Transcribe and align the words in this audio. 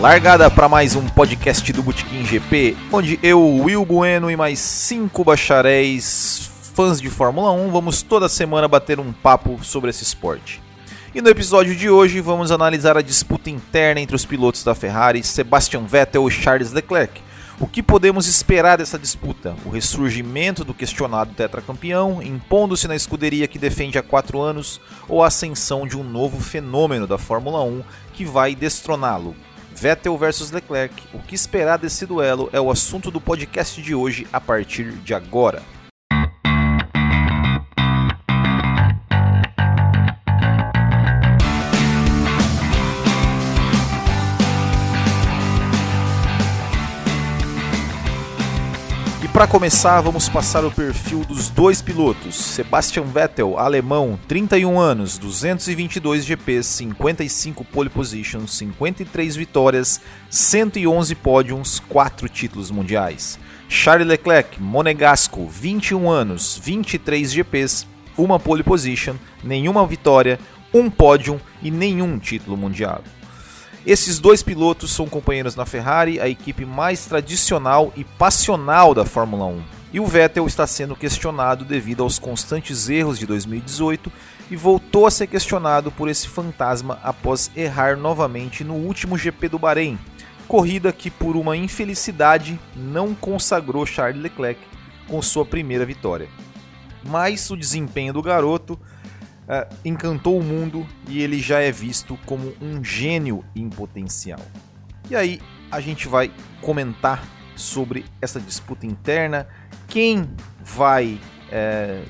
Largada 0.00 0.50
para 0.50 0.66
mais 0.66 0.96
um 0.96 1.06
podcast 1.06 1.70
do 1.74 1.82
Botequim 1.82 2.24
GP, 2.24 2.74
onde 2.90 3.20
eu, 3.22 3.38
Will 3.38 3.84
Bueno 3.84 4.30
e 4.30 4.36
mais 4.36 4.58
cinco 4.58 5.22
bacharéis 5.22 6.50
fãs 6.74 6.98
de 6.98 7.10
Fórmula 7.10 7.52
1 7.52 7.70
vamos 7.70 8.00
toda 8.00 8.26
semana 8.26 8.66
bater 8.66 8.98
um 8.98 9.12
papo 9.12 9.62
sobre 9.62 9.90
esse 9.90 10.02
esporte. 10.02 10.62
E 11.14 11.20
no 11.20 11.28
episódio 11.28 11.76
de 11.76 11.90
hoje 11.90 12.22
vamos 12.22 12.50
analisar 12.50 12.96
a 12.96 13.02
disputa 13.02 13.50
interna 13.50 14.00
entre 14.00 14.16
os 14.16 14.24
pilotos 14.24 14.64
da 14.64 14.74
Ferrari, 14.74 15.22
Sebastian 15.22 15.84
Vettel 15.84 16.26
e 16.26 16.30
Charles 16.30 16.72
Leclerc. 16.72 17.20
O 17.60 17.66
que 17.66 17.82
podemos 17.82 18.26
esperar 18.26 18.78
dessa 18.78 18.98
disputa? 18.98 19.54
O 19.66 19.68
ressurgimento 19.68 20.64
do 20.64 20.72
questionado 20.72 21.34
tetracampeão, 21.34 22.22
impondo-se 22.22 22.88
na 22.88 22.96
escuderia 22.96 23.46
que 23.46 23.58
defende 23.58 23.98
há 23.98 24.02
quatro 24.02 24.40
anos, 24.40 24.80
ou 25.06 25.22
a 25.22 25.26
ascensão 25.26 25.86
de 25.86 25.98
um 25.98 26.02
novo 26.02 26.40
fenômeno 26.40 27.06
da 27.06 27.18
Fórmula 27.18 27.62
1 27.62 27.82
que 28.14 28.24
vai 28.24 28.54
destroná-lo? 28.54 29.36
Vettel 29.80 30.18
versus 30.18 30.50
Leclerc. 30.50 30.94
O 31.14 31.18
que 31.20 31.34
esperar 31.34 31.78
desse 31.78 32.04
duelo 32.04 32.50
é 32.52 32.60
o 32.60 32.70
assunto 32.70 33.10
do 33.10 33.18
podcast 33.18 33.80
de 33.80 33.94
hoje 33.94 34.26
a 34.30 34.38
partir 34.38 34.92
de 34.92 35.14
agora. 35.14 35.62
Para 49.40 49.48
começar, 49.48 50.02
vamos 50.02 50.28
passar 50.28 50.66
o 50.66 50.70
perfil 50.70 51.24
dos 51.24 51.48
dois 51.48 51.80
pilotos. 51.80 52.36
Sebastian 52.36 53.04
Vettel, 53.04 53.58
alemão, 53.58 54.20
31 54.28 54.78
anos, 54.78 55.16
222 55.16 56.26
GPs, 56.26 56.66
55 56.66 57.64
pole 57.64 57.88
positions, 57.88 58.52
53 58.58 59.36
vitórias, 59.36 59.98
111 60.28 61.14
pódios, 61.14 61.80
4 61.88 62.28
títulos 62.28 62.70
mundiais. 62.70 63.38
Charles 63.66 64.06
Leclerc, 64.06 64.60
monegasco, 64.60 65.48
21 65.48 66.10
anos, 66.10 66.60
23 66.62 67.32
GPs, 67.32 67.86
1 68.18 68.38
pole 68.40 68.62
position, 68.62 69.14
nenhuma 69.42 69.86
vitória, 69.86 70.38
um 70.74 70.90
pódio 70.90 71.40
e 71.62 71.70
nenhum 71.70 72.18
título 72.18 72.58
mundial. 72.58 73.02
Esses 73.86 74.18
dois 74.18 74.42
pilotos 74.42 74.90
são 74.90 75.08
companheiros 75.08 75.56
na 75.56 75.64
Ferrari, 75.64 76.20
a 76.20 76.28
equipe 76.28 76.66
mais 76.66 77.06
tradicional 77.06 77.90
e 77.96 78.04
passional 78.04 78.94
da 78.94 79.06
Fórmula 79.06 79.46
1. 79.46 79.62
E 79.94 79.98
o 79.98 80.06
Vettel 80.06 80.46
está 80.46 80.66
sendo 80.66 80.94
questionado 80.94 81.64
devido 81.64 82.02
aos 82.02 82.18
constantes 82.18 82.90
erros 82.90 83.18
de 83.18 83.26
2018 83.26 84.12
e 84.50 84.54
voltou 84.54 85.06
a 85.06 85.10
ser 85.10 85.26
questionado 85.28 85.90
por 85.90 86.10
esse 86.10 86.28
fantasma 86.28 87.00
após 87.02 87.50
errar 87.56 87.96
novamente 87.96 88.62
no 88.62 88.74
último 88.74 89.16
GP 89.16 89.48
do 89.48 89.58
Bahrein, 89.58 89.98
corrida 90.46 90.92
que 90.92 91.10
por 91.10 91.34
uma 91.34 91.56
infelicidade 91.56 92.60
não 92.76 93.14
consagrou 93.14 93.86
Charles 93.86 94.22
Leclerc 94.22 94.60
com 95.08 95.22
sua 95.22 95.46
primeira 95.46 95.86
vitória. 95.86 96.28
Mas 97.02 97.50
o 97.50 97.56
desempenho 97.56 98.12
do 98.12 98.22
garoto 98.22 98.78
uh, 99.50 99.76
encantou 99.84 100.38
o 100.38 100.42
mundo 100.42 100.86
e 101.08 101.20
ele 101.20 101.40
já 101.40 101.60
é 101.60 101.72
visto 101.72 102.16
como 102.24 102.54
um 102.62 102.82
gênio 102.84 103.44
em 103.54 103.68
potencial. 103.68 104.40
E 105.10 105.16
aí 105.16 105.40
a 105.70 105.80
gente 105.80 106.06
vai 106.06 106.30
comentar 106.62 107.26
sobre 107.56 108.04
essa 108.22 108.40
disputa 108.40 108.86
interna, 108.86 109.46
quem 109.88 110.30
vai 110.62 111.18
é, 111.50 112.02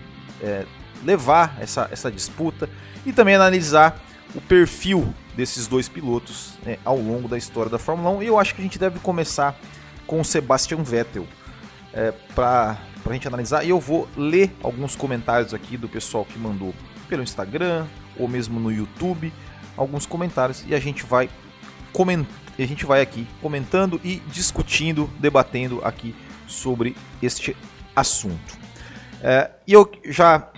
é, 0.42 0.66
levar 1.02 1.56
essa, 1.60 1.88
essa 1.90 2.10
disputa 2.10 2.68
e 3.04 3.12
também 3.12 3.34
analisar 3.34 3.98
o 4.34 4.40
perfil 4.40 5.12
desses 5.34 5.66
dois 5.66 5.88
pilotos 5.88 6.54
né, 6.62 6.78
ao 6.84 6.98
longo 6.98 7.26
da 7.26 7.38
história 7.38 7.70
da 7.70 7.78
Fórmula 7.78 8.10
1. 8.18 8.22
E 8.22 8.26
eu 8.26 8.38
acho 8.38 8.54
que 8.54 8.60
a 8.60 8.64
gente 8.64 8.78
deve 8.78 9.00
começar 9.00 9.58
com 10.06 10.20
o 10.20 10.24
Sebastian 10.24 10.82
Vettel 10.82 11.26
é, 11.92 12.12
para 12.34 12.78
a 13.04 13.12
gente 13.12 13.26
analisar. 13.26 13.64
E 13.64 13.70
eu 13.70 13.80
vou 13.80 14.08
ler 14.16 14.54
alguns 14.62 14.94
comentários 14.94 15.52
aqui 15.54 15.76
do 15.76 15.88
pessoal 15.88 16.24
que 16.24 16.38
mandou 16.38 16.74
pelo 17.10 17.24
Instagram 17.24 17.86
ou 18.16 18.28
mesmo 18.28 18.60
no 18.60 18.70
YouTube 18.70 19.32
alguns 19.76 20.06
comentários 20.06 20.64
e 20.66 20.74
a 20.74 20.78
gente 20.78 21.04
vai 21.04 21.28
comentar, 21.92 22.32
a 22.58 22.66
gente 22.66 22.86
vai 22.86 23.00
aqui 23.00 23.26
comentando 23.42 24.00
e 24.04 24.22
discutindo, 24.30 25.10
debatendo 25.18 25.80
aqui 25.84 26.14
sobre 26.46 26.96
este 27.22 27.56
assunto. 27.96 28.58
É, 29.22 29.50
e 29.66 29.72
eu 29.72 29.90
já 30.04 30.48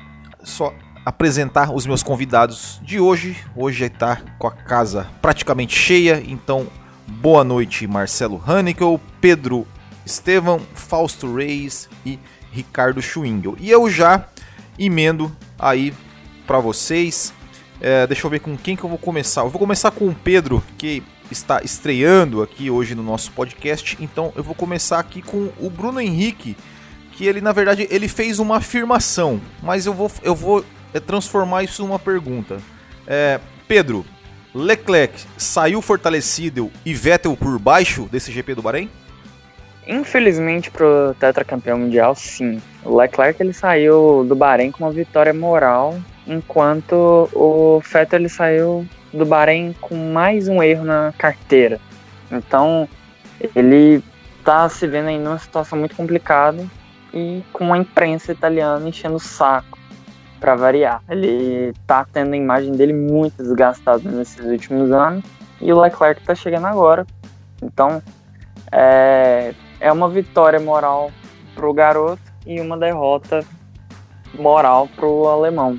só 0.43 0.75
apresentar 1.05 1.73
os 1.73 1.87
meus 1.87 2.03
convidados 2.03 2.81
de 2.83 3.01
hoje. 3.01 3.37
Hoje 3.57 3.85
está 3.85 4.21
com 4.39 4.47
a 4.47 4.53
casa 4.53 5.09
praticamente 5.21 5.77
cheia, 5.77 6.23
então 6.27 6.67
boa 7.07 7.43
noite 7.45 7.87
Marcelo 7.87 8.43
Hannickel, 8.47 9.01
Pedro 9.21 9.67
Estevão, 10.05 10.61
Fausto 10.75 11.35
Reis 11.35 11.89
e 12.05 12.19
Ricardo 12.51 13.01
Schwingel. 13.01 13.57
E 13.59 13.71
eu 13.71 13.89
já 13.89 14.27
emendo 14.79 15.35
aí 15.59 15.95
para 16.47 16.59
vocês. 16.59 17.33
É, 17.81 18.07
deixa 18.07 18.27
eu 18.27 18.31
ver 18.31 18.41
com 18.41 18.57
quem 18.57 18.77
que 18.77 18.85
eu 18.85 18.89
vou 18.89 18.99
começar. 18.99 19.43
Eu 19.43 19.51
vou 19.51 19.59
começar 19.59 19.91
com 19.91 20.07
o 20.07 20.15
Pedro, 20.15 20.63
que 20.79 21.03
está 21.31 21.63
estreando 21.63 22.43
aqui 22.43 22.71
hoje 22.71 22.95
no 22.95 23.03
nosso 23.03 23.33
podcast. 23.33 23.97
Então 24.01 24.33
eu 24.37 24.45
vou 24.45 24.55
começar 24.55 24.99
aqui 24.99 25.21
com 25.23 25.51
o 25.59 25.69
Bruno 25.69 26.01
Henrique, 26.01 26.57
que 27.13 27.27
ele 27.27 27.41
na 27.41 27.53
verdade 27.53 27.89
ele 27.91 28.07
fez 28.07 28.39
uma 28.39 28.59
afirmação, 28.59 29.41
mas 29.63 29.87
eu 29.87 29.95
vou 29.95 30.11
eu 30.23 30.35
vou 30.35 30.65
é, 30.95 31.01
transformar 31.01 31.65
isso 31.65 31.83
numa 31.83 31.99
pergunta. 31.99 32.59
É, 33.07 33.41
Pedro, 33.67 34.05
Leclerc 34.55 35.25
saiu 35.37 35.81
fortalecido 35.81 36.71
e 36.85 36.95
Vettel 36.95 37.37
por 37.37 37.59
baixo 37.59 38.09
desse 38.13 38.31
GP 38.31 38.55
do 38.55 38.63
Bahrein? 38.63 38.91
Infelizmente 39.87 40.71
pro 40.71 41.15
tetracampeão 41.19 41.79
mundial, 41.79 42.15
sim. 42.15 42.63
O 42.85 42.97
Leclerc 42.97 43.43
ele 43.43 43.53
saiu 43.53 44.25
do 44.25 44.37
Bahrein 44.37 44.71
com 44.71 44.85
uma 44.85 44.93
vitória 44.93 45.33
moral 45.35 45.99
enquanto 46.27 47.29
o 47.33 47.81
Vettel 47.81 48.21
ele 48.21 48.29
saiu 48.29 48.87
do 49.13 49.27
Bahrein 49.27 49.75
com 49.81 49.95
mais 50.13 50.49
um 50.49 50.63
erro 50.63 50.85
na 50.85 51.13
carteira. 51.19 51.81
Então, 52.31 52.89
ele 53.55 54.03
está 54.39 54.69
se 54.69 54.87
vendo 54.87 55.09
aí 55.09 55.19
numa 55.19 55.39
situação 55.39 55.79
muito 55.79 55.95
complicada 55.95 56.65
e 57.13 57.43
com 57.53 57.73
a 57.73 57.79
imprensa 57.79 58.33
italiana 58.33 58.89
enchendo 58.89 59.17
o 59.17 59.21
saco 59.21 59.79
para 60.41 60.57
variar. 60.57 61.03
Ele 61.09 61.71
está 61.71 62.07
tendo 62.11 62.33
a 62.33 62.37
imagem 62.37 62.73
dele 62.73 62.93
muito 62.93 63.43
desgastada 63.43 64.11
nesses 64.11 64.45
últimos 64.45 64.91
anos 64.91 65.25
e 65.61 65.73
o 65.73 65.81
Leclerc 65.81 66.21
está 66.21 66.35
chegando 66.35 66.67
agora. 66.67 67.07
Então, 67.63 68.03
é, 68.73 69.55
é 69.79 69.93
uma 69.93 70.09
vitória 70.09 70.59
moral 70.59 71.13
pro 71.55 71.73
garoto 71.73 72.23
e 72.47 72.61
uma 72.61 72.77
derrota 72.77 73.45
moral 74.35 74.89
pro 74.97 75.29
alemão. 75.29 75.79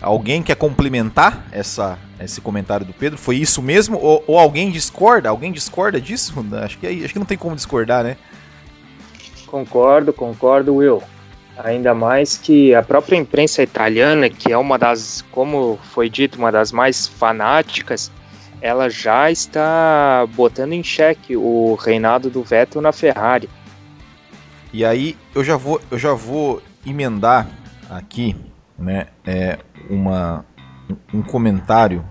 Alguém 0.00 0.42
quer 0.42 0.56
complementar 0.56 1.46
essa, 1.52 1.98
esse 2.18 2.40
comentário 2.40 2.86
do 2.86 2.92
Pedro? 2.92 3.18
Foi 3.18 3.36
isso 3.36 3.60
mesmo? 3.60 3.98
Ou, 3.98 4.24
ou 4.26 4.38
alguém 4.38 4.70
discorda? 4.70 5.28
Alguém 5.28 5.52
discorda 5.52 6.00
disso? 6.00 6.34
Acho 6.62 6.78
que, 6.78 6.86
acho 6.86 7.12
que 7.12 7.18
não 7.18 7.26
tem 7.26 7.36
como 7.36 7.54
discordar, 7.54 8.02
né? 8.02 8.16
Concordo, 9.46 10.12
concordo, 10.12 10.76
Will. 10.76 11.02
Ainda 11.58 11.94
mais 11.94 12.38
que 12.38 12.74
a 12.74 12.82
própria 12.82 13.16
imprensa 13.16 13.62
italiana, 13.62 14.30
que 14.30 14.50
é 14.50 14.56
uma 14.56 14.78
das, 14.78 15.22
como 15.30 15.78
foi 15.92 16.08
dito, 16.08 16.38
uma 16.38 16.50
das 16.50 16.72
mais 16.72 17.06
fanáticas, 17.06 18.10
ela 18.62 18.88
já 18.88 19.30
está 19.30 20.26
botando 20.34 20.72
em 20.72 20.82
xeque 20.82 21.36
o 21.36 21.74
reinado 21.74 22.30
do 22.30 22.42
Vettel 22.42 22.80
na 22.80 22.92
Ferrari. 22.92 23.50
E 24.72 24.82
aí 24.82 25.16
eu 25.34 25.44
já 25.44 25.56
vou, 25.56 25.78
eu 25.90 25.98
já 25.98 26.14
vou 26.14 26.62
emendar 26.86 27.46
aqui 27.90 28.34
né, 28.80 29.08
é 29.26 29.58
uma, 29.90 30.44
um 31.12 31.22
comentário 31.22 32.04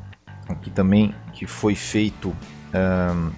aqui 0.47 0.69
também 0.69 1.15
que 1.33 1.47
foi 1.47 1.75
feito. 1.75 2.35
Um, 2.73 3.31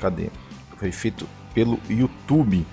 cadê? 0.00 0.28
Foi 0.76 0.92
feito 0.92 1.26
pelo 1.54 1.80
YouTube. 1.88 2.66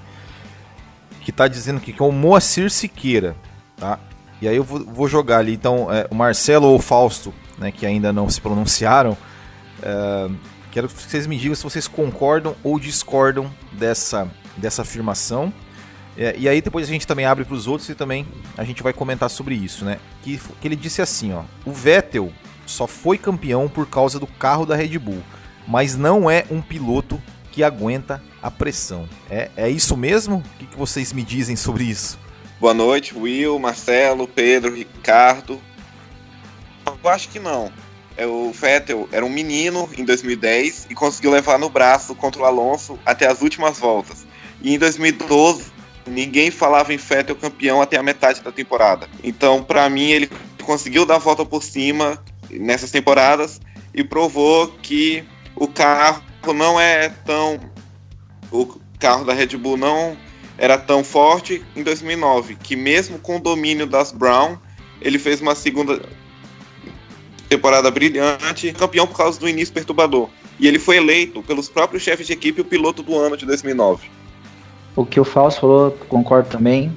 Que 1.21 1.31
está 1.31 1.47
dizendo 1.47 1.79
que, 1.79 1.91
que 1.91 2.01
é 2.01 2.05
o 2.05 2.11
Moacir 2.11 2.69
Siqueira. 2.69 3.35
Tá? 3.77 3.97
E 4.41 4.47
aí 4.47 4.55
eu 4.55 4.63
vou, 4.63 4.85
vou 4.85 5.07
jogar 5.07 5.39
ali. 5.39 5.53
Então, 5.53 5.91
é, 5.91 6.07
o 6.11 6.15
Marcelo 6.15 6.67
ou 6.67 6.75
o 6.75 6.81
Fausto, 6.81 7.33
né, 7.57 7.71
que 7.71 7.85
ainda 7.85 8.13
não 8.13 8.29
se 8.29 8.39
pronunciaram. 8.39 9.17
É, 9.81 10.29
quero 10.71 10.87
que 10.87 10.93
vocês 10.93 11.25
me 11.25 11.37
digam 11.37 11.55
se 11.55 11.63
vocês 11.63 11.87
concordam 11.87 12.55
ou 12.63 12.79
discordam 12.79 13.49
dessa, 13.71 14.29
dessa 14.57 14.83
afirmação. 14.83 15.51
É, 16.17 16.35
e 16.37 16.47
aí 16.47 16.61
depois 16.61 16.87
a 16.87 16.91
gente 16.91 17.05
também 17.05 17.25
abre 17.25 17.43
para 17.43 17.55
os 17.55 17.67
outros 17.67 17.89
e 17.89 17.95
também 17.95 18.25
a 18.57 18.63
gente 18.63 18.81
vai 18.81 18.93
comentar 18.93 19.29
sobre 19.29 19.55
isso, 19.55 19.83
né? 19.83 19.99
Que, 20.21 20.39
que 20.61 20.67
ele 20.67 20.75
disse 20.75 21.01
assim, 21.01 21.33
ó, 21.33 21.43
o 21.65 21.73
Vettel 21.73 22.31
só 22.65 22.87
foi 22.87 23.17
campeão 23.17 23.67
por 23.67 23.87
causa 23.87 24.19
do 24.19 24.27
carro 24.27 24.65
da 24.65 24.75
Red 24.75 24.97
Bull, 24.97 25.21
mas 25.67 25.95
não 25.95 26.29
é 26.29 26.45
um 26.49 26.61
piloto 26.61 27.21
que 27.51 27.63
aguenta 27.63 28.21
a 28.41 28.49
pressão. 28.49 29.07
É, 29.29 29.49
é 29.55 29.69
isso 29.69 29.95
mesmo? 29.95 30.37
O 30.37 30.57
que, 30.59 30.65
que 30.65 30.77
vocês 30.77 31.11
me 31.11 31.23
dizem 31.23 31.55
sobre 31.55 31.83
isso? 31.83 32.17
Boa 32.59 32.73
noite, 32.73 33.17
Will, 33.17 33.59
Marcelo, 33.59 34.27
Pedro, 34.27 34.75
Ricardo. 34.75 35.61
Eu 37.03 37.09
acho 37.09 37.29
que 37.29 37.39
não. 37.39 37.71
é, 38.17 38.25
o 38.25 38.51
Vettel 38.51 39.07
era 39.11 39.25
um 39.25 39.29
menino 39.29 39.89
em 39.97 40.05
2010 40.05 40.87
e 40.89 40.95
conseguiu 40.95 41.31
levar 41.31 41.59
no 41.59 41.69
braço 41.69 42.15
contra 42.15 42.41
o 42.41 42.45
Alonso 42.45 42.97
até 43.05 43.27
as 43.27 43.41
últimas 43.41 43.77
voltas. 43.77 44.25
E 44.61 44.73
em 44.73 44.79
2012, 44.79 45.74
ninguém 46.07 46.51
falava 46.51 46.93
em 46.93 46.97
Vettel 46.97 47.35
campeão 47.35 47.81
até 47.81 47.97
a 47.97 48.03
metade 48.03 48.41
da 48.41 48.51
temporada. 48.51 49.07
Então, 49.23 49.63
para 49.63 49.89
mim, 49.89 50.11
ele 50.11 50.29
conseguiu 50.63 51.05
dar 51.05 51.15
a 51.15 51.19
volta 51.19 51.45
por 51.45 51.63
cima 51.63 52.21
nessas 52.49 52.91
temporadas 52.91 53.59
e 53.93 54.03
provou 54.03 54.67
que 54.81 55.23
o 55.55 55.67
carro 55.67 56.21
não 56.53 56.79
é 56.79 57.09
tão. 57.09 57.59
O 58.51 58.79
carro 58.99 59.25
da 59.25 59.33
Red 59.33 59.57
Bull 59.57 59.77
não 59.77 60.17
era 60.57 60.77
tão 60.77 61.03
forte 61.03 61.63
em 61.75 61.83
2009, 61.83 62.55
que 62.55 62.75
mesmo 62.75 63.19
com 63.19 63.37
o 63.37 63.41
domínio 63.41 63.85
das 63.85 64.11
Brown, 64.11 64.57
ele 65.01 65.19
fez 65.19 65.41
uma 65.41 65.53
segunda 65.53 66.01
temporada 67.49 67.91
brilhante, 67.91 68.71
campeão 68.73 69.05
por 69.05 69.17
causa 69.17 69.39
do 69.39 69.49
início 69.49 69.73
perturbador. 69.73 70.29
E 70.59 70.67
ele 70.67 70.79
foi 70.79 70.97
eleito 70.97 71.43
pelos 71.43 71.67
próprios 71.67 72.03
chefes 72.03 72.25
de 72.27 72.33
equipe 72.33 72.61
o 72.61 72.65
piloto 72.65 73.03
do 73.03 73.17
ano 73.17 73.35
de 73.35 73.45
2009. 73.45 74.09
O 74.95 75.05
que 75.05 75.19
o 75.19 75.25
Fausto 75.25 75.61
falou, 75.61 75.91
concordo 76.07 76.49
também. 76.49 76.91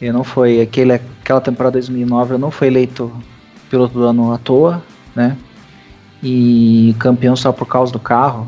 Eu 0.00 0.12
não 0.12 0.24
foi 0.24 0.60
aquele, 0.60 0.92
aquela 0.92 1.40
temporada 1.40 1.72
2009, 1.72 2.34
eu 2.34 2.38
não 2.38 2.50
fui 2.50 2.68
eleito 2.68 3.12
piloto 3.68 3.94
do 3.94 4.04
ano 4.04 4.32
à 4.32 4.38
toa, 4.38 4.82
né? 5.14 5.36
E 6.22 6.94
campeão 6.98 7.36
só 7.36 7.52
por 7.52 7.66
causa 7.66 7.92
do 7.92 7.98
carro. 7.98 8.46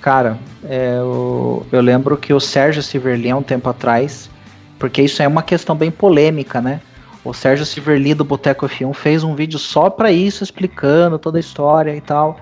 Cara, 0.00 0.38
é, 0.64 0.96
eu, 0.98 1.66
eu 1.70 1.80
lembro 1.80 2.16
que 2.16 2.32
o 2.32 2.40
Sérgio 2.40 2.82
Siverli, 2.82 3.32
um 3.32 3.42
tempo 3.42 3.68
atrás, 3.68 4.30
porque 4.78 5.02
isso 5.02 5.22
é 5.22 5.28
uma 5.28 5.42
questão 5.42 5.76
bem 5.76 5.90
polêmica, 5.90 6.60
né? 6.60 6.80
O 7.24 7.34
Sérgio 7.34 7.66
Siverli 7.66 8.14
do 8.14 8.24
Boteco 8.24 8.66
F1 8.66 8.94
fez 8.94 9.22
um 9.22 9.34
vídeo 9.34 9.58
só 9.58 9.90
para 9.90 10.10
isso, 10.10 10.42
explicando 10.42 11.18
toda 11.18 11.38
a 11.38 11.40
história 11.40 11.94
e 11.94 12.00
tal. 12.00 12.40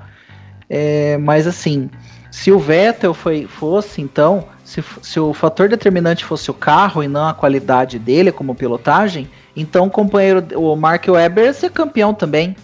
É, 0.71 1.19
mas 1.19 1.47
assim, 1.47 1.91
se 2.31 2.53
o 2.53 2.59
Vettel 2.59 3.15
foi, 3.15 3.47
fosse, 3.47 4.01
então, 4.01 4.45
se, 4.65 4.85
se 5.03 5.19
o 5.19 5.33
fator 5.33 5.69
determinante 5.69 6.25
fosse 6.25 6.51
o 6.51 6.55
carro 6.55 7.03
e 7.03 7.09
não 7.09 7.27
a 7.27 7.35
qualidade 7.35 7.99
dele 7.99 8.31
como 8.31 8.55
pilotagem, 8.55 9.29
então 9.57 9.87
o 9.87 9.91
companheiro, 9.91 10.47
o 10.55 10.77
Mark 10.77 11.07
Webber 11.09 11.45
ia 11.45 11.53
ser 11.53 11.71
campeão 11.71 12.13
também, 12.13 12.57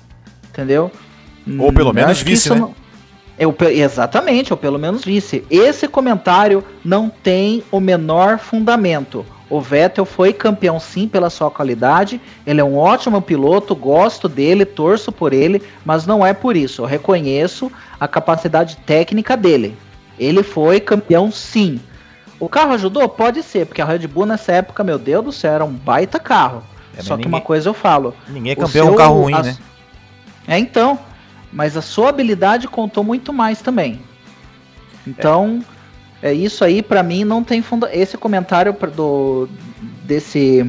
entendeu? 0.49 0.90
Ou 1.58 1.72
pelo 1.72 1.90
hum, 1.90 1.94
menos 1.94 2.20
vice, 2.22 2.50
né? 2.50 2.56
Não, 2.56 2.75
eu, 3.38 3.55
exatamente, 3.70 4.52
ou 4.52 4.56
pelo 4.56 4.78
menos 4.78 5.05
vice. 5.05 5.44
Esse 5.50 5.88
comentário 5.88 6.62
não 6.84 7.08
tem 7.08 7.62
o 7.70 7.81
menor 7.81 8.38
fundamento. 8.38 9.26
O 9.55 9.61
Vettel 9.61 10.05
foi 10.05 10.33
campeão 10.33 10.81
sim 10.81 11.06
pela 11.06 11.31
sua 11.31 11.49
qualidade, 11.49 12.21
ele 12.45 12.61
é 12.61 12.65
um 12.65 12.77
ótimo 12.77 13.23
piloto, 13.23 13.73
gosto 13.73 14.29
dele, 14.29 14.65
torço 14.65 15.12
por 15.12 15.33
ele, 15.33 15.62
mas 15.85 16.05
não 16.05 16.27
é 16.27 16.35
por 16.35 16.56
isso. 16.56 16.83
Eu 16.83 16.87
reconheço 16.87 17.71
a 18.01 18.09
capacidade 18.09 18.79
técnica 18.79 19.37
dele. 19.37 19.79
Ele 20.19 20.43
foi 20.43 20.81
campeão 20.81 21.31
sim. 21.31 21.79
O 22.41 22.49
carro 22.49 22.73
ajudou? 22.73 23.09
Pode 23.09 23.45
ser, 23.45 23.67
porque 23.67 23.81
a 23.81 23.85
Red 23.85 24.09
Bull 24.09 24.27
nessa 24.27 24.51
época, 24.51 24.83
meu 24.83 24.99
Deus 24.99 25.25
do 25.25 25.31
céu, 25.31 25.53
era 25.53 25.65
um 25.65 25.73
baita 25.73 26.19
carro. 26.19 26.65
É, 26.97 27.00
Só 27.00 27.15
que 27.15 27.19
ninguém, 27.19 27.29
uma 27.29 27.41
coisa 27.41 27.69
eu 27.69 27.75
falo. 27.75 28.12
Ninguém 28.27 28.50
é 28.50 28.57
campeão 28.57 28.87
seu, 28.87 28.95
um 28.95 28.97
carro 28.97 29.21
ruim, 29.21 29.41
né? 29.41 29.57
É, 30.49 30.59
então. 30.59 30.99
Mas 31.53 31.77
a 31.77 31.81
sua 31.81 32.09
habilidade 32.09 32.67
contou 32.67 33.05
muito 33.05 33.33
mais 33.33 33.62
também. 33.62 34.00
Então, 35.07 35.61
é 35.61 35.74
isso 36.32 36.65
aí, 36.65 36.82
para 36.82 37.03
mim, 37.03 37.25
não 37.25 37.44
tem 37.44 37.61
fundo. 37.61 37.87
Esse 37.93 38.17
comentário 38.17 38.75
do. 38.94 39.49
desse. 40.05 40.62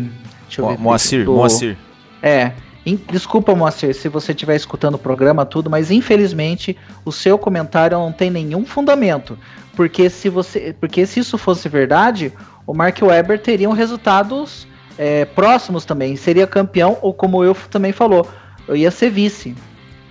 Deixa 0.44 0.62
eu 0.62 0.68
ver. 0.68 0.78
Moacir, 0.78 1.24
do, 1.24 1.34
Moacir. 1.34 1.78
É. 2.22 2.52
In, 2.86 3.00
desculpa, 3.10 3.56
Moacir, 3.56 3.96
se 3.96 4.10
você 4.10 4.32
estiver 4.32 4.56
escutando 4.56 4.96
o 4.96 5.00
programa, 5.00 5.46
tudo, 5.46 5.70
mas 5.70 5.90
infelizmente 5.90 6.78
o 7.04 7.12
seu 7.12 7.38
comentário 7.38 7.98
não 7.98 8.12
tem 8.12 8.30
nenhum 8.30 8.66
fundamento. 8.66 9.38
Porque 9.76 10.10
se 10.10 10.30
você. 10.30 10.76
Porque 10.80 11.06
se 11.06 11.22
isso 11.22 11.38
fosse 11.38 11.70
verdade, 11.70 12.34
o 12.68 12.74
Mark 12.74 13.02
Webber 13.02 13.40
teria 13.40 13.74
resultados 13.74 14.68
é, 14.98 15.26
próximos 15.26 15.86
também. 15.86 16.16
Seria 16.16 16.46
campeão, 16.46 16.98
ou 17.02 17.14
como 17.14 17.44
eu 17.44 17.56
também 17.70 17.92
falou, 17.92 18.28
eu 18.68 18.76
ia 18.76 18.92
ser 18.92 19.10
vice. 19.10 19.56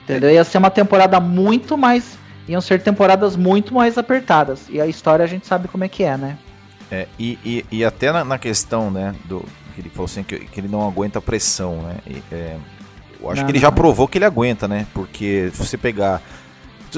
Entendeu? 0.04 0.30
Ia 0.30 0.44
ser 0.44 0.58
uma 0.58 0.70
temporada 0.70 1.18
muito 1.20 1.76
mais 1.76 2.18
iam 2.48 2.60
ser 2.60 2.82
temporadas 2.82 3.36
muito 3.36 3.74
mais 3.74 3.96
apertadas. 3.98 4.66
E 4.68 4.80
a 4.80 4.86
história 4.86 5.24
a 5.24 5.28
gente 5.28 5.46
sabe 5.46 5.68
como 5.68 5.84
é 5.84 5.88
que 5.88 6.02
é, 6.02 6.16
né? 6.16 6.38
É, 6.90 7.08
e, 7.18 7.38
e, 7.44 7.78
e 7.78 7.84
até 7.84 8.12
na, 8.12 8.24
na, 8.24 8.38
questão, 8.38 8.90
né, 8.90 9.14
do 9.24 9.44
que 9.74 9.80
ele 9.80 9.90
falou 9.90 10.04
assim, 10.04 10.22
que, 10.22 10.38
que 10.38 10.60
ele 10.60 10.68
não 10.68 10.86
aguenta 10.86 11.20
pressão, 11.20 11.82
né? 11.82 11.96
E, 12.06 12.22
é, 12.30 12.56
eu 13.20 13.30
acho 13.30 13.40
não, 13.40 13.46
que 13.46 13.52
ele 13.52 13.58
já 13.58 13.72
provou 13.72 14.06
que 14.06 14.18
ele 14.18 14.24
aguenta, 14.24 14.68
né? 14.68 14.86
Porque 14.92 15.50
se 15.52 15.58
você 15.58 15.78
pegar 15.78 16.22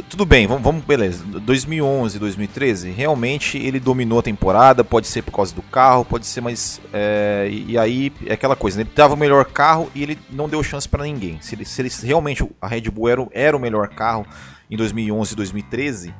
tudo 0.02 0.26
bem, 0.26 0.46
vamos, 0.46 0.62
vamos, 0.62 0.84
beleza. 0.84 1.24
2011, 1.24 2.18
2013, 2.18 2.90
realmente 2.90 3.58
ele 3.58 3.80
dominou 3.80 4.18
a 4.18 4.22
temporada. 4.22 4.84
Pode 4.84 5.06
ser 5.06 5.22
por 5.22 5.32
causa 5.32 5.54
do 5.54 5.62
carro, 5.62 6.04
pode 6.04 6.26
ser, 6.26 6.40
mas. 6.40 6.80
É, 6.92 7.48
e, 7.50 7.72
e, 7.72 7.78
aí 7.78 8.12
é 8.26 8.34
aquela 8.34 8.56
coisa, 8.56 8.76
né? 8.76 8.82
ele 8.82 8.90
tava 8.90 9.14
o 9.14 9.16
melhor 9.16 9.44
carro 9.46 9.90
e 9.94 10.02
ele 10.02 10.18
não 10.30 10.48
deu 10.48 10.62
chance 10.62 10.88
para 10.88 11.04
ninguém. 11.04 11.38
Se 11.40 11.54
ele, 11.54 11.64
se 11.64 11.80
ele 11.80 11.90
realmente 12.02 12.46
a 12.60 12.66
Red 12.66 12.82
Bull 12.90 13.08
era, 13.08 13.26
era 13.32 13.56
o 13.56 13.60
melhor 13.60 13.88
carro, 13.88 14.26
em 14.70 14.76
2011 14.76 15.32
e 15.32 15.36
2013, 15.36 16.14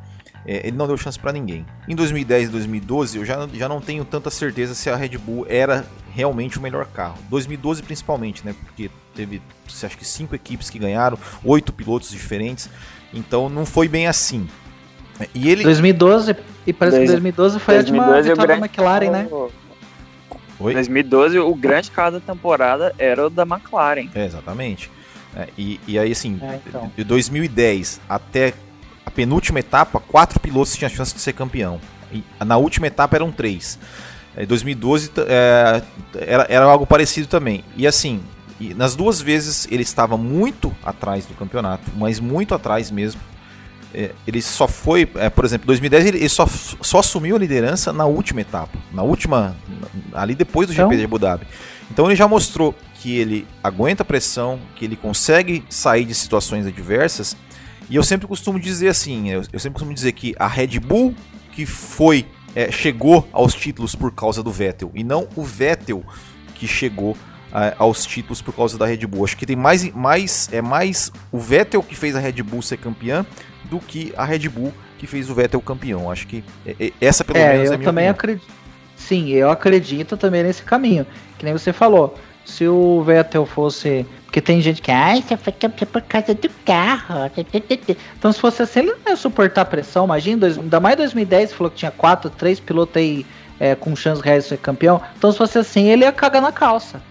é, 0.46 0.68
ele 0.68 0.76
não 0.76 0.86
deu 0.86 0.96
chance 0.96 1.18
para 1.18 1.32
ninguém. 1.32 1.66
Em 1.88 1.94
2010 1.94 2.48
e 2.48 2.52
2012, 2.52 3.18
eu 3.18 3.24
já, 3.24 3.48
já 3.52 3.68
não 3.68 3.80
tenho 3.80 4.04
tanta 4.04 4.30
certeza 4.30 4.74
se 4.74 4.88
a 4.88 4.96
Red 4.96 5.18
Bull 5.18 5.44
era 5.48 5.84
realmente 6.14 6.58
o 6.58 6.62
melhor 6.62 6.86
carro. 6.86 7.18
2012 7.28 7.82
principalmente, 7.82 8.46
né? 8.46 8.54
Porque 8.64 8.90
teve, 9.14 9.42
acho 9.66 9.98
que 9.98 10.04
cinco 10.04 10.34
equipes 10.34 10.70
que 10.70 10.78
ganharam, 10.78 11.18
oito 11.44 11.72
pilotos 11.72 12.10
diferentes. 12.10 12.70
Então 13.12 13.48
não 13.48 13.66
foi 13.66 13.88
bem 13.88 14.06
assim. 14.06 14.48
E 15.34 15.48
ele 15.48 15.64
2012 15.64 16.36
e 16.66 16.72
parece 16.72 16.98
Dois, 16.98 17.08
que 17.08 17.14
2012 17.14 17.58
foi 17.58 17.74
2012 17.74 18.10
a 18.10 18.16
última 18.16 18.34
vitória 18.34 18.60
da 18.60 18.66
McLaren, 18.66 19.10
né? 19.10 19.28
Oi? 20.58 20.74
2012 20.74 21.38
o 21.38 21.54
grande 21.54 21.90
carro 21.90 22.12
da 22.12 22.20
temporada 22.20 22.94
era 22.98 23.26
o 23.26 23.30
da 23.30 23.42
McLaren. 23.42 24.08
É, 24.14 24.24
exatamente. 24.24 24.90
É, 25.36 25.48
e, 25.58 25.78
e 25.86 25.98
aí, 25.98 26.10
assim, 26.10 26.38
é, 26.40 26.58
então. 26.66 26.90
de 26.96 27.04
2010 27.04 28.00
até 28.08 28.54
a 29.04 29.10
penúltima 29.10 29.60
etapa, 29.60 30.00
quatro 30.00 30.40
pilotos 30.40 30.74
tinham 30.74 30.88
chance 30.88 31.14
de 31.14 31.20
ser 31.20 31.34
campeão. 31.34 31.78
E 32.10 32.24
na 32.44 32.56
última 32.56 32.86
etapa 32.86 33.16
eram 33.16 33.30
três. 33.30 33.78
Em 34.36 34.46
2012 34.46 35.12
é, 35.18 35.82
era, 36.14 36.46
era 36.48 36.64
algo 36.64 36.86
parecido 36.86 37.28
também. 37.28 37.62
E 37.76 37.86
assim, 37.86 38.22
e 38.58 38.72
nas 38.72 38.96
duas 38.96 39.20
vezes 39.20 39.68
ele 39.70 39.82
estava 39.82 40.16
muito 40.16 40.74
atrás 40.82 41.26
do 41.26 41.34
campeonato, 41.34 41.90
mas 41.96 42.18
muito 42.18 42.54
atrás 42.54 42.90
mesmo. 42.90 43.20
É, 43.94 44.12
ele 44.26 44.42
só 44.42 44.66
foi, 44.66 45.08
é, 45.16 45.30
por 45.30 45.44
exemplo, 45.44 45.66
2010 45.66 46.06
ele, 46.06 46.18
ele, 46.18 46.28
só, 46.28 46.46
só 46.46 46.98
assumiu 46.98 47.36
a 47.36 47.38
liderança 47.38 47.92
na 47.92 48.04
última 48.04 48.40
etapa, 48.40 48.76
na 48.92 49.02
última, 49.02 49.56
ali 50.12 50.34
depois 50.34 50.66
do 50.66 50.72
então... 50.72 50.86
GP 50.86 50.98
de 50.98 51.04
Abu 51.04 51.18
Dhabi. 51.18 51.46
Então 51.90 52.06
ele 52.06 52.16
já 52.16 52.26
mostrou 52.26 52.74
que 53.06 53.16
ele 53.16 53.46
aguenta 53.62 54.04
pressão, 54.04 54.58
que 54.74 54.84
ele 54.84 54.96
consegue 54.96 55.64
sair 55.70 56.04
de 56.04 56.12
situações 56.12 56.66
adversas. 56.66 57.36
E 57.88 57.94
eu 57.94 58.02
sempre 58.02 58.26
costumo 58.26 58.58
dizer 58.58 58.88
assim, 58.88 59.30
eu, 59.30 59.44
eu 59.52 59.60
sempre 59.60 59.74
costumo 59.74 59.94
dizer 59.94 60.10
que 60.10 60.34
a 60.36 60.48
Red 60.48 60.80
Bull 60.80 61.14
que 61.52 61.64
foi 61.64 62.26
é, 62.52 62.72
chegou 62.72 63.28
aos 63.32 63.54
títulos 63.54 63.94
por 63.94 64.12
causa 64.12 64.42
do 64.42 64.50
Vettel 64.50 64.90
e 64.92 65.04
não 65.04 65.28
o 65.36 65.44
Vettel 65.44 66.02
que 66.56 66.66
chegou 66.66 67.16
é, 67.54 67.76
aos 67.78 68.04
títulos 68.04 68.42
por 68.42 68.52
causa 68.52 68.76
da 68.76 68.84
Red 68.84 69.06
Bull. 69.06 69.24
Acho 69.24 69.36
que 69.36 69.46
tem 69.46 69.54
mais, 69.54 69.88
mais 69.92 70.48
é 70.52 70.60
mais 70.60 71.12
o 71.30 71.38
Vettel 71.38 71.84
que 71.84 71.94
fez 71.94 72.16
a 72.16 72.18
Red 72.18 72.42
Bull 72.42 72.60
ser 72.60 72.78
campeã 72.78 73.24
do 73.70 73.78
que 73.78 74.12
a 74.16 74.24
Red 74.24 74.48
Bull 74.48 74.74
que 74.98 75.06
fez 75.06 75.30
o 75.30 75.34
Vettel 75.36 75.60
campeão. 75.60 76.10
Acho 76.10 76.26
que 76.26 76.42
é, 76.66 76.74
é, 76.86 76.92
essa 77.00 77.22
pelo 77.22 77.38
é, 77.38 77.52
menos 77.52 77.66
eu 77.66 77.72
é 77.72 77.74
a 77.76 77.78
minha 77.78 77.88
também 77.88 78.10
opinião. 78.10 78.10
acredito. 78.10 78.66
Sim, 78.96 79.28
eu 79.28 79.48
acredito 79.48 80.16
também 80.16 80.42
nesse 80.42 80.64
caminho. 80.64 81.06
Que 81.38 81.44
nem 81.44 81.52
você 81.52 81.72
falou 81.72 82.18
se 82.46 82.66
o 82.66 83.02
Vettel 83.02 83.44
fosse. 83.44 84.06
Porque 84.24 84.40
tem 84.40 84.60
gente 84.60 84.80
que. 84.80 84.90
Ai, 84.90 85.20
você 85.20 85.36
foi 85.36 85.52
campeão 85.52 85.88
por 85.90 86.02
causa 86.02 86.32
do 86.32 86.48
carro. 86.64 87.30
Então, 88.16 88.32
se 88.32 88.40
fosse 88.40 88.62
assim, 88.62 88.80
ele 88.80 88.92
não 88.92 89.10
ia 89.12 89.16
suportar 89.16 89.64
pressão. 89.64 90.04
Imagina, 90.04 90.38
dois, 90.38 90.56
ainda 90.56 90.80
mais 90.80 90.96
2010, 90.96 91.52
falou 91.52 91.70
que 91.70 91.78
tinha 91.78 91.90
quatro, 91.90 92.30
três 92.30 92.60
pilotos 92.60 92.96
aí 92.96 93.26
é, 93.58 93.74
com 93.74 93.94
chance 93.96 94.22
reais 94.22 94.44
de 94.44 94.50
ser 94.50 94.58
campeão. 94.58 95.02
Então, 95.18 95.32
se 95.32 95.38
fosse 95.38 95.58
assim, 95.58 95.88
ele 95.90 96.04
ia 96.04 96.12
cagar 96.12 96.40
na 96.40 96.52
calça. 96.52 97.02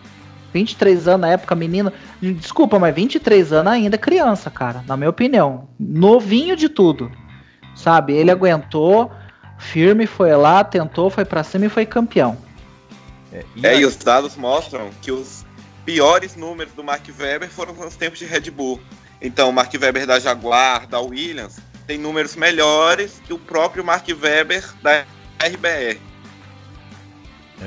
23 0.53 1.07
anos 1.09 1.21
na 1.21 1.33
época, 1.33 1.53
menino. 1.53 1.91
Desculpa, 2.21 2.79
mas 2.79 2.95
23 2.95 3.51
anos 3.51 3.73
ainda 3.73 3.97
criança, 3.97 4.49
cara. 4.49 4.83
Na 4.87 4.95
minha 4.95 5.09
opinião. 5.09 5.67
Novinho 5.77 6.55
de 6.55 6.69
tudo. 6.69 7.11
Sabe? 7.75 8.13
Ele 8.13 8.31
aguentou, 8.31 9.11
firme, 9.57 10.07
foi 10.07 10.33
lá, 10.33 10.63
tentou, 10.63 11.09
foi 11.09 11.25
para 11.25 11.43
cima 11.43 11.65
e 11.65 11.69
foi 11.69 11.85
campeão. 11.85 12.37
É, 13.35 13.43
e, 13.55 13.67
é, 13.67 13.79
e 13.79 13.85
os 13.85 13.97
dados 13.97 14.37
mostram 14.37 14.89
que 15.01 15.11
os 15.11 15.45
piores 15.83 16.35
números 16.35 16.73
do 16.73 16.83
Mark 16.83 17.05
Webber 17.19 17.49
foram 17.49 17.73
nos 17.73 17.95
tempos 17.95 18.19
de 18.19 18.25
Red 18.25 18.49
Bull. 18.51 18.79
Então, 19.21 19.49
o 19.49 19.53
Mark 19.53 19.73
Webber 19.73 20.07
da 20.07 20.19
Jaguar, 20.19 20.87
da 20.87 20.99
Williams, 20.99 21.59
tem 21.85 21.97
números 21.97 22.35
melhores 22.35 23.21
que 23.25 23.33
o 23.33 23.39
próprio 23.39 23.83
Mark 23.83 24.07
Webber 24.07 24.63
da 24.81 25.05
RBR. 25.39 25.99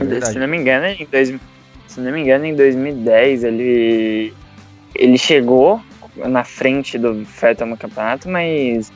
É 0.01 0.21
se 0.25 0.39
não 0.39 0.49
me 0.49 0.57
engano, 0.57 0.87
em 0.87 1.07
dois, 1.11 1.35
se 1.87 2.01
não 2.01 2.13
me 2.13 2.21
engano, 2.21 2.45
em 2.45 2.55
2010 2.55 3.45
ele 3.45 4.35
ele 4.95 5.19
chegou 5.19 5.81
na 6.17 6.45
frente 6.45 6.99
do 6.99 7.25
Vettel 7.25 7.67
no 7.67 7.77
campeonato, 7.77 8.29
mas 8.29 8.93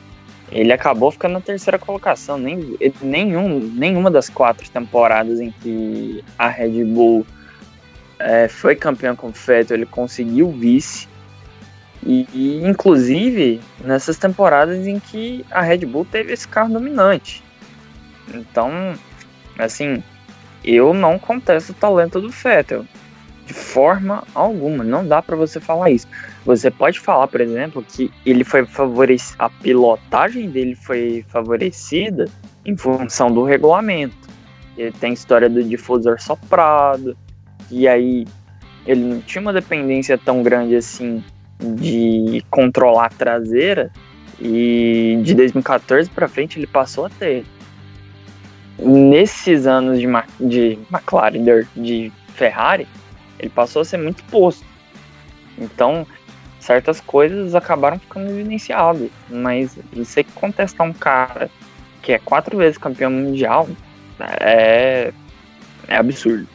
ele 0.52 0.72
acabou 0.72 1.10
ficando 1.10 1.32
na 1.32 1.40
terceira 1.40 1.78
colocação. 1.78 2.36
Nem, 2.36 2.76
nenhum, 3.00 3.58
nenhuma 3.58 4.10
das 4.10 4.28
quatro 4.28 4.68
temporadas 4.70 5.40
em 5.40 5.50
que 5.50 6.22
a 6.38 6.48
Red 6.48 6.84
Bull 6.84 7.26
é, 8.18 8.48
foi 8.48 8.76
campeão 8.76 9.16
com 9.16 9.28
o 9.28 9.32
Vettel, 9.32 9.78
ele 9.78 9.86
conseguiu 9.86 10.50
vice. 10.50 11.08
E, 12.04 12.28
e, 12.34 12.66
inclusive 12.66 13.60
nessas 13.84 14.18
temporadas 14.18 14.86
em 14.86 14.98
que 14.98 15.46
a 15.50 15.62
Red 15.62 15.86
Bull 15.86 16.04
teve 16.04 16.32
esse 16.32 16.46
carro 16.46 16.72
dominante. 16.72 17.42
Então, 18.34 18.94
assim, 19.58 20.02
eu 20.64 20.92
não 20.92 21.18
contesto 21.18 21.72
o 21.72 21.74
talento 21.74 22.20
do 22.20 22.28
Vettel 22.28 22.84
de 23.52 23.58
forma 23.58 24.24
alguma. 24.34 24.82
Não 24.82 25.06
dá 25.06 25.20
para 25.20 25.36
você 25.36 25.60
falar 25.60 25.90
isso. 25.90 26.08
Você 26.46 26.70
pode 26.70 26.98
falar, 26.98 27.28
por 27.28 27.40
exemplo, 27.40 27.84
que 27.86 28.10
ele 28.24 28.42
foi 28.42 28.64
favorecido, 28.64 29.36
a 29.38 29.50
pilotagem 29.50 30.48
dele 30.48 30.74
foi 30.74 31.22
favorecida 31.28 32.24
em 32.64 32.74
função 32.76 33.30
do 33.30 33.44
regulamento. 33.44 34.16
Ele 34.76 34.90
tem 34.92 35.12
história 35.12 35.50
do 35.50 35.62
difusor 35.62 36.20
soprado, 36.20 37.14
e 37.70 37.86
aí 37.86 38.26
ele 38.86 39.00
não 39.02 39.20
tinha 39.20 39.42
uma 39.42 39.52
dependência 39.52 40.16
tão 40.16 40.42
grande 40.42 40.74
assim 40.74 41.22
de 41.60 42.42
controlar 42.50 43.06
a 43.06 43.10
traseira 43.10 43.92
e 44.40 45.20
de 45.22 45.34
2014 45.34 46.10
para 46.10 46.26
frente 46.26 46.58
ele 46.58 46.66
passou 46.66 47.04
a 47.04 47.10
ter. 47.10 47.44
Nesses 48.78 49.66
anos 49.66 50.00
de, 50.00 50.08
de 50.40 50.78
McLaren, 50.90 51.66
de 51.76 52.10
Ferrari, 52.34 52.88
ele 53.42 53.50
passou 53.50 53.82
a 53.82 53.84
ser 53.84 53.98
muito 53.98 54.22
posto. 54.24 54.64
Então, 55.58 56.06
certas 56.60 57.00
coisas 57.00 57.54
acabaram 57.54 57.98
ficando 57.98 58.30
evidenciadas. 58.30 59.10
Mas 59.28 59.76
você 59.92 60.24
contestar 60.24 60.86
um 60.86 60.92
cara 60.92 61.50
que 62.00 62.12
é 62.12 62.18
quatro 62.18 62.56
vezes 62.56 62.78
campeão 62.78 63.10
mundial 63.10 63.68
é, 64.40 65.12
é 65.88 65.96
absurdo. 65.96 66.48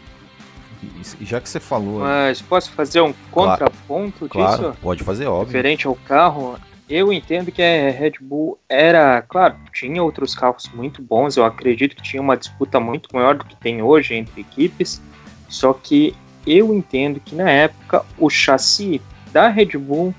E 1.19 1.25
já 1.25 1.41
que 1.41 1.49
você 1.49 1.59
falou. 1.59 1.99
Mas 1.99 2.41
posso 2.41 2.71
fazer 2.71 3.01
um 3.01 3.13
contraponto 3.31 4.27
claro, 4.29 4.49
disso? 4.49 4.61
Claro, 4.61 4.77
pode 4.81 5.03
fazer, 5.03 5.25
óbvio. 5.25 5.47
Referente 5.47 5.87
ao 5.87 5.95
carro, 5.95 6.57
eu 6.89 7.11
entendo 7.11 7.51
que 7.51 7.61
a 7.61 7.91
Red 7.91 8.13
Bull 8.21 8.57
era. 8.69 9.21
Claro, 9.23 9.55
tinha 9.73 10.01
outros 10.01 10.35
carros 10.35 10.69
muito 10.73 11.01
bons, 11.01 11.35
eu 11.35 11.43
acredito 11.43 11.95
que 11.95 12.01
tinha 12.01 12.21
uma 12.21 12.37
disputa 12.37 12.79
muito 12.79 13.09
maior 13.13 13.35
do 13.35 13.43
que 13.43 13.55
tem 13.55 13.81
hoje 13.81 14.13
entre 14.15 14.41
equipes. 14.41 15.01
Só 15.49 15.73
que 15.73 16.15
eu 16.47 16.73
entendo 16.73 17.19
que 17.19 17.35
na 17.35 17.49
época 17.49 18.05
o 18.17 18.29
chassi 18.29 19.01
da 19.31 19.49
Red 19.49 19.77
Bull 19.77 20.13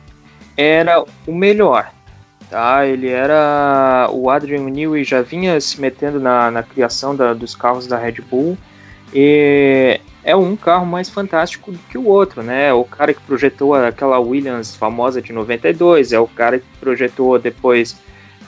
era 0.57 1.05
o 1.27 1.35
melhor. 1.35 1.91
Tá? 2.51 2.87
Ele 2.87 3.09
era. 3.09 4.09
O 4.13 4.31
Adrian 4.31 4.69
Newey 4.71 5.05
já 5.05 5.23
vinha 5.23 5.61
se 5.61 5.81
metendo 5.81 6.19
na, 6.19 6.51
na 6.51 6.63
criação 6.63 7.15
da, 7.15 7.35
dos 7.35 7.55
carros 7.55 7.87
da 7.87 7.99
Red 7.99 8.23
Bull. 8.31 8.57
E 9.13 10.01
é 10.25 10.37
um 10.37 10.57
carro 10.57 10.87
mais 10.87 11.09
fantástico 11.09 11.73
do 11.73 11.79
que 11.79 11.97
o 11.97 12.07
outro, 12.07 12.43
né? 12.43 12.73
O 12.73 12.85
cara 12.85 13.15
que 13.15 13.21
projetou 13.23 13.75
aquela 13.75 14.19
Williams 14.19 14.75
famosa 14.75 15.23
de 15.23 15.33
92, 15.33 16.13
é 16.13 16.21
o 16.21 16.27
cara 16.27 16.59
que 16.59 16.67
projetou 16.81 17.39
depois 17.39 17.97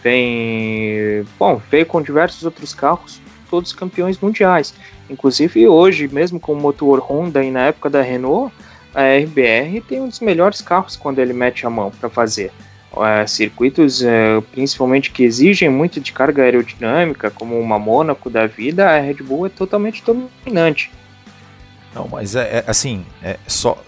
vem, 0.02 1.24
bom, 1.38 1.60
veio 1.70 1.86
com 1.86 2.02
diversos 2.02 2.42
outros 2.44 2.74
carros, 2.74 3.20
todos 3.50 3.72
campeões 3.72 4.18
mundiais. 4.18 4.72
Inclusive 5.10 5.66
hoje, 5.66 6.08
mesmo 6.08 6.38
com 6.38 6.52
o 6.52 6.60
motor 6.60 7.00
Honda 7.00 7.42
e 7.42 7.50
na 7.50 7.66
época 7.66 7.90
da 7.90 8.00
Renault, 8.00 8.54
a 8.94 9.02
RBR 9.02 9.80
tem 9.86 10.00
um 10.00 10.08
dos 10.08 10.20
melhores 10.20 10.60
carros 10.60 10.96
quando 10.96 11.18
ele 11.18 11.32
mete 11.32 11.66
a 11.66 11.70
mão 11.70 11.90
para 11.90 12.08
fazer. 12.08 12.52
É, 12.96 13.24
circuitos, 13.26 14.02
é, 14.02 14.40
principalmente 14.52 15.10
que 15.10 15.22
exigem 15.22 15.68
muito 15.68 16.00
de 16.00 16.12
carga 16.12 16.42
aerodinâmica, 16.42 17.30
como 17.30 17.58
uma 17.58 17.78
Mônaco 17.78 18.28
da 18.28 18.46
vida, 18.46 18.88
a 18.88 18.98
Red 18.98 19.14
Bull 19.22 19.46
é 19.46 19.48
totalmente 19.48 20.02
dominante. 20.04 20.90
Não, 21.94 22.08
mas 22.08 22.34
é, 22.34 22.58
é 22.58 22.64
assim, 22.66 23.04
é 23.22 23.36
só 23.46 23.78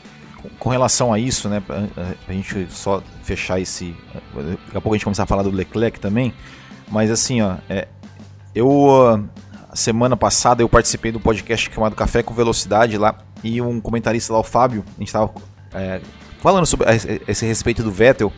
com 0.59 0.69
relação 0.69 1.13
a 1.13 1.19
isso, 1.19 1.49
né, 1.49 1.63
pra, 1.65 1.83
pra 2.25 2.35
gente 2.35 2.67
só 2.71 3.03
fechar 3.23 3.61
esse, 3.61 3.95
daqui 4.35 4.77
a 4.77 4.81
pouco 4.81 4.95
a 4.95 4.97
gente 4.97 5.05
começar 5.05 5.23
a 5.23 5.27
falar 5.27 5.43
do 5.43 5.51
Leclerc 5.51 6.01
também, 6.01 6.33
mas 6.91 7.11
assim, 7.11 7.41
ó, 7.41 7.57
é, 7.69 7.87
eu 8.55 9.29
semana 9.75 10.17
passada 10.17 10.63
eu 10.63 10.69
participei 10.69 11.13
do 11.13 11.21
podcast 11.21 11.71
chamado 11.73 11.95
Café 11.95 12.23
com 12.23 12.35
Velocidade 12.35 12.99
lá 12.99 13.17
e 13.43 13.61
um 13.61 13.81
comentarista 13.81 14.33
lá, 14.33 14.39
o 14.39 14.45
Fábio, 14.45 14.85
a 14.89 14.99
gente 14.99 15.09
estava 15.09 15.33
é, 15.75 16.01
falando 16.41 16.67
sobre 16.67 16.87
esse 17.27 17.47
respeito 17.47 17.83
do 17.83 17.91
Vettel 17.91 18.33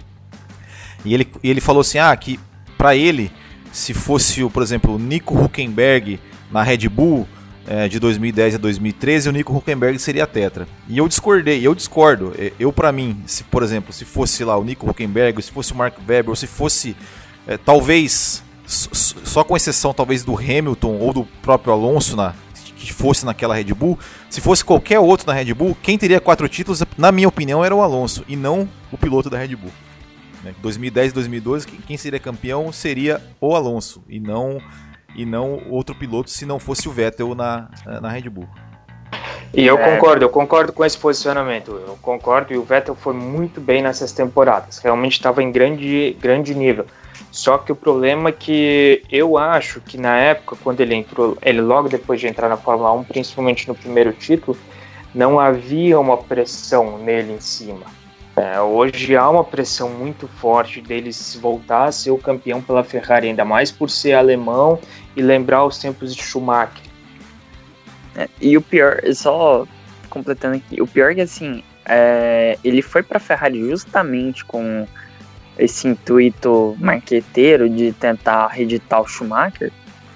e 1.05 1.13
ele, 1.13 1.29
ele 1.43 1.61
falou 1.61 1.81
assim, 1.81 1.99
ah, 1.99 2.17
que 2.17 2.41
para 2.79 2.97
ele, 2.97 3.31
se 3.73 3.93
fosse, 3.93 4.45
por 4.49 4.63
exemplo, 4.63 4.95
o 4.95 4.99
Nico 4.99 5.37
Huckenberg 5.37 6.19
na 6.51 6.63
Red 6.63 6.89
Bull 6.89 7.29
é, 7.67 7.89
de 7.89 7.99
2010 7.99 8.55
a 8.55 8.59
2013, 8.59 9.29
o 9.29 9.33
Nico 9.33 9.57
Huckenberg 9.57 9.99
seria 9.99 10.27
tetra. 10.27 10.69
E 10.89 10.99
eu 10.99 11.09
discordei, 11.09 11.67
eu 11.67 11.75
discordo. 11.75 12.35
Eu, 12.59 12.73
para 12.73 12.93
mim, 12.93 13.23
se 13.27 13.43
por 13.45 13.63
exemplo, 13.63 13.93
se 13.93 14.05
fosse 14.05 14.45
lá 14.45 14.57
o 14.57 14.65
Nico 14.65 14.89
Huckenberg, 14.89 15.43
se 15.43 15.51
fosse 15.51 15.73
o 15.73 15.77
Mark 15.77 15.97
Webber, 15.99 16.31
ou 16.31 16.37
se 16.37 16.47
fosse 16.47 16.97
é, 17.47 17.57
talvez 17.57 18.44
só 18.67 19.45
com 19.45 19.57
exceção 19.57 19.93
talvez 19.93 20.25
do 20.25 20.37
Hamilton 20.37 20.99
ou 20.99 21.13
do 21.13 21.25
próprio 21.43 21.73
Alonso 21.73 22.17
na, 22.17 22.35
que 22.77 22.93
fosse 22.93 23.25
naquela 23.25 23.55
Red 23.55 23.73
Bull, 23.75 23.99
se 24.29 24.41
fosse 24.41 24.65
qualquer 24.65 24.99
outro 24.99 25.27
na 25.27 25.33
Red 25.33 25.53
Bull, 25.55 25.77
quem 25.83 25.99
teria 25.99 26.21
quatro 26.21 26.49
títulos, 26.49 26.83
na 26.97 27.13
minha 27.13 27.29
opinião, 27.29 27.65
era 27.65 27.75
o 27.75 27.83
Alonso 27.83 28.25
e 28.29 28.37
não 28.37 28.69
o 28.91 28.99
piloto 28.99 29.31
da 29.31 29.39
Red 29.39 29.57
Bull. 29.57 29.73
2010 30.61 31.11
e 31.11 31.15
2012, 31.15 31.67
quem 31.67 31.97
seria 31.97 32.19
campeão 32.19 32.71
seria 32.71 33.23
o 33.41 33.55
Alonso 33.55 34.05
e 34.09 34.21
não 34.21 34.61
e 35.17 35.25
não 35.25 35.63
outro 35.71 35.95
piloto 35.95 36.29
se 36.29 36.45
não 36.45 36.59
fosse 36.59 36.89
o 36.89 36.93
Vettel 36.93 37.35
na, 37.35 37.71
na 38.03 38.09
Red 38.09 38.29
Bull. 38.29 38.49
E 39.55 39.65
eu 39.65 39.79
é. 39.79 39.95
concordo, 39.95 40.25
eu 40.25 40.29
concordo 40.29 40.73
com 40.73 40.85
esse 40.85 40.99
posicionamento. 40.99 41.71
Eu 41.71 41.97
concordo 42.03 42.53
e 42.53 42.59
o 42.59 42.65
Vettel 42.65 42.97
foi 42.97 43.15
muito 43.15 43.61
bem 43.61 43.83
nessas 43.83 44.11
temporadas. 44.11 44.79
Realmente 44.79 45.13
estava 45.13 45.43
em 45.43 45.53
grande, 45.53 46.17
grande 46.21 46.55
nível. 46.55 46.87
Só 47.35 47.59
que 47.59 47.73
o 47.73 47.75
problema 47.75 48.29
é 48.29 48.33
que 48.33 49.03
eu 49.11 49.37
acho 49.37 49.81
que 49.81 49.99
na 49.99 50.17
época, 50.17 50.57
quando 50.63 50.81
ele 50.81 50.95
entrou, 50.95 51.37
ele 51.43 51.61
logo 51.61 51.89
depois 51.89 52.21
de 52.21 52.29
entrar 52.29 52.49
na 52.49 52.57
Fórmula 52.57 52.93
1, 52.93 53.03
principalmente 53.03 53.67
no 53.67 53.75
primeiro 53.75 54.13
título, 54.13 54.57
não 55.13 55.41
havia 55.41 55.99
uma 55.99 56.17
pressão 56.17 56.97
nele 56.97 57.33
em 57.33 57.41
cima. 57.41 57.87
É, 58.37 58.61
hoje 58.61 59.17
há 59.17 59.29
uma 59.29 59.43
pressão 59.43 59.91
muito 59.91 60.29
forte 60.29 60.81
dele 60.81 61.13
se 61.13 61.37
voltar 61.39 61.87
a 61.87 61.93
ser 61.93 62.13
o 62.13 62.19
campeão 62.19 62.63
pela 62.63 62.85
Ferrari, 62.85 63.27
ainda 63.27 63.45
mais 63.45 63.73
por 63.73 63.91
ser 63.91 64.13
alemão 64.13 64.79
e 65.17 65.21
lembrar 65.21 65.65
os 65.65 65.77
tempos 65.77 66.15
de 66.15 66.23
Schumacher. 66.23 66.85
É, 68.15 68.29
e 68.41 68.57
o 68.57 68.63
pior, 68.63 69.01
só 69.13 69.67
completando 70.09 70.55
aqui, 70.55 70.81
o 70.81 70.87
pior 70.87 71.11
é 71.11 71.17
que 71.17 71.21
assim, 71.23 71.65
é, 71.85 72.57
ele 72.63 72.81
foi 72.81 73.03
para 73.03 73.17
a 73.17 73.21
Ferrari 73.21 73.69
justamente 73.71 74.45
com 74.45 74.87
esse 75.59 75.87
intuito 75.89 76.77
marqueteiro 76.79 77.69
de 77.69 77.93
tentar 77.93 78.49
reeditar 78.49 79.01
o 79.01 79.07
Schumacher, 79.07 79.73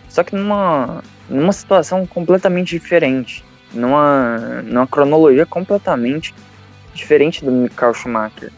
só 0.08 0.22
que 0.22 0.34
numa, 0.34 1.02
numa 1.28 1.52
situação 1.52 2.06
completamente 2.06 2.70
diferente, 2.70 3.44
numa, 3.72 4.62
numa 4.64 4.86
cronologia 4.86 5.46
completamente 5.46 6.34
diferente 6.94 7.44
do 7.44 7.50
Michael 7.50 7.94
Schumacher. 7.94 8.52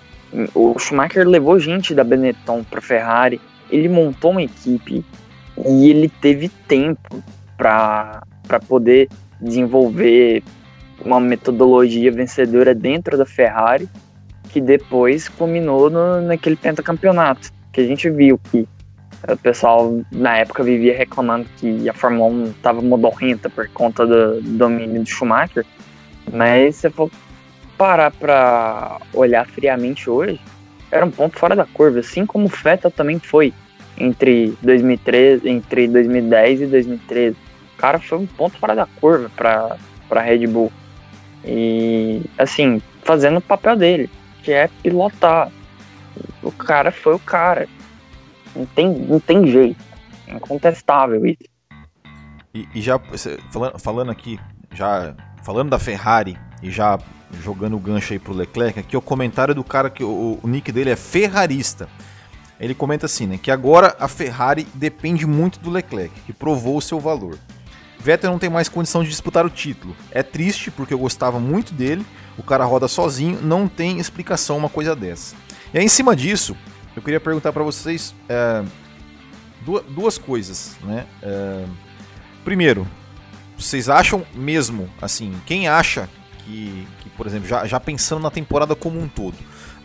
O 0.54 0.78
Schumacher 0.78 1.26
levou 1.28 1.58
gente 1.58 1.94
da 1.94 2.04
Benetton 2.04 2.64
para 2.64 2.80
Ferrari, 2.80 3.40
ele 3.70 3.88
montou 3.88 4.30
uma 4.30 4.42
equipe 4.42 5.04
e 5.66 5.90
ele 5.90 6.08
teve 6.08 6.49
tempo 6.49 7.22
para 7.56 8.22
poder 8.68 9.08
desenvolver 9.40 10.42
uma 11.04 11.20
metodologia 11.20 12.12
vencedora 12.12 12.75
dentro 12.75 13.16
da 13.18 13.26
Ferrari 13.26 13.88
que 14.52 14.61
depois 14.61 15.28
culminou 15.28 15.88
no, 15.88 16.21
naquele 16.23 16.57
pentacampeonato, 16.57 17.50
que 17.73 17.80
a 17.80 17.87
gente 17.87 18.11
viu 18.11 18.38
que 18.50 18.66
o 19.28 19.37
pessoal 19.37 20.00
na 20.11 20.38
época 20.38 20.62
vivia 20.62 20.97
reclamando 20.97 21.47
que 21.57 21.88
a 21.88 21.92
Fórmula 21.92 22.30
1 22.30 22.45
estava 22.50 22.80
modorrenta 22.80 23.50
por 23.50 23.69
conta 23.69 24.07
do, 24.07 24.40
domínio 24.42 25.02
do 25.02 25.09
Schumacher, 25.09 25.64
mas 26.33 26.76
se 26.76 26.90
for 26.90 27.11
parar 27.76 28.11
para 28.11 28.99
olhar 29.12 29.47
friamente 29.47 30.09
hoje, 30.09 30.40
era 30.90 31.04
um 31.04 31.11
ponto 31.11 31.38
fora 31.38 31.54
da 31.54 31.64
curva, 31.64 32.00
assim 32.00 32.26
como 32.26 32.47
o 32.47 32.49
Vettel 32.49 32.90
também 32.90 33.19
foi 33.19 33.52
entre 33.99 34.54
2013, 34.62 35.49
entre 35.49 35.87
2010 35.87 36.62
e 36.62 36.66
2013. 36.66 37.37
O 37.75 37.76
cara 37.76 37.99
foi 37.99 38.19
um 38.19 38.26
ponto 38.26 38.59
fora 38.59 38.75
da 38.75 38.87
curva 38.87 39.30
para 39.37 39.76
para 40.09 40.21
Red 40.21 40.49
Bull. 40.49 40.73
E 41.45 42.21
assim, 42.37 42.83
fazendo 43.02 43.38
o 43.38 43.40
papel 43.40 43.76
dele 43.76 44.11
que 44.42 44.52
é 44.52 44.68
pilotar. 44.82 45.50
O 46.42 46.50
cara 46.50 46.90
foi 46.90 47.14
o 47.14 47.18
cara. 47.18 47.68
Não 48.54 48.66
tem, 48.66 48.88
não 48.88 49.20
tem 49.20 49.47
jeito. 49.47 49.82
É 50.26 50.35
incontestável 50.35 51.25
isso. 51.26 51.44
E, 52.54 52.68
e 52.75 52.80
já 52.80 52.99
falando, 53.52 53.78
falando 53.78 54.11
aqui, 54.11 54.38
já 54.73 55.14
falando 55.42 55.70
da 55.70 55.78
Ferrari 55.78 56.37
e 56.62 56.70
já 56.70 56.99
jogando 57.42 57.76
o 57.76 57.80
gancho 57.80 58.12
aí 58.12 58.18
pro 58.18 58.35
Leclerc, 58.35 58.80
aqui 58.80 58.97
é 58.97 58.99
o 58.99 59.02
comentário 59.02 59.54
do 59.54 59.62
cara 59.62 59.88
que 59.88 60.02
o, 60.02 60.38
o 60.42 60.49
nick 60.49 60.73
dele 60.73 60.90
é 60.90 60.97
ferrarista. 60.97 61.88
Ele 62.59 62.75
comenta 62.75 63.06
assim, 63.06 63.26
né, 63.26 63.38
que 63.38 63.50
agora 63.50 63.97
a 63.99 64.06
Ferrari 64.06 64.66
depende 64.75 65.26
muito 65.26 65.59
do 65.61 65.70
Leclerc, 65.70 66.12
que 66.26 66.32
provou 66.32 66.76
o 66.76 66.82
seu 66.82 67.00
valor. 67.00 67.38
Vettel 68.02 68.30
não 68.30 68.38
tem 68.38 68.50
mais 68.50 68.69
condição 68.69 69.02
de 69.02 69.11
disputar 69.11 69.45
o 69.45 69.50
título. 69.50 69.95
É 70.11 70.23
triste 70.23 70.71
porque 70.71 70.95
eu 70.95 70.99
gostava 70.99 71.38
muito 71.38 71.75
dele. 71.75 72.04
O 72.38 72.42
cara 72.42 72.64
roda 72.64 72.88
sozinho, 72.88 73.40
não 73.42 73.69
tem 73.69 73.99
explicação 73.99 74.57
uma 74.57 74.69
coisa 74.69 74.97
dessa. 74.97 75.37
E 75.73 75.78
aí, 75.78 75.85
em 75.85 75.88
cima 75.88 76.16
disso, 76.16 76.57
eu 76.97 77.02
queria 77.02 77.21
perguntar 77.21 77.52
para 77.52 77.62
vocês 77.62 78.14
é, 78.28 78.64
duas, 79.88 80.19
coisas, 80.19 80.76
né? 80.83 81.07
É, 81.23 81.64
primeiro, 82.45 82.87
vocês 83.57 83.88
acham 83.88 84.25
mesmo, 84.35 84.88
assim, 85.00 85.35
quem 85.45 85.69
acha 85.69 86.09
que, 86.38 86.87
que 87.02 87.11
por 87.11 87.26
exemplo, 87.26 87.47
já, 87.47 87.66
já 87.66 87.78
pensando 87.78 88.23
na 88.23 88.30
temporada 88.30 88.75
como 88.75 89.00
um 89.00 89.07
todo, 89.07 89.37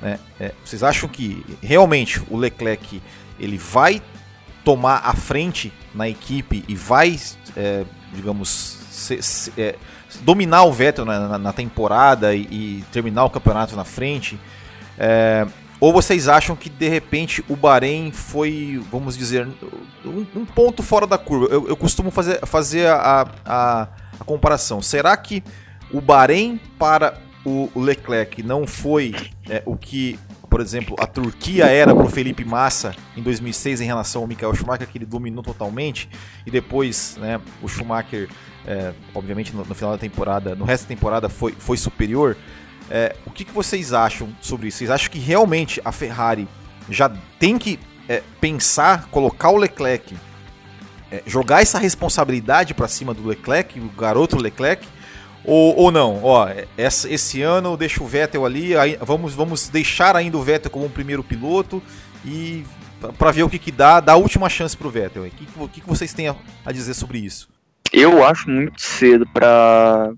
né? 0.02 0.20
É, 0.40 0.54
vocês 0.64 0.82
acham 0.82 1.10
que 1.10 1.46
realmente 1.62 2.22
o 2.30 2.38
Leclerc 2.38 3.02
ele 3.40 3.58
vai 3.58 4.02
tomar 4.64 5.02
a 5.04 5.14
frente 5.14 5.72
na 5.94 6.10
equipe 6.10 6.64
e 6.68 6.76
vai, 6.76 7.20
é, 7.56 7.86
digamos, 8.16 8.80
se, 8.90 9.22
se, 9.22 9.54
é, 9.58 9.76
dominar 10.22 10.64
o 10.64 10.74
Vettel 10.74 11.06
na, 11.06 11.28
na, 11.28 11.38
na 11.38 11.54
temporada 11.54 12.34
e, 12.34 12.42
e, 12.44 12.84
terminar 12.92 13.26
o 13.26 13.30
campeonato 13.30 13.76
na 13.76 13.84
frente? 13.84 14.40
É, 14.98 15.46
ou 15.80 15.92
vocês 15.92 16.28
acham 16.28 16.56
que 16.56 16.70
de 16.70 16.88
repente 16.88 17.44
o 17.50 17.56
Bahrein 17.56 18.12
foi, 18.12 18.82
vamos 18.92 19.18
dizer, 19.18 19.48
um, 20.06 20.26
um 20.36 20.46
ponto 20.46 20.82
fora 20.82 21.06
da 21.06 21.18
curva? 21.18 21.48
Eu, 21.54 21.68
eu 21.68 21.76
costumo 21.76 22.10
fazer, 22.10 22.40
fazer 22.46 22.88
a, 22.88 23.28
a, 23.46 23.88
a, 24.20 24.24
comparação. 24.26 24.82
Será 24.82 25.16
que 25.18 25.44
o 25.92 26.00
Bahrein 26.00 26.60
para 26.80 27.20
o, 27.46 27.70
Leclerc 27.76 28.42
não 28.42 28.66
foi 28.66 29.14
é, 29.50 29.62
o 29.66 29.76
que, 29.76 30.18
por 30.56 30.62
exemplo, 30.62 30.96
a 30.98 31.06
Turquia 31.06 31.66
era 31.66 31.94
para 31.94 32.06
o 32.06 32.10
Felipe 32.10 32.46
Massa 32.46 32.96
em 33.18 33.22
2006 33.22 33.82
em 33.82 33.86
relação 33.86 34.22
ao 34.22 34.28
Michael 34.30 34.56
Schumacher, 34.56 34.88
que 34.88 34.98
ele 34.98 35.06
dominou 35.06 35.44
totalmente, 35.44 36.10
e 36.46 36.50
depois 36.50 37.18
né, 37.18 37.42
o 37.62 37.68
Schumacher, 37.68 38.30
é, 38.66 38.94
obviamente 39.14 39.54
no, 39.54 39.66
no 39.66 39.76
final 39.76 39.92
da 39.92 39.98
temporada, 39.98 40.56
no 40.56 40.64
resto 40.64 40.84
da 40.84 40.88
temporada 40.88 41.28
foi, 41.28 41.52
foi 41.52 41.76
superior? 41.76 42.38
É, 42.90 43.18
o 43.26 43.32
que, 43.32 43.44
que, 43.44 43.52
vocês 43.52 43.92
acham 43.92 44.30
sobre 44.40 44.70
isso? 44.70 44.78
Vocês 44.78 44.90
acham 44.90 45.12
que 45.12 45.20
realmente 45.20 45.82
a 45.84 45.92
Ferrari 45.92 46.48
já 46.90 47.12
tem 47.38 47.58
que 47.58 47.78
é, 48.08 48.24
pensar, 48.40 49.08
colocar 49.08 49.50
o 49.50 49.58
Leclerc, 49.58 50.16
é, 51.12 51.22
jogar 51.28 51.64
essa 51.64 51.80
responsabilidade 51.80 52.74
para 52.74 52.88
cima 52.88 53.14
do 53.14 53.28
Leclerc, 53.28 53.78
o 53.78 53.90
garoto 53.90 54.38
Leclerc, 54.38 54.88
ou, 55.46 55.76
ou 55.78 55.92
não? 55.92 56.24
Ó, 56.24 56.48
essa, 56.78 57.12
esse 57.12 57.42
ano 57.42 57.78
deixa 57.78 58.04
o 58.04 58.08
Vettel 58.08 58.46
ali, 58.46 58.76
aí, 58.76 58.98
vamos, 59.02 59.34
vamos 59.34 59.70
deixar 59.70 60.16
ainda 60.16 60.38
o 60.38 60.42
Vettel 60.42 60.72
como 60.72 60.86
um 60.86 60.90
primeiro 60.90 61.24
piloto 61.24 61.82
e 62.26 62.64
para 63.18 63.32
ver 63.32 63.44
o 63.44 63.50
que, 63.50 63.60
que 63.60 63.72
dá, 63.72 64.00
dá 64.00 64.14
a 64.14 64.18
última 64.18 64.50
chance 64.50 64.76
para 64.76 64.88
o 64.88 64.92
Vettel. 64.92 65.24
O 65.24 65.30
que, 65.30 65.46
que, 65.46 65.82
que 65.82 65.88
vocês 65.88 66.14
têm 66.14 66.30
a, 66.30 66.36
a 66.66 66.72
dizer 66.72 66.94
sobre 66.94 67.20
isso? 67.20 67.50
Eu 67.94 68.26
acho 68.26 68.50
muito 68.50 68.82
cedo 68.82 69.28
para 69.28 70.12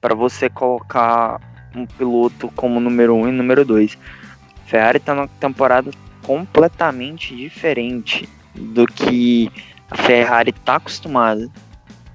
para 0.00 0.14
você 0.14 0.48
colocar 0.48 1.38
um 1.74 1.84
piloto 1.86 2.50
como 2.56 2.80
número 2.80 3.14
1 3.14 3.20
um 3.20 3.28
e 3.28 3.32
número 3.32 3.64
2. 3.64 3.98
Ferrari 4.66 4.96
está 4.96 5.14
numa 5.14 5.28
temporada 5.28 5.90
completamente 6.22 7.36
diferente 7.36 8.28
do 8.54 8.86
que 8.86 9.50
a 9.90 9.96
Ferrari 9.96 10.50
está 10.50 10.76
acostumada. 10.76 11.50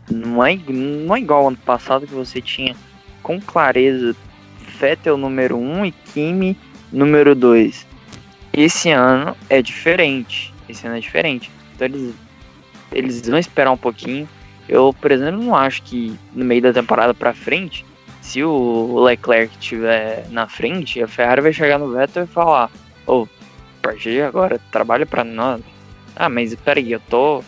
Não 0.10 0.46
é, 0.46 0.56
não 0.68 1.16
é 1.16 1.20
igual 1.20 1.48
ano 1.48 1.58
passado 1.58 2.06
que 2.06 2.14
você 2.14 2.42
tinha 2.42 2.76
com 3.24 3.40
clareza 3.42 4.16
Vettel 4.80 5.18
número 5.18 5.58
1 5.58 5.80
um 5.80 5.86
e 5.86 5.92
Kimi 5.92 6.58
número 6.92 7.34
2. 7.34 7.88
Esse 8.54 8.92
ano 8.92 9.36
é 9.50 9.62
diferente. 9.62 10.54
Esse 10.70 10.86
ano 10.86 10.98
é 10.98 11.00
diferente. 11.00 11.52
Então 11.74 11.88
eles, 11.88 12.14
eles 12.92 13.28
vão 13.28 13.40
esperar 13.40 13.72
um 13.72 13.78
pouquinho 13.78 14.28
eu, 14.68 14.94
por 14.94 15.12
exemplo, 15.12 15.44
não 15.44 15.56
acho 15.56 15.84
que 15.84 16.18
no 16.34 16.44
meio 16.44 16.62
da 16.62 16.74
temporada 16.74 17.14
para 17.14 17.34
frente, 17.34 17.86
se 18.22 18.44
o 18.44 19.00
Leclerc 19.00 19.56
estiver 19.60 20.28
na 20.32 20.48
frente, 20.48 21.02
a 21.02 21.08
Ferrari 21.08 21.42
vai 21.42 21.54
chegar 21.54 21.78
no 21.78 21.92
Vettel 21.92 22.24
e 22.24 22.28
falar: 22.28 22.72
Ô, 23.06 23.22
oh, 23.22 23.24
a 23.24 23.88
partir 23.88 24.12
de 24.12 24.22
agora, 24.22 24.60
trabalha 24.72 25.06
para 25.06 25.24
nós. 25.24 25.62
Ah, 26.16 26.30
mas 26.30 26.56
peraí, 26.56 26.92
eu 26.92 27.00
tô. 27.00 27.44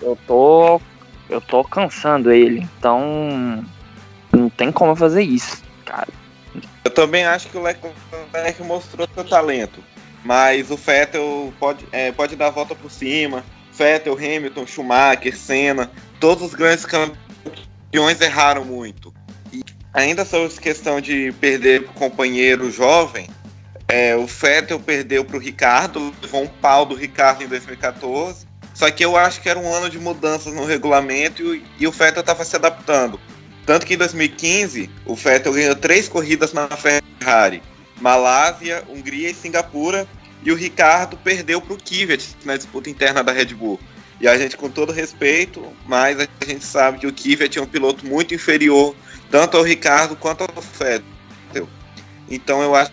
Eu 0.00 0.16
tô. 0.26 0.80
Eu 1.28 1.40
tô 1.40 1.64
cansando 1.64 2.32
ele, 2.32 2.68
então. 2.78 3.64
Não 4.32 4.50
tem 4.50 4.72
como 4.72 4.96
fazer 4.96 5.22
isso, 5.22 5.62
cara. 5.84 6.08
Eu 6.84 6.90
também 6.90 7.24
acho 7.24 7.48
que 7.48 7.56
o 7.56 7.62
Leclerc 7.62 8.62
mostrou 8.62 9.08
seu 9.14 9.24
talento. 9.24 9.82
Mas 10.24 10.70
o 10.70 10.76
Vettel 10.76 11.52
pode, 11.60 11.86
é, 11.92 12.10
pode 12.10 12.34
dar 12.34 12.48
a 12.48 12.50
volta 12.50 12.74
por 12.74 12.90
cima. 12.90 13.44
Vettel, 13.72 14.14
Hamilton, 14.14 14.66
Schumacher, 14.66 15.36
Senna, 15.36 15.90
todos 16.18 16.44
os 16.44 16.54
grandes 16.54 16.86
campeões 16.86 18.20
erraram 18.20 18.64
muito. 18.64 19.12
E 19.52 19.62
ainda 19.92 20.24
sobre 20.24 20.48
questão 20.60 21.00
de 21.00 21.32
perder 21.40 21.82
o 21.82 21.92
companheiro 21.92 22.70
jovem, 22.70 23.28
é, 23.86 24.16
o 24.16 24.26
Vettel 24.26 24.80
perdeu 24.80 25.24
para 25.24 25.36
o 25.36 25.40
Ricardo, 25.40 26.14
levou 26.22 26.42
um 26.42 26.48
pau 26.48 26.86
do 26.86 26.94
Ricardo 26.94 27.44
em 27.44 27.48
2014. 27.48 28.46
Só 28.74 28.90
que 28.90 29.04
eu 29.04 29.16
acho 29.16 29.40
que 29.40 29.48
era 29.48 29.58
um 29.58 29.72
ano 29.72 29.88
de 29.88 29.98
mudanças 29.98 30.52
no 30.52 30.64
regulamento 30.64 31.54
e, 31.54 31.64
e 31.78 31.86
o 31.86 31.92
Vettel 31.92 32.20
estava 32.20 32.44
se 32.44 32.56
adaptando. 32.56 33.18
Tanto 33.64 33.86
que 33.86 33.94
em 33.94 33.96
2015 33.96 34.90
o 35.06 35.14
Vettel 35.14 35.52
ganhou 35.52 35.76
três 35.76 36.08
corridas 36.08 36.52
na 36.52 36.68
Ferrari: 36.68 37.62
Malásia, 38.00 38.84
Hungria 38.88 39.30
e 39.30 39.34
Singapura. 39.34 40.06
E 40.42 40.52
o 40.52 40.56
Ricardo 40.56 41.16
perdeu 41.16 41.58
para 41.58 41.72
o 41.72 41.78
Kvyat 41.78 42.36
na 42.44 42.54
disputa 42.54 42.90
interna 42.90 43.24
da 43.24 43.32
Red 43.32 43.54
Bull. 43.54 43.80
E 44.20 44.28
a 44.28 44.36
gente, 44.36 44.58
com 44.58 44.68
todo 44.68 44.92
respeito, 44.92 45.66
mas 45.86 46.20
a 46.20 46.44
gente 46.44 46.64
sabe 46.66 46.98
que 46.98 47.06
o 47.06 47.12
Kvyat 47.12 47.58
é 47.58 47.62
um 47.62 47.66
piloto 47.66 48.06
muito 48.06 48.34
inferior 48.34 48.94
tanto 49.30 49.56
ao 49.56 49.62
Ricardo 49.62 50.14
quanto 50.14 50.42
ao 50.42 50.62
Vettel. 50.62 51.68
Então 52.28 52.62
eu 52.62 52.74
acho 52.74 52.92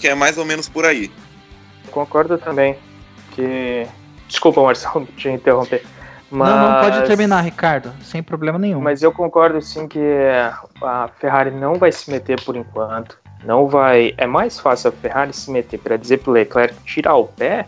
que 0.00 0.08
é 0.08 0.14
mais 0.14 0.36
ou 0.38 0.44
menos 0.44 0.68
por 0.68 0.84
aí. 0.84 1.10
Concordo 1.90 2.36
também 2.38 2.76
que. 3.34 3.86
Desculpa, 4.28 4.62
Marcelo, 4.62 5.06
te 5.16 5.28
interromper. 5.28 5.84
Mas... 6.30 6.50
Não, 6.50 6.72
não 6.72 6.80
pode 6.82 7.06
terminar, 7.06 7.40
Ricardo, 7.40 7.90
sem 8.02 8.22
problema 8.22 8.58
nenhum. 8.58 8.80
Mas 8.80 9.02
eu 9.02 9.10
concordo 9.10 9.60
sim 9.62 9.88
que 9.88 10.00
a 10.82 11.08
Ferrari 11.18 11.50
não 11.50 11.74
vai 11.74 11.90
se 11.90 12.10
meter 12.10 12.40
por 12.44 12.54
enquanto. 12.54 13.18
Não 13.44 13.66
vai. 13.66 14.14
É 14.16 14.26
mais 14.26 14.60
fácil 14.60 14.90
a 14.90 14.92
Ferrari 14.92 15.32
se 15.32 15.50
meter 15.50 15.78
para 15.78 15.96
dizer 15.96 16.18
para 16.18 16.30
o 16.30 16.34
Leclerc 16.34 16.74
tirar 16.84 17.14
o 17.14 17.24
pé 17.24 17.66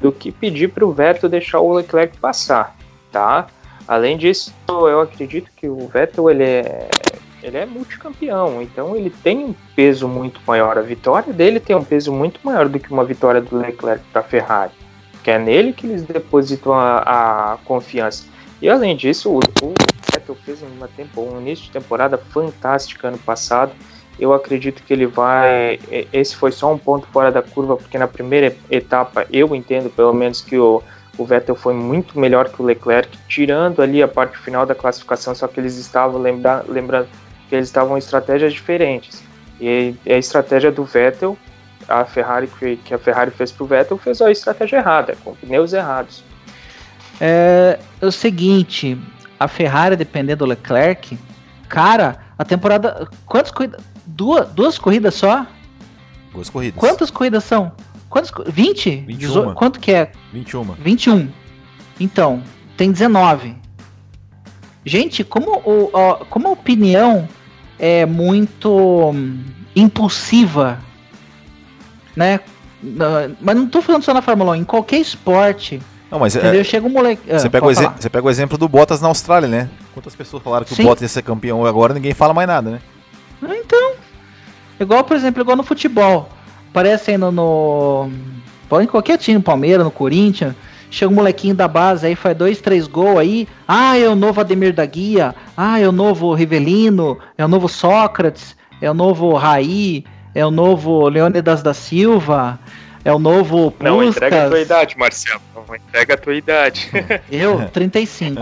do 0.00 0.12
que 0.12 0.30
pedir 0.30 0.68
para 0.68 0.84
o 0.84 0.92
Vettel 0.92 1.30
deixar 1.30 1.60
o 1.60 1.72
Leclerc 1.72 2.18
passar, 2.18 2.76
tá? 3.10 3.46
Além 3.86 4.18
disso, 4.18 4.52
eu 4.68 5.00
acredito 5.00 5.50
que 5.56 5.68
o 5.68 5.88
Vettel 5.88 6.30
ele 6.30 6.44
é, 6.44 6.88
ele 7.42 7.56
é 7.56 7.64
multicampeão, 7.64 8.60
então 8.60 8.96
ele 8.96 9.10
tem 9.10 9.44
um 9.44 9.54
peso 9.76 10.08
muito 10.08 10.40
maior. 10.46 10.76
A 10.76 10.82
vitória 10.82 11.32
dele 11.32 11.60
tem 11.60 11.76
um 11.76 11.84
peso 11.84 12.12
muito 12.12 12.40
maior 12.42 12.68
do 12.68 12.78
que 12.78 12.92
uma 12.92 13.04
vitória 13.04 13.40
do 13.40 13.56
Leclerc 13.56 14.04
para 14.12 14.20
a 14.20 14.24
Ferrari, 14.24 14.72
que 15.24 15.30
é 15.30 15.38
nele 15.38 15.72
que 15.72 15.86
eles 15.86 16.04
depositam 16.04 16.72
a, 16.72 17.54
a 17.54 17.56
confiança. 17.64 18.26
E 18.62 18.68
além 18.68 18.96
disso, 18.96 19.32
o, 19.32 19.38
o 19.38 19.74
Vettel 20.12 20.36
fez 20.36 20.62
uma 20.62 20.86
tempo, 20.86 21.20
um 21.20 21.40
início 21.40 21.64
de 21.64 21.70
temporada 21.72 22.16
fantástico 22.16 23.06
ano 23.06 23.18
passado 23.18 23.72
eu 24.18 24.32
acredito 24.32 24.82
que 24.82 24.92
ele 24.92 25.06
vai. 25.06 25.78
Esse 26.12 26.36
foi 26.36 26.52
só 26.52 26.72
um 26.72 26.78
ponto 26.78 27.06
fora 27.08 27.32
da 27.32 27.42
curva, 27.42 27.76
porque 27.76 27.98
na 27.98 28.06
primeira 28.06 28.54
etapa 28.70 29.26
eu 29.32 29.54
entendo 29.54 29.90
pelo 29.90 30.12
menos 30.12 30.40
que 30.40 30.56
o, 30.56 30.82
o 31.18 31.24
Vettel 31.24 31.56
foi 31.56 31.74
muito 31.74 32.18
melhor 32.18 32.48
que 32.48 32.62
o 32.62 32.64
Leclerc, 32.64 33.16
tirando 33.28 33.82
ali 33.82 34.02
a 34.02 34.08
parte 34.08 34.38
final 34.38 34.64
da 34.64 34.74
classificação, 34.74 35.34
só 35.34 35.48
que 35.48 35.58
eles 35.58 35.76
estavam 35.76 36.20
lembra, 36.20 36.64
lembrando 36.68 37.08
que 37.48 37.54
eles 37.54 37.68
estavam 37.68 37.96
em 37.96 37.98
estratégias 37.98 38.52
diferentes. 38.52 39.22
E 39.60 39.94
a 40.06 40.16
estratégia 40.16 40.70
do 40.70 40.84
Vettel, 40.84 41.36
a 41.88 42.04
Ferrari 42.04 42.48
que 42.84 42.94
a 42.94 42.98
Ferrari 42.98 43.30
fez 43.30 43.52
para 43.52 43.64
o 43.64 43.66
Vettel, 43.66 43.98
fez 43.98 44.20
a 44.20 44.30
estratégia 44.30 44.78
errada, 44.78 45.16
com 45.24 45.34
pneus 45.34 45.72
errados. 45.72 46.24
É, 47.20 47.78
é 48.00 48.06
o 48.06 48.12
seguinte, 48.12 48.98
a 49.38 49.46
Ferrari 49.48 49.96
dependendo 49.96 50.44
do 50.44 50.50
Leclerc, 50.50 51.18
cara, 51.68 52.18
a 52.38 52.44
temporada. 52.44 53.08
Quantas 53.26 53.50
corridas? 53.50 53.80
Duas, 54.06 54.48
duas 54.50 54.78
corridas 54.78 55.14
só? 55.14 55.46
Duas 56.32 56.50
corridas. 56.50 56.78
Quantas 56.78 57.10
corridas 57.10 57.44
são? 57.44 57.72
Quantas? 58.08 58.32
20? 58.46 59.04
21. 59.06 59.54
Quanto 59.54 59.80
que 59.80 59.92
é? 59.92 60.12
21. 60.32 60.64
21. 60.74 61.28
Então, 62.00 62.42
tem 62.76 62.90
19. 62.90 63.56
Gente, 64.84 65.24
como, 65.24 65.62
o, 65.64 65.90
como 66.28 66.48
a 66.48 66.50
opinião 66.52 67.28
é 67.78 68.04
muito 68.04 68.70
hum, 69.10 69.42
impulsiva, 69.74 70.78
né? 72.16 72.40
Mas 73.40 73.56
não 73.56 73.66
tô 73.66 73.80
falando 73.80 74.02
só 74.02 74.12
na 74.12 74.22
Fórmula 74.22 74.52
1, 74.52 74.56
em 74.56 74.64
qualquer 74.64 74.98
esporte. 74.98 75.80
Não, 76.10 76.18
mas 76.18 76.36
é, 76.36 76.62
chega 76.62 76.86
um 76.86 76.90
moleque. 76.90 77.22
Você, 77.26 77.46
ah, 77.46 77.50
pega 77.50 77.66
o 77.66 77.74
você 77.74 78.08
pega 78.10 78.26
o 78.26 78.30
exemplo 78.30 78.56
do 78.56 78.68
Bottas 78.68 79.00
na 79.00 79.08
Austrália, 79.08 79.48
né? 79.48 79.70
Quantas 79.92 80.14
pessoas 80.14 80.42
falaram 80.42 80.64
que 80.64 80.74
Sim. 80.74 80.82
o 80.82 80.86
Bottas 80.86 81.02
ia 81.02 81.08
ser 81.08 81.22
campeão 81.22 81.64
agora 81.64 81.94
ninguém 81.94 82.14
fala 82.14 82.34
mais 82.34 82.46
nada, 82.46 82.70
né? 82.70 82.80
Então, 83.42 83.94
igual, 84.78 85.02
por 85.04 85.16
exemplo, 85.16 85.42
igual 85.42 85.56
no 85.56 85.62
futebol. 85.62 86.28
Aparece 86.70 87.12
aí 87.12 87.18
no, 87.18 87.32
no. 87.32 88.10
Em 88.80 88.86
qualquer 88.86 89.18
time, 89.18 89.38
no 89.38 89.42
Palmeiras, 89.42 89.84
no 89.84 89.90
Corinthians. 89.90 90.54
Chega 90.90 91.10
um 91.10 91.14
molequinho 91.16 91.54
da 91.54 91.66
base 91.66 92.06
aí, 92.06 92.14
faz 92.14 92.36
dois, 92.36 92.60
três 92.60 92.86
gols 92.86 93.18
aí. 93.18 93.48
Ah, 93.66 93.98
é 93.98 94.08
o 94.08 94.14
novo 94.14 94.40
Ademir 94.40 94.72
da 94.72 94.86
Guia. 94.86 95.34
Ah, 95.56 95.80
é 95.80 95.88
o 95.88 95.92
novo 95.92 96.32
Rivelino. 96.34 97.18
É 97.36 97.44
o 97.44 97.48
novo 97.48 97.68
Sócrates. 97.68 98.56
É 98.80 98.88
o 98.88 98.94
novo 98.94 99.34
Raí. 99.34 100.04
É 100.34 100.44
o 100.44 100.50
novo 100.50 101.08
Leônidas 101.08 101.62
da 101.62 101.72
Silva. 101.72 102.58
É 103.04 103.12
o 103.12 103.18
novo 103.18 103.70
Puskas. 103.70 103.92
Não, 103.92 104.02
entrega 104.02 104.46
a 104.46 104.48
tua 104.48 104.60
idade, 104.60 104.98
Marcelo. 104.98 105.40
Não 105.54 105.76
entrega 105.76 106.14
a 106.14 106.16
tua 106.16 106.34
idade. 106.34 106.90
Eu, 107.30 107.68
35. 107.68 108.40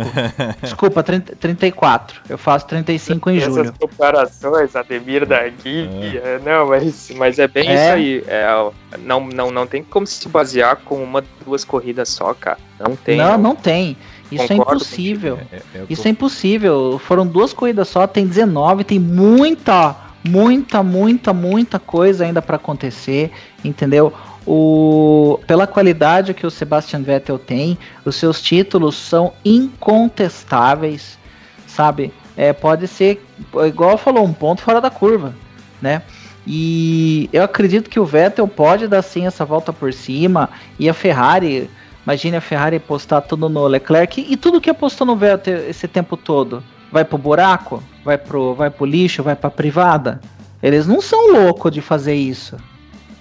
Desculpa, 0.63 1.03
30, 1.03 1.35
34. 1.35 2.21
Eu 2.29 2.39
faço 2.39 2.69
35 2.69 3.31
em 3.31 3.39
Essas 3.39 3.49
julho. 3.49 3.63
Essas 3.63 3.77
comparações, 3.77 4.77
Ademir 4.77 5.27
da 5.27 5.49
Guia. 5.49 6.23
É. 6.25 6.41
Não, 6.45 6.69
mas, 6.69 7.11
mas 7.17 7.41
é 7.41 7.49
bem 7.49 7.69
é. 7.69 7.75
isso 7.75 7.93
aí. 7.93 8.25
É, 8.29 8.47
não, 9.01 9.27
não, 9.27 9.51
não 9.51 9.67
tem 9.67 9.83
como 9.83 10.07
se 10.07 10.29
basear 10.29 10.77
com 10.77 11.03
uma, 11.03 11.25
duas 11.45 11.65
corridas 11.65 12.09
só, 12.11 12.33
cara. 12.33 12.59
Não 12.79 12.95
tem. 12.95 13.19
Não, 13.19 13.33
não, 13.33 13.39
não 13.39 13.57
tem. 13.57 13.97
Isso 14.31 14.49
Concordo 14.49 14.73
é 14.73 14.77
impossível. 14.77 15.39
É, 15.53 15.57
é, 15.57 15.63
Isso 15.91 16.09
é 16.09 16.11
impossível. 16.11 17.01
Foram 17.05 17.27
duas 17.27 17.53
corridas 17.53 17.89
só, 17.89 18.07
tem 18.07 18.27
19, 18.27 18.85
tem 18.85 18.99
muita, 18.99 19.95
muita, 20.25 20.83
muita, 20.83 21.33
muita 21.33 21.79
coisa 21.79 22.25
ainda 22.25 22.41
para 22.41 22.57
acontecer, 22.57 23.31
entendeu? 23.65 24.13
O, 24.47 25.39
pela 25.47 25.67
qualidade 25.67 26.35
que 26.35 26.47
o 26.47 26.51
Sebastian 26.51 27.03
Vettel 27.03 27.39
tem, 27.39 27.79
os 28.05 28.17
seus 28.17 28.41
títulos 28.41 28.97
são 28.97 29.33
incontestáveis, 29.45 31.19
sabe? 31.67 32.13
É, 32.37 32.53
pode 32.53 32.89
ser, 32.89 33.25
igual 33.67 33.99
falou, 33.99 34.25
um 34.25 34.33
ponto 34.33 34.63
fora 34.63 34.81
da 34.81 34.91
curva, 34.91 35.35
né? 35.81 36.03
E 36.47 37.29
eu 37.33 37.45
acredito 37.45 37.89
que 37.89 38.01
o 38.01 38.05
Vettel 38.05 38.49
pode 38.49 38.89
dar 38.89 39.03
sim 39.03 39.27
essa 39.27 39.45
volta 39.45 39.73
por 39.73 39.93
cima 39.93 40.51
e 40.77 40.89
a 40.89 40.95
Ferrari, 40.95 41.71
imagine 42.05 42.37
a 42.37 42.41
Ferrari 42.41 42.81
postar 42.81 43.21
tudo 43.21 43.49
no 43.49 43.67
Leclerc 43.69 44.27
e 44.29 44.37
tudo 44.37 44.61
que 44.61 44.71
apostou 44.71 45.07
no 45.07 45.15
Vettel 45.15 45.69
esse 45.69 45.87
tempo 45.87 46.17
todo, 46.17 46.63
vai 46.93 47.05
pro 47.05 47.17
buraco, 47.19 47.83
vai 48.05 48.19
pro, 48.19 48.55
vai 48.55 48.71
pro 48.71 48.85
lixo, 48.85 49.23
vai 49.23 49.35
pra 49.35 49.51
privada. 49.51 50.21
Eles 50.63 50.87
não 50.87 51.01
são 51.01 51.33
loucos 51.33 51.73
de 51.73 51.81
fazer 51.81 52.15
isso. 52.15 52.57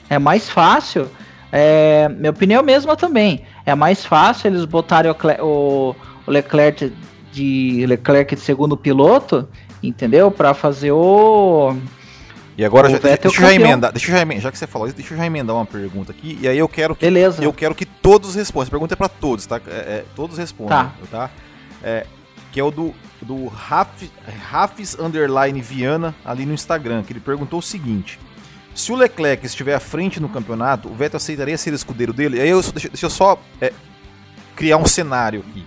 É 0.09 0.19
mais 0.19 0.49
fácil, 0.49 1.09
é, 1.51 2.09
minha 2.09 2.31
opinião 2.31 2.61
mesma 2.61 2.95
também. 2.95 3.43
É 3.65 3.73
mais 3.73 4.05
fácil 4.05 4.49
eles 4.49 4.65
botarem 4.65 5.09
o, 5.09 5.15
o, 5.43 5.95
o 6.27 6.31
Leclerc 6.31 6.93
de 7.31 7.85
Leclerc 7.87 8.35
de 8.35 8.41
segundo 8.41 8.75
piloto, 8.75 9.47
entendeu? 9.81 10.29
Para 10.29 10.53
fazer 10.53 10.91
o 10.91 11.73
e 12.57 12.65
agora 12.65 12.89
já, 12.89 12.99
deixa, 12.99 13.27
eu 13.27 13.31
já 13.33 13.53
emendar, 13.53 13.91
deixa 13.91 14.11
eu 14.11 14.15
já 14.15 14.21
emendar, 14.21 14.43
já 14.43 14.51
que 14.51 14.57
você 14.57 14.67
falou 14.67 14.85
isso, 14.85 14.95
deixa 14.95 15.13
eu 15.13 15.17
já 15.17 15.25
emendar 15.25 15.55
uma 15.55 15.65
pergunta 15.65 16.11
aqui. 16.11 16.37
E 16.41 16.47
aí 16.47 16.57
eu 16.57 16.67
quero 16.67 16.95
que 16.95 17.05
Beleza. 17.05 17.43
eu 17.43 17.53
quero 17.53 17.73
que 17.73 17.85
todos 17.85 18.35
respondam. 18.35 18.63
Essa 18.63 18.71
pergunta 18.71 18.93
é 18.93 18.97
para 18.97 19.09
todos, 19.09 19.45
tá? 19.45 19.59
É, 19.67 19.71
é, 19.71 20.05
todos 20.15 20.37
respondam, 20.37 20.91
tá? 21.09 21.27
tá? 21.27 21.29
É, 21.81 22.05
que 22.51 22.59
é 22.59 22.63
o 22.63 22.69
do 22.69 22.93
do 23.21 23.47
Rafis 23.47 24.97
Underline 24.99 25.61
Viana 25.61 26.15
ali 26.25 26.45
no 26.45 26.53
Instagram, 26.53 27.03
que 27.03 27.13
ele 27.13 27.19
perguntou 27.19 27.59
o 27.59 27.61
seguinte: 27.61 28.19
se 28.73 28.91
o 28.91 28.95
Leclerc 28.95 29.45
estiver 29.45 29.75
à 29.75 29.79
frente 29.79 30.19
no 30.19 30.29
campeonato, 30.29 30.89
o 30.89 30.95
Vettel 30.95 31.17
aceitaria 31.17 31.57
ser 31.57 31.73
escudeiro 31.73 32.13
dele? 32.13 32.39
Aí 32.39 32.49
eu, 32.49 32.61
deixa, 32.61 32.89
deixa 32.89 33.05
eu 33.05 33.09
só 33.09 33.39
é, 33.59 33.73
criar 34.55 34.77
um 34.77 34.85
cenário 34.85 35.41
aqui. 35.41 35.65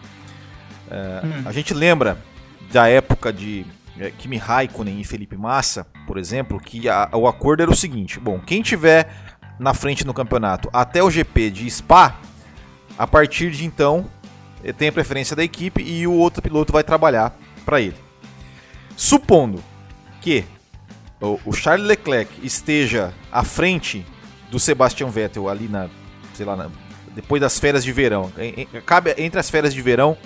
É, 0.91 1.21
hum. 1.25 1.43
A 1.47 1.53
gente 1.53 1.75
lembra 1.75 2.19
da 2.73 2.89
época 2.89 3.33
de 3.33 3.65
é, 3.99 4.11
Kimi 4.11 4.37
Raikkonen 4.37 5.01
e 5.01 5.05
Felipe 5.05 5.37
Massa, 5.37 5.87
por 6.07 6.19
exemplo, 6.19 6.59
que 6.59 6.89
a, 6.89 7.09
o 7.13 7.29
acordo 7.29 7.63
era 7.63 7.71
o 7.71 7.77
seguinte: 7.77 8.19
bom, 8.19 8.41
quem 8.41 8.63
tiver 8.63 9.09
na 9.59 9.73
frente 9.73 10.05
no 10.05 10.13
campeonato 10.13 10.69
até 10.73 11.03
o 11.03 11.11
GP 11.11 11.51
de 11.51 11.71
Spa, 11.71 12.19
a 12.99 13.07
partir 13.07 13.51
de 13.51 13.65
então 13.65 14.11
tem 14.79 14.89
a 14.89 14.93
preferência 14.93 15.37
da 15.37 15.45
equipe 15.45 15.83
e 15.83 16.07
o 16.07 16.13
outro 16.13 16.41
piloto 16.41 16.73
vai 16.73 16.83
trabalhar 16.83 17.37
para 17.65 17.81
ele. 17.81 17.97
Supondo 18.97 19.63
que 20.21 20.45
o, 21.21 21.53
Charles 21.53 21.87
Leclerc 21.87 22.31
esteja 22.43 23.13
à 23.33 23.43
frente 23.43 24.05
do 24.51 24.59
Sebastian 24.59 25.09
Vettel 25.09 25.49
ali 25.49 25.69
na, 25.69 25.89
sei 26.35 26.45
lá, 26.45 26.55
na, 26.55 26.71
depois 27.15 27.41
das 27.41 27.59
férias 27.59 27.85
de 27.85 27.93
verão, 27.93 28.33
cabe 28.85 29.15
entre 29.19 29.41
as 29.41 29.49
férias 29.49 29.73
de 29.73 29.81
verão, 29.81 30.17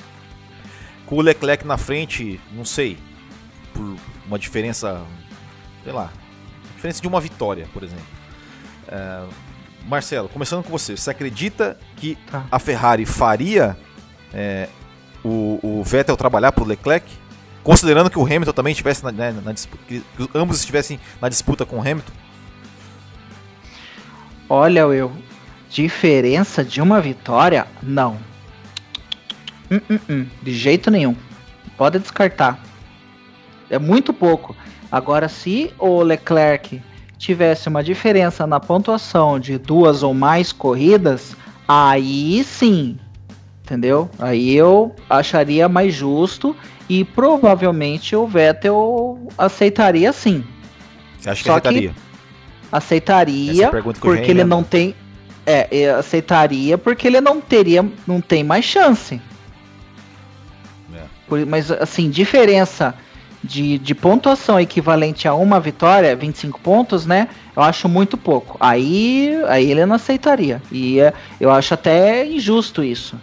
com 1.07 1.16
o 1.16 1.20
Leclerc 1.22 1.66
na 1.66 1.79
frente, 1.79 2.40
não 2.53 2.64
sei, 2.64 2.98
por 3.72 3.96
uma 4.27 4.38
diferença, 4.38 5.03
sei 5.83 5.92
lá, 5.92 6.12
diferença 6.74 7.01
de 7.01 7.09
uma 7.09 7.20
vitória, 7.20 7.66
por 7.72 7.83
exemplo. 7.83 8.05
É, 8.88 9.24
Marcelo, 9.87 10.29
começando 10.29 10.62
com 10.62 10.70
você, 10.70 10.96
você 10.96 11.11
acredita 11.11 11.79
que 11.96 12.16
tá. 12.31 12.46
a 12.51 12.59
Ferrari 12.59 13.07
faria 13.07 13.77
é, 14.35 14.68
o, 15.24 15.59
o 15.62 15.83
Vettel 15.83 16.16
trabalhar 16.16 16.53
para 16.53 16.62
o 16.62 16.66
Leclerc? 16.66 17.07
Considerando 17.68 18.09
que 18.09 18.18
o 18.18 18.24
Hamilton 18.24 18.52
também 18.52 18.70
estivesse 18.70 19.04
na, 19.04 19.12
né, 19.12 19.31
na 19.44 19.52
disputa, 19.52 19.85
que 19.87 20.02
ambos 20.35 20.59
estivessem 20.59 20.98
na 21.20 21.28
disputa 21.28 21.66
com 21.66 21.76
o 21.76 21.81
Hamilton? 21.83 22.14
Olha, 24.48 24.87
Will, 24.87 25.12
diferença 25.68 26.64
de 26.64 26.81
uma 26.81 26.98
vitória? 26.98 27.66
Não. 27.83 28.16
Hum, 29.70 29.81
hum, 29.90 29.98
hum, 30.09 30.26
de 30.42 30.54
jeito 30.54 30.90
nenhum. 30.90 31.14
Pode 31.76 31.98
descartar. 31.98 32.59
É 33.68 33.78
muito 33.78 34.14
pouco. 34.14 34.57
Agora, 34.90 35.28
se 35.28 35.70
o 35.78 36.00
Leclerc 36.00 36.83
tivesse 37.18 37.68
uma 37.68 37.85
diferença 37.85 38.46
na 38.46 38.59
pontuação 38.59 39.38
de 39.38 39.59
duas 39.59 40.02
ou 40.02 40.14
mais 40.14 40.52
corridas, 40.52 41.37
aí 41.68 42.42
sim, 42.44 42.98
entendeu? 43.68 44.11
Aí 44.18 44.54
eu 44.54 44.96
acharia 45.11 45.68
mais 45.68 45.94
justo 45.94 46.57
e 46.88 47.04
provavelmente 47.04 48.16
o 48.16 48.26
Vettel 48.26 49.28
aceitaria 49.37 50.11
sim. 50.11 50.42
Você 51.18 51.31
acha 51.31 51.42
que 51.42 51.48
Só 51.48 51.57
aceitaria? 51.57 51.90
Que 51.90 51.96
aceitaria 52.72 53.70
porque 54.00 54.31
ele 54.31 54.44
não 54.44 54.62
tem 54.62 54.94
é, 55.44 55.90
aceitaria 55.90 56.78
porque 56.78 57.07
ele 57.07 57.20
não 57.20 57.40
teria 57.42 57.87
não 58.07 58.22
tem 58.22 58.42
mais 58.42 58.64
chance. 58.64 59.20
É. 60.94 61.02
Por, 61.28 61.44
mas 61.44 61.70
assim, 61.70 62.09
diferença 62.09 62.94
de, 63.44 63.78
de 63.78 63.94
pontuação 63.94 64.59
equivalente 64.59 65.28
a 65.28 65.35
uma 65.35 65.61
vitória, 65.61 66.16
25 66.16 66.59
pontos, 66.61 67.04
né? 67.04 67.28
Eu 67.54 67.62
acho 67.62 67.87
muito 67.87 68.16
pouco. 68.16 68.57
Aí, 68.59 69.38
aí 69.46 69.70
ele 69.70 69.85
não 69.85 69.96
aceitaria. 69.96 70.61
E 70.72 70.98
é, 71.00 71.12
eu 71.38 71.50
acho 71.50 71.74
até 71.74 72.26
injusto 72.26 72.83
isso. 72.83 73.16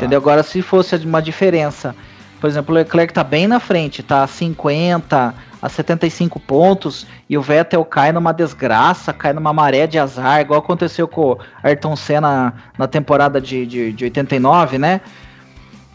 Entendeu? 0.00 0.18
Ah. 0.18 0.22
Agora, 0.22 0.42
se 0.42 0.62
fosse 0.62 0.96
uma 0.96 1.20
diferença, 1.20 1.94
por 2.40 2.48
exemplo, 2.48 2.74
o 2.74 2.78
Leclerc 2.78 3.12
tá 3.12 3.22
bem 3.22 3.46
na 3.46 3.60
frente, 3.60 4.02
tá 4.02 4.22
a 4.22 4.26
50, 4.26 5.34
a 5.60 5.68
75 5.68 6.40
pontos, 6.40 7.06
e 7.28 7.36
o 7.36 7.42
Vettel 7.42 7.84
cai 7.84 8.10
numa 8.10 8.32
desgraça, 8.32 9.12
cai 9.12 9.34
numa 9.34 9.52
maré 9.52 9.86
de 9.86 9.98
azar, 9.98 10.40
igual 10.40 10.60
aconteceu 10.60 11.06
com 11.06 11.32
o 11.32 11.38
Ayrton 11.62 11.94
Senna 11.96 12.54
na 12.78 12.88
temporada 12.88 13.40
de, 13.40 13.66
de, 13.66 13.92
de 13.92 14.04
89, 14.04 14.78
né? 14.78 15.02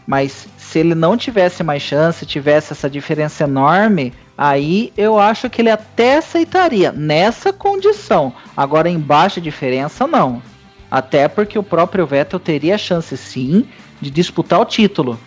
Mas 0.06 0.46
se 0.56 0.78
ele 0.78 0.94
não 0.94 1.16
tivesse 1.16 1.64
mais 1.64 1.82
chance, 1.82 2.24
tivesse 2.24 2.72
essa 2.72 2.88
diferença 2.88 3.42
enorme, 3.42 4.14
aí 4.38 4.92
eu 4.96 5.18
acho 5.18 5.50
que 5.50 5.60
ele 5.60 5.70
até 5.70 6.18
aceitaria 6.18 6.92
nessa 6.92 7.52
condição. 7.52 8.32
Agora, 8.56 8.88
em 8.88 9.00
baixa 9.00 9.40
diferença, 9.40 10.06
não. 10.06 10.40
Até 10.88 11.26
porque 11.26 11.58
o 11.58 11.62
próprio 11.62 12.06
Vettel 12.06 12.38
teria 12.38 12.78
chance 12.78 13.16
sim 13.16 13.66
de 14.00 14.10
disputar 14.10 14.60
o 14.60 14.64
título. 14.64 15.18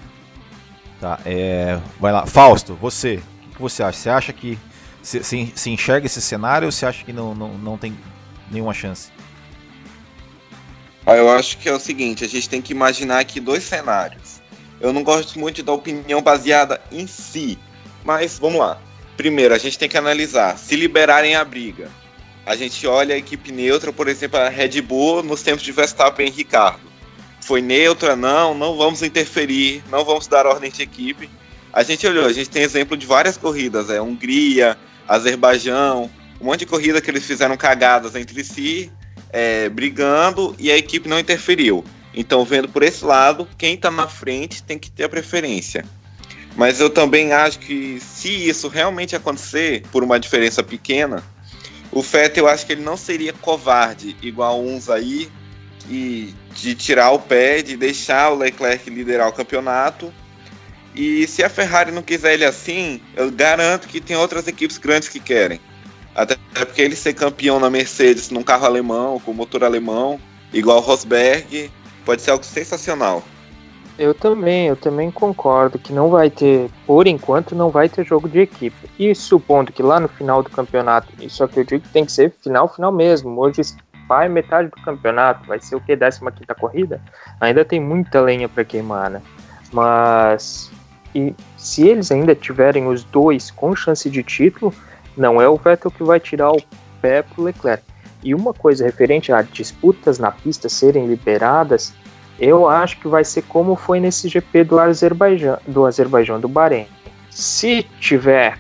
Tá, 1.00 1.20
é, 1.26 1.80
vai 2.00 2.12
lá. 2.12 2.26
Fausto, 2.26 2.76
você, 2.76 3.22
o 3.52 3.56
que 3.56 3.62
você 3.62 3.84
acha? 3.84 3.98
Você 3.98 4.10
acha 4.10 4.34
que 4.34 4.58
se, 5.02 5.24
se, 5.24 5.54
se, 5.56 5.70
enxerga 5.70 6.06
esse 6.06 6.22
cenário 6.22 6.66
ou 6.66 6.72
você 6.72 6.86
acha 6.86 7.04
que 7.04 7.14
não, 7.14 7.34
não, 7.34 7.58
não 7.58 7.78
tem 7.78 7.98
nenhuma 8.52 8.74
chance? 8.74 9.10
Ah, 11.06 11.16
eu 11.16 11.32
acho 11.32 11.58
que 11.58 11.70
é 11.70 11.74
o 11.74 11.80
seguinte, 11.80 12.24
a 12.24 12.28
gente 12.28 12.50
tem 12.50 12.62
que 12.62 12.74
imaginar 12.74 13.20
aqui 13.20 13.40
dois 13.40 13.64
cenários. 13.64 14.42
Eu 14.80 14.94
não 14.94 15.04
gosto 15.04 15.40
muito 15.40 15.64
da 15.64 15.72
opinião 15.72 16.22
baseada 16.22 16.82
em 16.92 17.08
si, 17.08 17.58
mas 18.04 18.38
vamos 18.38 18.60
lá. 18.60 18.78
Primeiro, 19.16 19.54
a 19.54 19.58
gente 19.58 19.78
tem 19.78 19.90
que 19.90 19.98
analisar. 19.98 20.58
Se 20.58 20.76
liberarem 20.76 21.36
a 21.36 21.44
briga, 21.44 21.90
a 22.46 22.56
gente 22.56 22.86
olha 22.86 23.16
a 23.16 23.18
equipe 23.18 23.52
neutra, 23.52 23.92
por 23.92 24.08
exemplo, 24.08 24.40
a 24.40 24.50
Red 24.50 24.82
Bull 24.82 25.24
nos 25.24 25.42
tempos 25.42 25.64
de 25.64 25.72
Verstappen 25.72 26.28
e 26.28 26.32
Ricardo 26.32 26.89
foi 27.42 27.62
neutra, 27.62 28.16
não, 28.16 28.54
não 28.54 28.78
vamos 28.78 29.02
interferir, 29.02 29.84
não 29.90 30.04
vamos 30.04 30.28
dar 30.28 30.46
ordem 30.46 30.72
de 30.72 30.82
equipe. 30.82 31.30
A 31.72 31.84
gente 31.84 32.06
olhou, 32.06 32.26
a 32.26 32.34
gente 32.34 32.50
tem 32.50 32.64
exemplo 32.64 32.98
de 32.98 33.06
várias 33.06 33.38
corridas, 33.38 33.90
é 33.90 34.02
Hungria, 34.02 34.78
Azerbaijão, 35.08 36.10
um 36.42 36.46
monte 36.46 36.62
de 36.62 36.66
corrida 36.66 37.02
que 37.02 37.10
eles 37.10 37.26
fizeram 37.26 37.56
cagadas 37.58 38.16
entre 38.16 38.44
si, 38.44 38.92
é, 39.32 39.70
brigando 39.70 40.56
e 40.58 40.72
a 40.72 40.78
equipe 40.78 41.08
não 41.08 41.20
interferiu. 41.20 41.84
Então, 42.14 42.44
vendo 42.44 42.68
por 42.68 42.82
esse 42.82 43.06
lado, 43.06 43.48
quem 43.58 43.76
está 43.76 43.92
na 43.92 44.08
frente 44.08 44.64
tem 44.64 44.80
que 44.80 44.90
ter 44.90 45.04
a 45.04 45.10
preferência. 45.10 45.86
Mas 46.56 46.80
eu 46.80 46.90
também 46.90 47.32
acho 47.32 47.60
que 47.60 48.00
se 48.00 48.50
isso 48.50 48.68
realmente 48.68 49.16
acontecer 49.16 49.84
por 49.92 50.04
uma 50.04 50.20
diferença 50.20 50.64
pequena, 50.64 51.24
o 51.92 52.02
Vettel 52.02 52.46
eu 52.46 52.50
acho 52.50 52.66
que 52.66 52.74
ele 52.74 52.82
não 52.82 52.98
seria 52.98 53.34
covarde 53.34 54.16
igual 54.22 54.62
uns 54.62 54.90
aí 54.90 55.30
e 55.90 56.34
de 56.62 56.76
tirar 56.76 57.12
o 57.12 57.20
pé, 57.20 57.62
de 57.62 57.78
deixar 57.78 58.32
o 58.32 58.36
Leclerc 58.36 58.90
liderar 58.90 59.30
o 59.30 59.34
campeonato. 59.34 60.14
E 60.96 61.26
se 61.28 61.44
a 61.44 61.50
Ferrari 61.50 61.92
não 61.92 62.02
quiser 62.02 62.34
ele 62.34 62.46
assim, 62.46 63.02
eu 63.16 63.32
garanto 63.32 63.88
que 63.88 64.02
tem 64.02 64.18
outras 64.18 64.48
equipes 64.48 64.78
grandes 64.78 65.08
que 65.08 65.20
querem. 65.20 65.60
Até 66.16 66.36
porque 66.54 66.82
ele 66.82 66.96
ser 66.96 67.14
campeão 67.14 67.60
na 67.60 67.70
Mercedes 67.70 68.30
num 68.30 68.44
carro 68.44 68.66
alemão, 68.66 69.20
com 69.20 69.32
motor 69.32 69.64
alemão, 69.64 70.20
igual 70.52 70.80
Rosberg, 70.80 71.72
pode 72.04 72.22
ser 72.22 72.32
algo 72.32 72.44
sensacional. 72.44 73.24
Eu 73.98 74.14
também, 74.14 74.68
eu 74.68 74.78
também 74.78 75.12
concordo 75.12 75.78
que 75.78 75.92
não 75.92 76.10
vai 76.10 76.30
ter, 76.30 76.70
por 76.88 77.06
enquanto, 77.06 77.54
não 77.54 77.70
vai 77.70 77.90
ter 77.90 78.06
jogo 78.06 78.30
de 78.30 78.40
equipe. 78.40 78.90
E 78.98 79.14
supondo 79.14 79.74
que 79.74 79.84
lá 79.84 80.00
no 80.00 80.08
final 80.08 80.42
do 80.42 80.50
campeonato, 80.50 81.12
isso 81.20 81.44
aqui 81.44 81.60
eu 81.60 81.66
digo 81.66 81.84
que 81.84 81.90
tem 81.90 82.06
que 82.06 82.12
ser 82.12 82.34
final, 82.42 82.74
final 82.74 82.94
mesmo. 82.94 83.38
Hoje 83.38 83.62
metade 84.30 84.70
do 84.70 84.82
campeonato, 84.82 85.48
vai 85.48 85.60
ser 85.60 85.76
o 85.76 85.82
que? 85.82 85.96
15 85.96 86.20
quinta 86.32 86.56
corrida? 86.56 87.02
Ainda 87.40 87.64
tem 87.64 87.80
muita 87.80 88.22
lenha 88.22 88.50
para 88.50 88.64
queimar, 88.64 89.10
né? 89.10 89.22
Mas 89.72 90.72
e 91.14 91.36
se 91.58 91.88
eles 91.88 92.12
ainda 92.12 92.36
tiverem 92.36 92.88
os 92.88 93.04
dois 93.04 93.50
com 93.52 93.76
chance 93.76 94.10
de 94.10 94.24
título, 94.24 94.74
não 95.18 95.42
é 95.42 95.48
o 95.48 95.58
Vettel 95.58 95.92
que 95.92 96.04
vai 96.04 96.20
tirar 96.20 96.52
o 96.52 96.62
pé 97.02 97.22
pro 97.22 97.44
Leclerc. 97.44 97.84
E 98.24 98.36
uma 98.36 98.54
coisa 98.54 98.84
referente 98.84 99.32
a 99.32 99.42
disputas 99.42 100.20
na 100.20 100.32
pista 100.32 100.68
serem 100.68 101.08
liberadas, 101.08 101.94
eu 102.40 102.68
acho 102.68 103.00
que 103.00 103.08
vai 103.08 103.24
ser 103.24 103.44
como 103.44 103.76
foi 103.76 104.00
nesse 104.00 104.28
GP 104.28 104.64
do 104.66 104.80
Azerbaijão, 104.80 105.58
do 105.68 105.86
Azerbaijão 105.86 106.40
do 106.40 106.48
Bahrein. 106.48 106.88
Se 107.30 107.84
tiver 108.00 108.58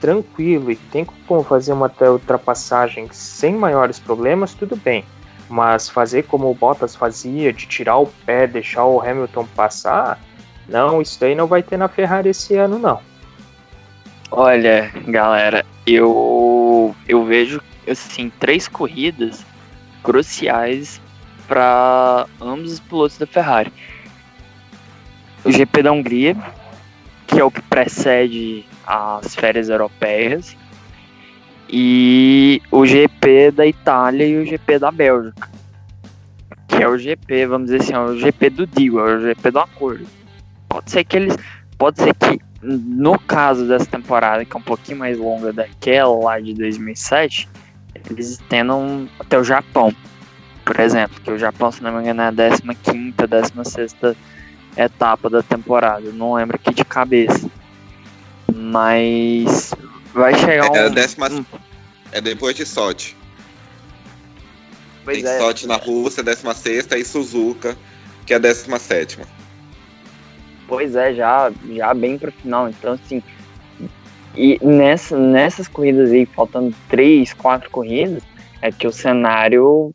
tranquilo 0.00 0.70
e 0.70 0.76
tem 0.76 1.04
como 1.26 1.42
fazer 1.42 1.72
uma 1.72 1.90
ultrapassagem 2.00 3.08
sem 3.12 3.54
maiores 3.54 3.98
problemas, 3.98 4.54
tudo 4.54 4.76
bem. 4.76 5.04
Mas 5.48 5.88
fazer 5.88 6.24
como 6.24 6.50
o 6.50 6.54
Bottas 6.54 6.96
fazia, 6.96 7.52
de 7.52 7.66
tirar 7.66 7.98
o 7.98 8.06
pé, 8.24 8.46
deixar 8.46 8.84
o 8.84 9.00
Hamilton 9.00 9.46
passar, 9.54 10.18
não, 10.68 11.00
isso 11.00 11.18
daí 11.20 11.34
não 11.34 11.46
vai 11.46 11.62
ter 11.62 11.76
na 11.76 11.88
Ferrari 11.88 12.30
esse 12.30 12.56
ano, 12.56 12.78
não. 12.78 13.00
Olha, 14.30 14.90
galera, 15.06 15.64
eu 15.86 16.94
eu 17.06 17.24
vejo 17.24 17.62
assim 17.88 18.30
três 18.40 18.66
corridas 18.66 19.44
cruciais 20.02 21.00
para 21.46 22.26
ambos 22.40 22.72
os 22.72 22.80
pilotos 22.80 23.18
da 23.18 23.26
Ferrari. 23.26 23.72
O 25.44 25.52
GP 25.52 25.82
da 25.84 25.92
Hungria, 25.92 26.36
que 27.26 27.38
é 27.38 27.44
o 27.44 27.50
que 27.50 27.62
precede 27.62 28.66
as 28.86 29.34
férias 29.34 29.68
europeias, 29.68 30.56
e 31.68 32.62
o 32.70 32.86
GP 32.86 33.50
da 33.50 33.66
Itália 33.66 34.26
e 34.26 34.36
o 34.38 34.46
GP 34.46 34.78
da 34.78 34.90
Bélgica, 34.90 35.48
que 36.68 36.76
é 36.76 36.88
o 36.88 36.96
GP, 36.96 37.46
vamos 37.46 37.70
dizer 37.70 37.82
assim, 37.82 37.92
é 37.92 37.98
o 37.98 38.16
GP 38.16 38.50
do 38.50 38.66
deal, 38.66 39.08
é 39.08 39.16
o 39.16 39.20
GP 39.20 39.50
do 39.50 39.58
acordo. 39.58 40.06
Pode 40.68 40.90
ser 40.90 41.04
que 41.04 41.16
eles, 41.16 41.36
pode 41.76 42.00
ser 42.00 42.14
que 42.14 42.38
no 42.62 43.18
caso 43.18 43.66
dessa 43.66 43.86
temporada, 43.86 44.44
que 44.44 44.56
é 44.56 44.58
um 44.58 44.62
pouquinho 44.62 44.98
mais 44.98 45.18
longa 45.18 45.52
daquela 45.52 46.16
lá 46.16 46.40
de 46.40 46.54
2007, 46.54 47.48
eles 48.10 48.30
estendam 48.30 49.08
até 49.18 49.38
o 49.38 49.44
Japão 49.44 49.92
por 50.66 50.80
exemplo, 50.80 51.20
que 51.22 51.30
o 51.30 51.38
Japão, 51.38 51.70
se 51.70 51.80
não 51.80 51.92
me 51.92 52.00
engano, 52.00 52.22
é 52.22 52.26
a 52.26 52.74
15 52.74 53.12
16 53.12 53.96
etapa 54.76 55.30
da 55.30 55.40
temporada. 55.40 56.10
não 56.12 56.34
lembro 56.34 56.56
aqui 56.56 56.74
de 56.74 56.84
cabeça. 56.84 57.48
Mas 58.54 59.74
vai 60.14 60.34
chegar 60.34 60.74
é, 60.74 60.86
um. 60.86 60.90
Décima, 60.90 61.28
hum. 61.30 61.44
É 62.12 62.20
depois 62.20 62.56
de 62.56 62.64
Sochi. 62.64 63.16
Pois 65.04 65.22
Tem 65.22 65.30
é. 65.30 65.38
Sochi 65.38 65.66
na 65.66 65.76
Rússia, 65.76 66.22
16 66.22 66.90
e 66.92 67.04
Suzuka, 67.04 67.76
que 68.24 68.32
é 68.32 68.36
a 68.36 68.40
17. 68.40 69.18
Pois 70.66 70.96
é, 70.96 71.14
já, 71.14 71.52
já 71.72 71.94
bem 71.94 72.18
pro 72.18 72.32
final. 72.32 72.68
Então, 72.68 72.94
assim. 72.94 73.22
E 74.34 74.58
nessa, 74.62 75.16
nessas 75.16 75.68
corridas 75.68 76.10
aí, 76.10 76.26
faltando 76.26 76.74
três, 76.88 77.32
quatro 77.32 77.70
corridas, 77.70 78.22
é 78.60 78.70
que 78.70 78.86
o 78.86 78.92
cenário 78.92 79.94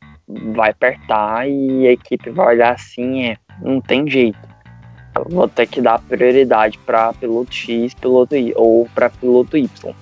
vai 0.53 0.71
apertar 0.71 1.47
e 1.47 1.87
a 1.87 1.91
equipe 1.91 2.29
vai 2.29 2.55
olhar 2.55 2.73
assim, 2.73 3.25
é, 3.25 3.37
não 3.61 3.81
tem 3.81 4.09
jeito. 4.09 4.50
Vou 5.29 5.47
ter 5.47 5.67
que 5.67 5.81
dar 5.81 5.99
prioridade 5.99 6.77
para 6.79 7.13
piloto 7.13 7.53
X, 7.53 7.93
piloto 7.93 8.35
Y 8.35 8.53
ou 8.55 8.87
para 8.93 9.09
piloto 9.09 9.57
Y. 9.57 9.93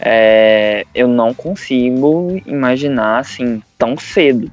É, 0.00 0.84
eu 0.94 1.06
não 1.06 1.32
consigo 1.34 2.40
imaginar 2.46 3.18
assim 3.20 3.62
tão 3.78 3.96
cedo. 3.96 4.50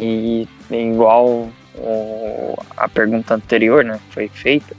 E 0.00 0.48
igual 0.70 1.48
o, 1.76 2.56
a 2.76 2.88
pergunta 2.88 3.34
anterior, 3.34 3.84
né, 3.84 4.00
foi 4.10 4.28
feita, 4.28 4.74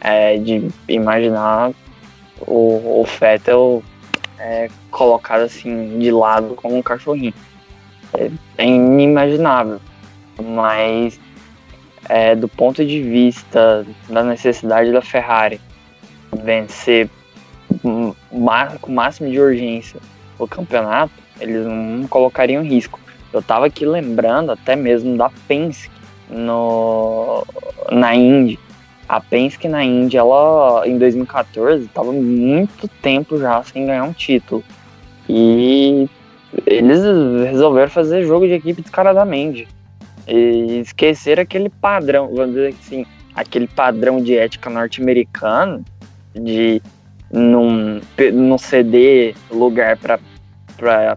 é, 0.00 0.36
de 0.36 0.68
imaginar 0.88 1.72
o, 2.40 3.00
o 3.00 3.04
Fettel 3.04 3.82
é, 4.38 4.68
colocado 4.90 5.42
assim 5.42 5.98
de 5.98 6.10
lado 6.10 6.54
como 6.54 6.76
um 6.76 6.82
cachorrinho 6.82 7.34
é, 8.14 8.30
é 8.58 8.66
inimaginável. 8.66 9.80
Mas 10.42 11.20
é, 12.10 12.34
do 12.34 12.48
ponto 12.48 12.84
de 12.84 13.00
vista 13.00 13.86
da 14.08 14.24
necessidade 14.24 14.90
da 14.90 15.00
Ferrari 15.00 15.60
vencer 16.42 17.08
com 17.80 18.12
o 18.32 18.90
máximo 18.90 19.30
de 19.30 19.38
urgência 19.38 20.00
o 20.36 20.48
campeonato, 20.48 21.12
eles 21.40 21.64
não 21.64 22.08
colocariam 22.08 22.64
risco. 22.64 22.98
Eu 23.32 23.38
estava 23.38 23.66
aqui 23.66 23.86
lembrando 23.86 24.50
até 24.50 24.74
mesmo 24.74 25.16
da 25.16 25.30
Penske 25.46 25.88
no, 26.28 27.46
na 27.92 28.16
Indy. 28.16 28.58
A 29.08 29.20
Penske 29.20 29.68
na 29.68 29.84
Indy, 29.84 30.16
ela 30.16 30.82
em 30.88 30.98
2014 30.98 31.84
estava 31.84 32.10
muito 32.10 32.88
tempo 33.00 33.38
já 33.38 33.62
sem 33.62 33.86
ganhar 33.86 34.02
um 34.02 34.12
título. 34.12 34.64
E 35.28 36.08
eles 36.66 37.04
resolveram 37.44 37.90
fazer 37.90 38.24
jogo 38.24 38.48
de 38.48 38.54
equipe 38.54 38.82
descaradamente. 38.82 39.68
E 40.26 40.80
esquecer 40.80 41.40
aquele 41.40 41.68
padrão, 41.68 42.28
vamos 42.34 42.54
dizer 42.54 42.74
assim, 42.80 43.06
aquele 43.34 43.66
padrão 43.66 44.22
de 44.22 44.36
ética 44.36 44.70
norte-americano 44.70 45.84
de 46.34 46.80
não, 47.32 48.00
não 48.32 48.58
ceder 48.58 49.34
lugar 49.50 49.96
para 49.96 50.18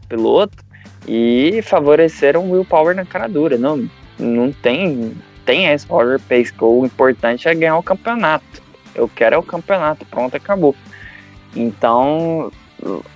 piloto 0.08 0.64
e 1.08 1.62
favoreceram 1.64 2.46
o 2.46 2.52
willpower 2.52 2.96
na 2.96 3.06
cara 3.06 3.28
dura. 3.28 3.58
Não, 3.58 3.90
não 4.18 4.52
tem, 4.52 5.16
tem 5.46 5.68
esse 5.68 5.86
power 5.86 6.20
pace, 6.20 6.54
o 6.60 6.86
importante 6.86 7.48
é 7.48 7.56
ganhar 7.56 7.78
o 7.78 7.84
campeonato. 7.84 8.64
Eu 8.96 9.10
quero 9.10 9.36
é 9.36 9.38
o 9.38 9.44
campeonato, 9.44 10.06
pronto, 10.06 10.36
acabou. 10.38 10.76
Então, 11.56 12.52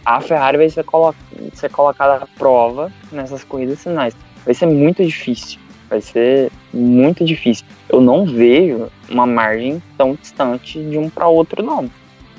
a 0.05 0.21
Ferrari 0.21 0.57
vai 0.57 0.69
ser, 0.69 0.83
colo 0.83 1.13
ser 1.53 1.69
colocada 1.69 2.23
à 2.23 2.27
prova 2.37 2.91
nessas 3.11 3.43
corridas 3.43 3.83
finais. 3.83 4.15
Vai 4.43 4.53
ser 4.53 4.65
muito 4.65 5.03
difícil. 5.03 5.59
Vai 5.89 6.01
ser 6.01 6.51
muito 6.73 7.23
difícil. 7.23 7.65
Eu 7.89 8.01
não 8.01 8.25
vejo 8.25 8.89
uma 9.09 9.25
margem 9.25 9.81
tão 9.97 10.15
distante 10.15 10.81
de 10.83 10.97
um 10.97 11.09
para 11.09 11.27
outro, 11.27 11.63
não. 11.63 11.89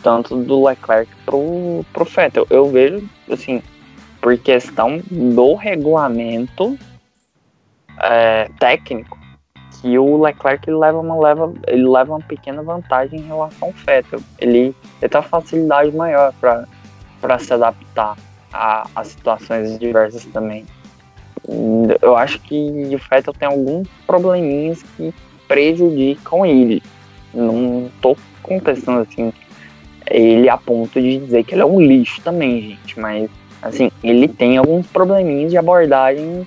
Tanto 0.03 0.37
do 0.37 0.65
Leclerc 0.65 1.11
pro, 1.25 1.85
pro 1.93 2.05
Vettel. 2.05 2.47
Eu 2.51 2.71
vejo, 2.71 3.09
assim, 3.31 3.63
por 4.21 4.37
questão 4.39 5.01
do 5.11 5.55
regulamento 5.55 6.79
é, 8.01 8.49
técnico, 8.59 9.19
que 9.81 9.99
o 9.99 10.21
Leclerc 10.21 10.69
ele 10.69 10.77
leva 10.77 10.99
uma 11.01 11.19
leva 11.19 11.53
ele 11.67 11.89
leva 11.89 12.15
uma 12.15 12.21
pequena 12.21 12.63
vantagem 12.63 13.21
em 13.21 13.27
relação 13.27 13.69
ao 13.69 13.73
Vettel. 13.73 14.21
Ele, 14.39 14.75
ele 15.01 15.09
tem 15.09 15.21
uma 15.21 15.23
facilidade 15.23 15.95
maior 15.97 16.33
para 17.21 17.39
se 17.39 17.53
adaptar 17.53 18.17
a, 18.53 18.87
a, 18.95 19.05
situações 19.05 19.79
diversas 19.79 20.25
também. 20.27 20.67
Eu 22.01 22.17
acho 22.17 22.41
que 22.41 22.55
o 22.55 22.99
Vettel 22.99 23.33
tem 23.33 23.49
alguns 23.49 23.89
probleminhas 24.07 24.83
que 24.97 25.13
prejudicam 25.47 26.45
ele. 26.45 26.83
Não 27.33 27.91
tô 28.01 28.17
contestando 28.43 29.01
assim 29.01 29.33
ele 30.11 30.49
a 30.49 30.57
ponto 30.57 31.01
de 31.01 31.19
dizer 31.19 31.45
que 31.45 31.55
ele 31.55 31.63
é 31.63 31.67
um 31.67 31.81
lixo 31.81 32.21
também, 32.23 32.61
gente, 32.63 32.99
mas 32.99 33.29
assim, 33.61 33.91
ele 34.03 34.29
tem 34.29 34.57
alguns 34.57 34.87
probleminhas 34.87 35.51
de 35.51 35.59
abordagem 35.59 36.47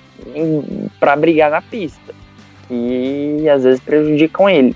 para 0.98 1.14
brigar 1.16 1.50
na 1.50 1.62
pista 1.62 2.14
e 2.70 3.48
às 3.48 3.64
vezes 3.64 3.80
prejudicam 3.80 4.48
ele. 4.48 4.74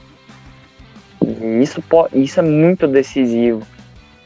E 1.22 1.62
isso, 1.62 1.82
isso 2.12 2.40
é 2.40 2.42
muito 2.42 2.86
decisivo 2.86 3.66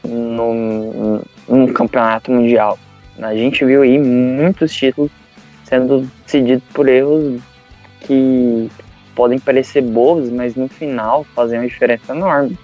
no, 0.03 1.21
no 1.47 1.73
campeonato 1.73 2.31
mundial. 2.31 2.77
A 3.21 3.35
gente 3.35 3.63
viu 3.63 3.83
aí 3.83 3.97
muitos 3.97 4.73
títulos 4.73 5.11
sendo 5.71 6.05
decididos 6.25 6.63
por 6.73 6.89
erros 6.89 7.41
que 8.01 8.69
podem 9.15 9.39
parecer 9.39 9.81
bobos, 9.81 10.29
mas 10.29 10.53
no 10.53 10.67
final 10.67 11.23
fazem 11.33 11.59
uma 11.59 11.67
diferença 11.67 12.13
enorme. 12.13 12.59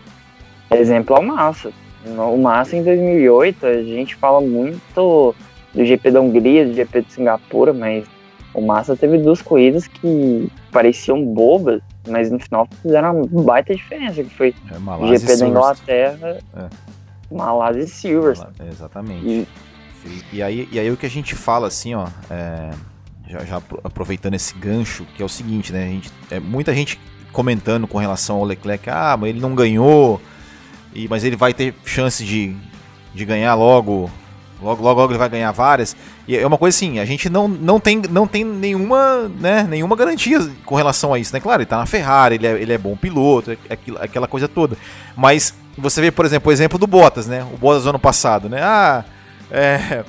Exemplo 0.69 1.15
é 1.15 1.19
o 1.19 1.23
Massa. 1.23 1.71
O 2.05 2.37
Massa 2.37 2.75
em 2.75 2.83
2008, 2.83 3.65
a 3.65 3.83
gente 3.83 4.13
fala 4.15 4.41
muito 4.41 5.33
do 5.73 5.85
GP 5.85 6.11
da 6.11 6.19
Hungria, 6.19 6.65
do 6.65 6.73
GP 6.73 7.03
de 7.03 7.13
Singapura, 7.13 7.71
mas 7.71 8.05
o 8.53 8.61
Massa 8.61 8.95
teve 8.95 9.17
duas 9.19 9.41
corridas 9.41 9.87
que 9.87 10.51
pareciam 10.69 11.23
bobas, 11.23 11.81
mas 12.09 12.29
no 12.29 12.39
final 12.39 12.67
fizeram 12.81 13.21
uma 13.21 13.43
baita 13.43 13.73
diferença, 13.73 14.21
que 14.21 14.33
foi 14.33 14.53
é, 14.69 14.75
o 14.75 15.17
GP 15.17 15.37
da 15.37 15.47
Inglaterra, 15.47 16.37
é. 16.57 16.67
Malásia 17.33 17.81
e 17.83 17.87
Silverstone. 17.87 18.53
Exatamente. 18.69 19.25
E, 19.25 19.47
e, 20.33 20.43
aí, 20.43 20.67
e 20.71 20.79
aí 20.79 20.91
o 20.91 20.97
que 20.97 21.05
a 21.05 21.09
gente 21.09 21.35
fala 21.35 21.67
assim, 21.67 21.93
ó, 21.93 22.07
é, 22.29 22.71
já, 23.29 23.43
já, 23.43 23.61
aproveitando 23.83 24.33
esse 24.33 24.53
gancho, 24.55 25.05
que 25.15 25.21
é 25.21 25.25
o 25.25 25.29
seguinte, 25.29 25.71
né? 25.71 25.87
Gente, 25.87 26.11
é, 26.31 26.39
muita 26.39 26.73
gente 26.73 26.99
comentando 27.31 27.87
com 27.87 27.97
relação 27.97 28.37
ao 28.37 28.45
Leclerc, 28.45 28.89
ah, 28.89 29.15
mas 29.19 29.29
ele 29.29 29.39
não 29.39 29.53
ganhou, 29.53 30.21
e, 30.93 31.07
mas 31.07 31.23
ele 31.23 31.35
vai 31.35 31.53
ter 31.53 31.75
chance 31.85 32.23
de, 32.23 32.55
de 33.13 33.25
ganhar 33.25 33.53
logo, 33.53 34.09
logo, 34.61 34.81
logo, 34.81 35.01
logo 35.01 35.11
ele 35.11 35.19
vai 35.19 35.29
ganhar 35.29 35.51
várias. 35.51 35.95
E 36.27 36.35
é 36.35 36.47
uma 36.47 36.57
coisa 36.57 36.75
assim, 36.75 36.99
a 36.99 37.05
gente 37.05 37.29
não, 37.29 37.47
não, 37.47 37.79
tem, 37.79 38.01
não 38.09 38.25
tem 38.25 38.43
nenhuma, 38.43 39.29
né, 39.39 39.63
nenhuma 39.63 39.95
garantia 39.95 40.39
com 40.65 40.75
relação 40.75 41.13
a 41.13 41.19
isso, 41.19 41.33
né? 41.33 41.39
Claro, 41.39 41.61
ele 41.61 41.69
tá 41.69 41.77
na 41.77 41.85
Ferrari, 41.85 42.35
ele 42.35 42.47
é, 42.47 42.61
ele 42.61 42.73
é 42.73 42.77
bom 42.77 42.95
piloto, 42.95 43.51
é 43.51 43.57
aquilo, 43.69 43.97
aquela 44.01 44.27
coisa 44.27 44.47
toda. 44.47 44.77
Mas 45.15 45.53
você 45.77 46.01
vê, 46.01 46.11
por 46.11 46.25
exemplo, 46.25 46.49
o 46.49 46.53
exemplo 46.53 46.79
do 46.79 46.87
Bottas, 46.87 47.27
né? 47.27 47.45
O 47.53 47.57
Bottas 47.57 47.85
ano 47.85 47.99
passado, 47.99 48.49
né? 48.49 48.61
Ah, 48.63 49.03
é 49.51 50.03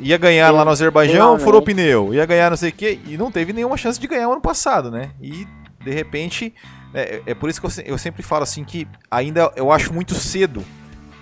ia 0.00 0.16
ganhar 0.18 0.50
lá 0.50 0.64
no 0.64 0.70
Azerbaijão, 0.70 1.38
furou 1.38 1.60
o 1.60 1.64
pneu, 1.64 2.14
ia 2.14 2.26
ganhar 2.26 2.50
não 2.50 2.56
sei 2.56 2.70
o 2.70 2.72
quê, 2.72 2.98
e 3.06 3.16
não 3.16 3.30
teve 3.30 3.52
nenhuma 3.52 3.76
chance 3.76 3.98
de 3.98 4.06
ganhar 4.06 4.28
o 4.28 4.32
ano 4.32 4.40
passado, 4.40 4.90
né? 4.90 5.10
E 5.20 5.46
de 5.82 5.90
repente 5.92 6.54
é, 6.94 7.22
é 7.26 7.34
por 7.34 7.50
isso 7.50 7.60
que 7.60 7.66
eu, 7.66 7.84
eu, 7.84 7.98
sempre 7.98 8.22
falo 8.22 8.42
assim 8.42 8.64
que 8.64 8.88
ainda 9.10 9.52
eu 9.54 9.70
acho 9.70 9.92
muito 9.92 10.14
cedo 10.14 10.64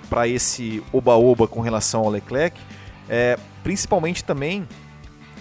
para 0.09 0.29
esse 0.29 0.83
oba-oba 0.93 1.49
com 1.49 1.61
relação 1.61 2.03
ao 2.03 2.11
Leclerc, 2.11 2.59
é, 3.09 3.39
principalmente 3.63 4.23
também 4.23 4.69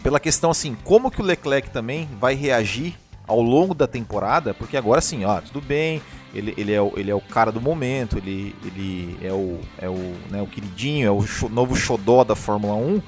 pela 0.01 0.19
questão 0.19 0.51
assim, 0.51 0.75
como 0.83 1.11
que 1.11 1.21
o 1.21 1.23
Leclerc 1.23 1.69
também 1.69 2.09
vai 2.19 2.33
reagir 2.33 2.95
ao 3.27 3.41
longo 3.41 3.73
da 3.73 3.87
temporada, 3.87 4.53
porque 4.53 4.75
agora 4.75 4.99
sim, 4.99 5.23
ó, 5.23 5.39
tudo 5.39 5.61
bem, 5.61 6.01
ele, 6.33 6.53
ele, 6.57 6.73
é, 6.73 6.81
o, 6.81 6.93
ele 6.95 7.11
é 7.11 7.15
o 7.15 7.21
cara 7.21 7.51
do 7.51 7.61
momento, 7.61 8.17
ele, 8.17 8.55
ele 8.65 9.17
é, 9.21 9.31
o, 9.31 9.59
é 9.79 9.89
o, 9.89 10.15
né, 10.29 10.41
o 10.41 10.47
queridinho, 10.47 11.07
é 11.07 11.11
o 11.11 11.49
novo 11.49 11.75
xodó 11.75 12.23
da 12.23 12.35
Fórmula 12.35 12.75
1, 12.75 13.01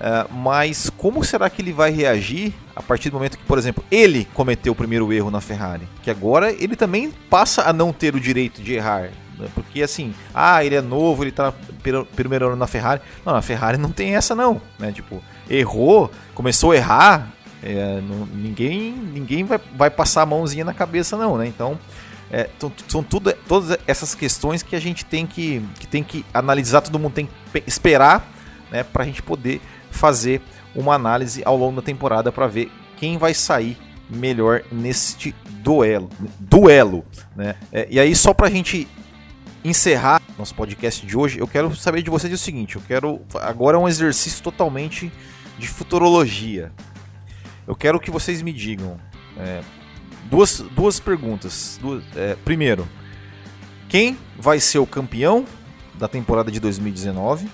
Uh, 0.00 0.32
mas 0.32 0.88
como 0.96 1.22
será 1.22 1.50
que 1.50 1.60
ele 1.60 1.74
vai 1.74 1.90
reagir 1.90 2.54
a 2.74 2.80
partir 2.80 3.10
do 3.10 3.18
momento 3.18 3.36
que, 3.36 3.44
por 3.44 3.58
exemplo, 3.58 3.84
ele 3.90 4.26
cometeu 4.32 4.72
o 4.72 4.74
primeiro 4.74 5.12
erro 5.12 5.30
na 5.30 5.42
Ferrari? 5.42 5.86
Que 6.02 6.10
agora 6.10 6.50
ele 6.50 6.74
também 6.74 7.12
passa 7.28 7.68
a 7.68 7.72
não 7.72 7.92
ter 7.92 8.14
o 8.14 8.20
direito 8.20 8.62
de 8.62 8.72
errar. 8.72 9.10
Né? 9.38 9.46
Porque 9.54 9.82
assim, 9.82 10.14
ah, 10.34 10.64
ele 10.64 10.74
é 10.74 10.80
novo, 10.80 11.22
ele 11.22 11.30
tá 11.30 11.52
primeiro 12.16 12.46
ano 12.46 12.56
na 12.56 12.66
Ferrari. 12.66 13.02
Não, 13.26 13.34
na 13.34 13.42
Ferrari 13.42 13.76
não 13.76 13.92
tem 13.92 14.16
essa 14.16 14.34
não. 14.34 14.58
Né? 14.78 14.90
Tipo, 14.90 15.22
errou, 15.50 16.10
começou 16.34 16.72
a 16.72 16.76
errar, 16.76 17.28
é, 17.62 18.00
não, 18.00 18.24
ninguém, 18.26 18.92
ninguém 18.92 19.44
vai, 19.44 19.60
vai 19.76 19.90
passar 19.90 20.22
a 20.22 20.26
mãozinha 20.26 20.64
na 20.64 20.72
cabeça 20.72 21.16
não, 21.16 21.36
né? 21.36 21.46
Então, 21.46 21.78
é, 22.30 22.48
são 22.86 23.02
tudo, 23.02 23.32
todas 23.48 23.76
essas 23.86 24.14
questões 24.14 24.62
que 24.62 24.76
a 24.76 24.80
gente 24.80 25.04
tem 25.04 25.26
que, 25.26 25.60
que 25.78 25.86
tem 25.86 26.02
que 26.02 26.24
analisar, 26.32 26.80
todo 26.80 26.98
mundo 26.98 27.12
tem 27.12 27.26
que 27.26 27.62
esperar 27.66 28.30
né, 28.70 28.84
para 28.84 29.02
a 29.02 29.06
gente 29.06 29.22
poder 29.22 29.60
fazer 29.90 30.40
uma 30.74 30.94
análise 30.94 31.42
ao 31.44 31.56
longo 31.56 31.80
da 31.80 31.82
temporada 31.82 32.30
para 32.30 32.46
ver 32.46 32.70
quem 32.96 33.18
vai 33.18 33.34
sair 33.34 33.76
melhor 34.08 34.62
neste 34.70 35.34
duelo. 35.62 36.08
duelo 36.38 37.04
né? 37.34 37.56
É, 37.72 37.86
e 37.90 37.98
aí, 37.98 38.14
só 38.14 38.32
para 38.32 38.46
a 38.46 38.50
gente 38.50 38.86
encerrar 39.64 40.22
nosso 40.38 40.54
podcast 40.54 41.04
de 41.04 41.16
hoje, 41.16 41.38
eu 41.38 41.46
quero 41.46 41.74
saber 41.76 42.02
de 42.02 42.10
vocês 42.10 42.32
o 42.32 42.38
seguinte: 42.38 42.76
eu 42.76 42.82
quero. 42.86 43.20
Agora 43.40 43.76
é 43.76 43.80
um 43.80 43.88
exercício 43.88 44.42
totalmente 44.42 45.12
de 45.58 45.68
futurologia. 45.68 46.72
Eu 47.66 47.76
quero 47.76 48.00
que 48.00 48.10
vocês 48.10 48.42
me 48.42 48.52
digam 48.52 48.98
é, 49.36 49.60
duas, 50.30 50.60
duas 50.70 51.00
perguntas. 51.00 51.78
Duas, 51.82 52.02
é, 52.16 52.36
primeiro, 52.44 52.88
quem 53.88 54.16
vai 54.38 54.60
ser 54.60 54.78
o 54.78 54.86
campeão 54.86 55.44
da 55.94 56.08
temporada 56.08 56.50
de 56.50 56.60
2019 56.60 57.48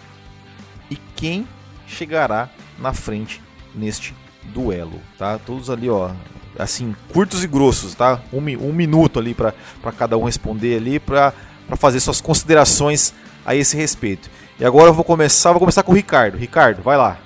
e 0.91 0.97
quem 1.17 1.49
chegará 1.87 2.49
na 2.79 2.93
frente 2.93 3.43
neste 3.75 4.15
duelo, 4.45 5.01
tá? 5.19 5.39
Todos 5.39 5.71
ali, 5.71 5.89
ó, 5.89 6.11
assim, 6.59 6.95
curtos 7.13 7.43
e 7.43 7.49
grossos, 7.49 7.95
tá? 7.95 8.21
Um, 8.33 8.39
um 8.39 8.73
minuto 8.73 9.19
ali 9.19 9.35
para 9.35 9.53
cada 9.97 10.17
um 10.17 10.25
responder 10.25 10.77
ali, 10.77 11.01
para 11.01 11.33
fazer 11.77 12.01
suas 12.01 12.21
considerações 12.21 13.15
a 13.45 13.55
esse 13.55 13.77
respeito. 13.77 14.31
E 14.59 14.65
agora 14.65 14.89
eu 14.89 14.95
vou 14.95 15.05
começar, 15.05 15.51
vou 15.51 15.61
começar 15.61 15.83
com 15.83 15.93
o 15.93 15.95
Ricardo. 15.95 16.37
Ricardo, 16.37 16.83
vai 16.83 16.97
lá. 16.97 17.19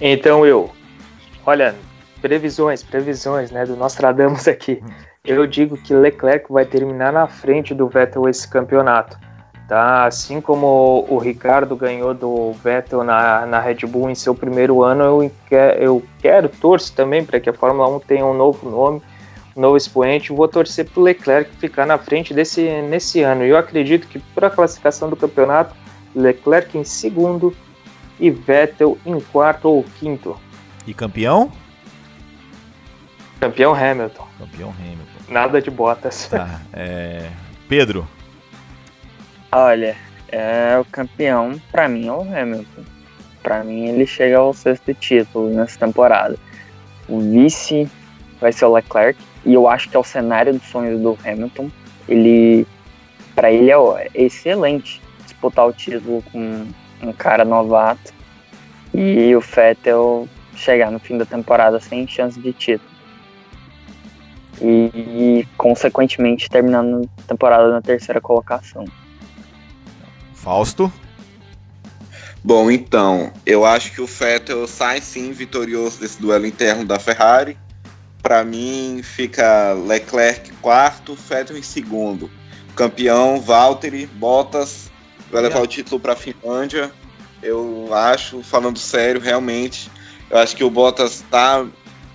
Então 0.00 0.46
eu, 0.46 0.70
olha, 1.44 1.74
previsões, 2.20 2.82
previsões, 2.82 3.50
né, 3.50 3.64
do 3.64 3.76
Nostradamus 3.76 4.46
aqui. 4.48 4.82
Eu 5.24 5.46
digo 5.46 5.76
que 5.76 5.94
Leclerc 5.94 6.50
vai 6.50 6.64
terminar 6.64 7.12
na 7.12 7.26
frente 7.26 7.74
do 7.74 7.88
Vettel 7.88 8.28
esse 8.28 8.48
campeonato. 8.48 9.18
Tá? 9.68 10.04
Assim 10.04 10.40
como 10.40 11.06
o 11.08 11.18
Ricardo 11.18 11.76
ganhou 11.76 12.12
do 12.12 12.52
Vettel 12.54 13.04
na, 13.04 13.46
na 13.46 13.60
Red 13.60 13.86
Bull 13.86 14.10
em 14.10 14.16
seu 14.16 14.34
primeiro 14.34 14.82
ano, 14.82 15.04
eu, 15.04 15.32
eu 15.78 16.02
quero, 16.18 16.48
torço 16.48 16.92
também 16.92 17.24
para 17.24 17.38
que 17.38 17.48
a 17.48 17.52
Fórmula 17.52 17.88
1 17.96 18.00
tenha 18.00 18.26
um 18.26 18.34
novo 18.34 18.68
nome, 18.68 19.00
um 19.56 19.60
novo 19.60 19.76
expoente. 19.76 20.32
Vou 20.32 20.48
torcer 20.48 20.88
para 20.88 21.00
o 21.00 21.04
Leclerc 21.04 21.54
ficar 21.58 21.86
na 21.86 21.98
frente 21.98 22.34
desse, 22.34 22.82
nesse 22.82 23.22
ano. 23.22 23.44
E 23.44 23.50
eu 23.50 23.56
acredito 23.56 24.08
que, 24.08 24.18
por 24.18 24.44
a 24.44 24.50
classificação 24.50 25.08
do 25.08 25.14
campeonato, 25.14 25.76
Leclerc 26.16 26.76
em 26.76 26.82
segundo 26.82 27.54
e 28.18 28.28
Vettel 28.28 28.98
em 29.06 29.20
quarto 29.20 29.68
ou 29.68 29.84
quinto. 30.00 30.36
E 30.84 30.92
campeão? 30.92 31.52
Campeão 33.40 33.74
Hamilton. 33.74 34.26
Campeão 34.38 34.70
Hamilton. 34.78 35.32
Nada 35.32 35.62
de 35.62 35.70
botas. 35.70 36.28
Tá, 36.28 36.60
é... 36.72 37.30
Pedro. 37.68 38.06
Olha, 39.50 39.96
é 40.28 40.78
o 40.78 40.84
campeão, 40.84 41.60
para 41.72 41.88
mim, 41.88 42.06
é 42.06 42.12
o 42.12 42.20
Hamilton. 42.20 42.82
Para 43.42 43.64
mim, 43.64 43.86
ele 43.86 44.06
chega 44.06 44.36
ao 44.36 44.52
sexto 44.52 44.92
título 44.92 45.48
nessa 45.50 45.78
temporada. 45.78 46.36
O 47.08 47.18
vice 47.20 47.88
vai 48.40 48.52
ser 48.52 48.66
o 48.66 48.74
Leclerc, 48.74 49.18
e 49.44 49.54
eu 49.54 49.66
acho 49.66 49.88
que 49.88 49.96
é 49.96 49.98
o 49.98 50.04
cenário 50.04 50.52
dos 50.52 50.64
sonhos 50.64 51.00
do 51.00 51.18
Hamilton. 51.24 51.70
Ele, 52.06 52.66
para 53.34 53.50
ele, 53.50 53.70
é 53.70 54.10
excelente 54.14 55.00
disputar 55.24 55.66
o 55.66 55.72
título 55.72 56.22
com 56.30 56.66
um 57.02 57.12
cara 57.12 57.44
novato 57.44 58.12
e 58.92 59.34
o 59.34 59.40
Vettel 59.40 60.28
chegar 60.54 60.90
no 60.90 60.98
fim 60.98 61.16
da 61.16 61.24
temporada 61.24 61.80
sem 61.80 62.06
chance 62.06 62.38
de 62.38 62.52
título. 62.52 62.89
E, 64.60 64.90
e 64.94 65.48
consequentemente, 65.56 66.48
terminando 66.48 67.08
a 67.18 67.22
temporada 67.22 67.70
na 67.70 67.80
terceira 67.80 68.20
colocação. 68.20 68.84
Fausto? 70.34 70.92
Bom, 72.42 72.70
então, 72.70 73.30
eu 73.44 73.66
acho 73.66 73.92
que 73.92 74.00
o 74.00 74.06
Vettel 74.06 74.66
sai 74.66 75.00
sim 75.00 75.32
vitorioso 75.32 76.00
desse 76.00 76.20
duelo 76.20 76.46
interno 76.46 76.84
da 76.86 76.98
Ferrari. 76.98 77.56
Para 78.22 78.42
mim, 78.44 79.00
fica 79.02 79.72
Leclerc 79.74 80.50
quarto, 80.54 81.14
Vettel 81.14 81.58
em 81.58 81.62
segundo. 81.62 82.30
Campeão, 82.74 83.40
Valtteri, 83.40 84.06
Bottas 84.06 84.90
vai 85.30 85.42
levar 85.42 85.60
o 85.60 85.66
título 85.66 86.00
para 86.00 86.14
a 86.14 86.16
Finlândia. 86.16 86.90
Eu 87.42 87.88
acho, 87.92 88.42
falando 88.42 88.78
sério, 88.78 89.20
realmente, 89.20 89.90
eu 90.30 90.38
acho 90.38 90.56
que 90.56 90.64
o 90.64 90.70
Bottas 90.70 91.16
está 91.16 91.66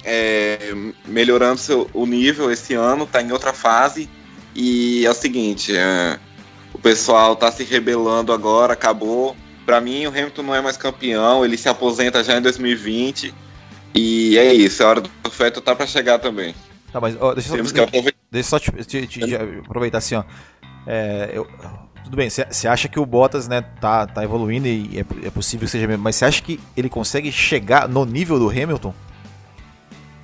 é, 0.05 0.73
melhorando 1.05 1.59
seu, 1.59 1.89
o 1.91 2.05
nível 2.05 2.51
esse 2.51 2.75
ano, 2.75 3.03
está 3.03 3.21
em 3.21 3.31
outra 3.31 3.51
fase. 3.51 4.07
E 4.53 5.05
é 5.05 5.09
o 5.09 5.13
seguinte, 5.13 5.75
é, 5.75 6.19
o 6.71 6.77
pessoal 6.77 7.33
está 7.33 7.51
se 7.51 7.63
rebelando 7.63 8.31
agora, 8.31 8.73
acabou. 8.73 9.35
Para 9.65 9.81
mim, 9.81 10.05
o 10.05 10.09
Hamilton 10.09 10.43
não 10.43 10.55
é 10.55 10.61
mais 10.61 10.77
campeão, 10.77 11.43
ele 11.43 11.57
se 11.57 11.67
aposenta 11.67 12.23
já 12.23 12.37
em 12.37 12.41
2020. 12.41 13.33
E 13.95 14.37
é 14.37 14.53
isso, 14.53 14.83
é 14.83 14.85
hora 14.85 15.01
do 15.01 15.09
Vettel 15.31 15.61
tá 15.61 15.75
para 15.75 15.87
chegar 15.87 16.19
também. 16.19 16.53
Tá, 16.91 17.01
mas 17.01 17.17
ó, 17.19 17.33
deixa, 17.33 17.51
Temos 17.51 17.71
só, 17.71 17.85
deixa, 17.85 18.13
deixa 18.31 18.49
só 18.49 18.59
te, 18.59 18.71
te, 18.85 19.07
te, 19.07 19.35
aproveitar 19.35 19.97
assim, 19.97 20.15
ó. 20.15 20.23
É, 20.85 21.31
eu, 21.33 21.47
tudo 22.03 22.15
bem, 22.15 22.29
você 22.29 22.67
acha 22.67 22.87
que 22.87 22.99
o 22.99 23.05
Bottas 23.05 23.47
né, 23.47 23.61
tá, 23.81 24.05
tá 24.05 24.23
evoluindo 24.23 24.67
e 24.67 24.99
é, 24.99 25.27
é 25.27 25.31
possível 25.31 25.65
que 25.65 25.71
seja 25.71 25.87
mesmo, 25.87 26.03
mas 26.03 26.15
você 26.15 26.25
acha 26.25 26.43
que 26.43 26.59
ele 26.77 26.87
consegue 26.87 27.31
chegar 27.31 27.89
no 27.89 28.05
nível 28.05 28.37
do 28.37 28.49
Hamilton? 28.49 28.93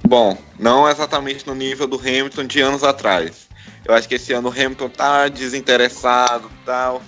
Bom, 0.04 0.38
não 0.60 0.90
exatamente 0.90 1.48
no 1.48 1.56
nível 1.56 1.88
do 1.88 1.98
Hamilton 1.98 2.46
de 2.46 2.62
anos 2.62 2.84
atrás. 2.84 3.48
Eu 3.86 3.94
acho 3.94 4.08
que 4.08 4.16
esse 4.16 4.34
ano 4.34 4.50
o 4.50 4.52
Hamilton 4.52 4.90
tá 4.90 5.28
desinteressado 5.28 6.52
tal. 6.66 7.02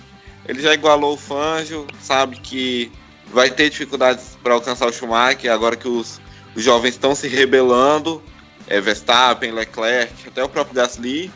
Ele 0.46 0.60
já 0.60 0.74
igualou 0.74 1.14
o 1.14 1.18
Fangio, 1.18 1.86
sabe 2.00 2.36
que 2.36 2.90
vai 3.32 3.50
ter 3.50 3.70
dificuldades 3.70 4.36
para 4.42 4.54
alcançar 4.54 4.86
o 4.86 4.92
Schumacher, 4.92 5.50
agora 5.50 5.76
que 5.76 5.88
os, 5.88 6.20
os 6.54 6.62
jovens 6.62 6.90
estão 6.90 7.14
se 7.14 7.28
rebelando. 7.28 8.22
É, 8.66 8.80
Verstappen, 8.80 9.52
Leclerc, 9.52 10.28
até 10.28 10.42
o 10.42 10.48
próprio 10.48 10.74
Gasly. 10.74 11.30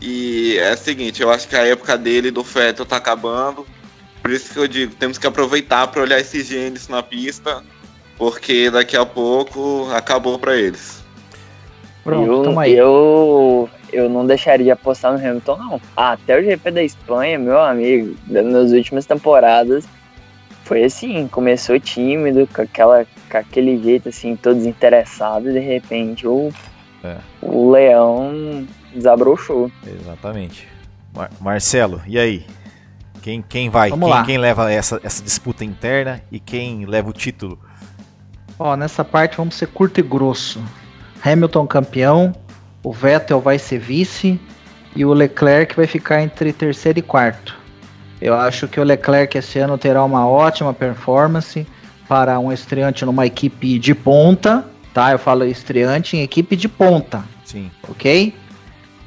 E 0.00 0.56
é 0.58 0.74
o 0.74 0.78
seguinte, 0.78 1.22
eu 1.22 1.30
acho 1.30 1.48
que 1.48 1.56
a 1.56 1.66
época 1.66 1.96
dele 1.96 2.30
do 2.30 2.42
Vettel 2.42 2.84
tá 2.84 2.96
acabando. 2.96 3.66
Por 4.22 4.30
isso 4.30 4.52
que 4.52 4.58
eu 4.58 4.68
digo, 4.68 4.94
temos 4.94 5.18
que 5.18 5.26
aproveitar 5.26 5.86
para 5.88 6.02
olhar 6.02 6.20
esses 6.20 6.46
gênios 6.46 6.88
na 6.88 7.02
pista, 7.02 7.64
porque 8.16 8.70
daqui 8.70 8.96
a 8.96 9.04
pouco 9.04 9.88
acabou 9.92 10.38
para 10.38 10.56
eles. 10.56 11.04
Pronto, 12.02 12.30
eu, 12.30 12.42
toma 12.42 12.62
aí. 12.62 12.74
Eu, 12.74 13.68
eu 13.92 14.08
não 14.08 14.26
deixaria 14.26 14.74
apostar 14.74 15.12
no 15.12 15.18
Hamilton, 15.18 15.56
não. 15.56 15.80
Até 15.96 16.38
o 16.38 16.44
GP 16.44 16.70
da 16.70 16.82
Espanha, 16.82 17.38
meu 17.38 17.60
amigo, 17.60 18.14
nas 18.26 18.72
últimas 18.72 19.06
temporadas, 19.06 19.86
foi 20.64 20.84
assim, 20.84 21.28
começou 21.28 21.78
tímido, 21.78 22.48
com, 22.52 22.62
aquela, 22.62 23.06
com 23.30 23.38
aquele 23.38 23.82
jeito 23.82 24.08
assim, 24.08 24.36
todo 24.36 24.56
desinteressado, 24.56 25.50
e 25.50 25.52
de 25.52 25.60
repente 25.60 26.26
o, 26.26 26.52
é. 27.02 27.16
o 27.40 27.70
Leão 27.70 28.66
desabrochou. 28.94 29.70
Exatamente. 29.86 30.68
Mar 31.14 31.30
Marcelo, 31.40 32.02
e 32.06 32.18
aí? 32.18 32.46
Quem, 33.22 33.40
quem 33.40 33.70
vai? 33.70 33.90
Quem, 33.90 34.24
quem, 34.26 34.38
leva 34.38 34.70
essa, 34.70 35.00
essa 35.02 35.22
disputa 35.22 35.64
interna 35.64 36.22
e 36.30 36.38
quem 36.38 36.84
leva 36.84 37.08
o 37.08 37.12
título? 37.12 37.58
Ó, 38.58 38.76
nessa 38.76 39.04
parte 39.04 39.36
vamos 39.36 39.54
ser 39.54 39.66
curto 39.66 39.98
e 39.98 40.02
grosso. 40.02 40.62
Hamilton 41.24 41.66
campeão, 41.66 42.34
o 42.82 42.92
Vettel 42.92 43.40
vai 43.40 43.58
ser 43.58 43.78
vice 43.78 44.38
e 44.94 45.04
o 45.04 45.12
Leclerc 45.12 45.74
vai 45.74 45.86
ficar 45.86 46.22
entre 46.22 46.52
terceiro 46.52 46.98
e 46.98 47.02
quarto. 47.02 47.56
Eu 48.20 48.34
acho 48.34 48.68
que 48.68 48.78
o 48.78 48.84
Leclerc 48.84 49.36
esse 49.36 49.58
ano 49.58 49.76
terá 49.76 50.04
uma 50.04 50.26
ótima 50.28 50.72
performance 50.72 51.66
para 52.08 52.38
um 52.38 52.52
estreante 52.52 53.04
numa 53.04 53.26
equipe 53.26 53.78
de 53.78 53.94
ponta, 53.94 54.64
tá? 54.92 55.12
Eu 55.12 55.18
falo 55.18 55.44
estreante 55.44 56.16
em 56.16 56.22
equipe 56.22 56.54
de 56.54 56.68
ponta. 56.68 57.24
Sim. 57.44 57.70
Ok? 57.88 58.34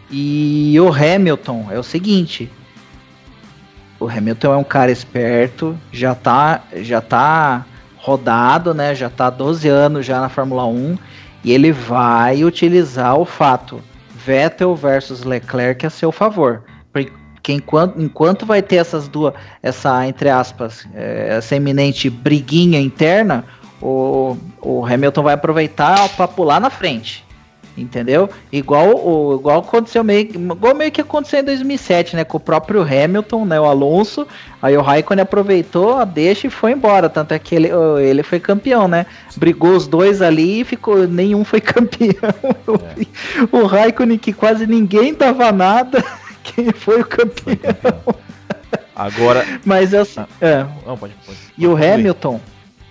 E 0.10 0.76
o 0.80 0.90
Hamilton 0.92 1.68
é 1.72 1.80
o 1.80 1.84
seguinte: 1.84 2.52
o 4.00 4.08
Hamilton 4.08 4.54
é 4.54 4.58
um 4.58 4.64
cara 4.64 4.92
esperto, 4.92 5.78
já 5.92 6.14
tá, 6.14 6.64
já 6.76 7.02
tá 7.02 7.66
rodado, 8.08 8.74
né? 8.74 8.96
Já 8.96 9.10
tá 9.10 9.30
12 9.30 9.68
anos 9.68 10.06
já 10.06 10.22
na 10.22 10.30
Fórmula 10.30 10.66
1 10.66 10.98
e 11.44 11.52
ele 11.52 11.74
vai 11.74 12.46
utilizar 12.46 13.20
o 13.20 13.26
fato 13.26 13.82
Vettel 14.26 14.74
versus 14.76 15.26
Leclerc 15.26 15.86
a 15.86 15.90
seu 15.90 16.10
favor. 16.10 16.64
Porque 16.94 17.52
enquanto, 17.52 18.02
enquanto 18.02 18.46
vai 18.46 18.62
ter 18.62 18.78
essas 18.78 19.10
duas, 19.10 19.34
essa, 19.62 20.08
entre 20.08 20.30
aspas, 20.30 20.88
é, 20.96 21.36
essa 21.38 21.58
eminente 21.58 22.10
briguinha 22.10 22.80
interna, 22.80 23.44
o, 23.82 24.38
o 24.62 24.86
Hamilton 24.86 25.24
vai 25.24 25.34
aproveitar 25.34 26.08
para 26.16 26.30
pular 26.30 26.62
na 26.62 26.70
frente. 26.70 27.27
Entendeu? 27.78 28.28
Igual, 28.52 28.96
o, 28.96 29.36
igual 29.36 29.60
aconteceu 29.60 30.04
meio, 30.04 30.28
igual 30.32 30.74
meio 30.74 30.92
que 30.92 31.00
aconteceu 31.00 31.42
em 31.42 31.44
2007, 31.44 32.16
né? 32.16 32.24
Com 32.24 32.38
o 32.38 32.40
próprio 32.40 32.82
Hamilton, 32.82 33.46
né? 33.46 33.60
O 33.60 33.66
Alonso. 33.66 34.28
Aí 34.62 34.76
o 34.76 34.82
Raikkonen 34.82 35.22
aproveitou 35.22 35.96
a 35.96 36.04
deixa 36.04 36.48
e 36.48 36.50
foi 36.50 36.72
embora. 36.72 37.08
Tanto 37.08 37.34
é 37.34 37.40
que 37.40 37.54
ele, 37.54 37.70
ele 38.02 38.24
foi 38.24 38.40
campeão, 38.40 38.88
né? 38.88 39.06
Brigou 39.36 39.76
os 39.76 39.88
dois 39.88 40.22
ali 40.22 40.62
e 40.62 40.64
ficou. 40.64 41.08
Nenhum 41.08 41.46
foi 41.46 41.62
campeão. 41.62 42.14
É. 42.98 43.56
o 43.56 43.66
Raikkonen, 43.66 44.18
que 44.18 44.34
quase 44.34 44.66
ninguém 44.66 45.14
dava 45.14 45.52
nada. 45.52 46.04
Quem 46.44 46.72
foi 46.72 47.02
o 47.02 47.06
campeão? 47.06 47.36
Foi 47.44 47.56
campeão. 47.58 48.16
Agora. 48.96 49.46
Mas 49.64 49.94
assim. 49.94 50.20
Ah. 50.20 50.28
É. 50.42 50.66
Não, 50.86 50.98
pode, 50.98 51.14
pode. 51.26 51.38
E 51.56 51.68
o 51.68 51.76
Hamilton. 51.76 52.42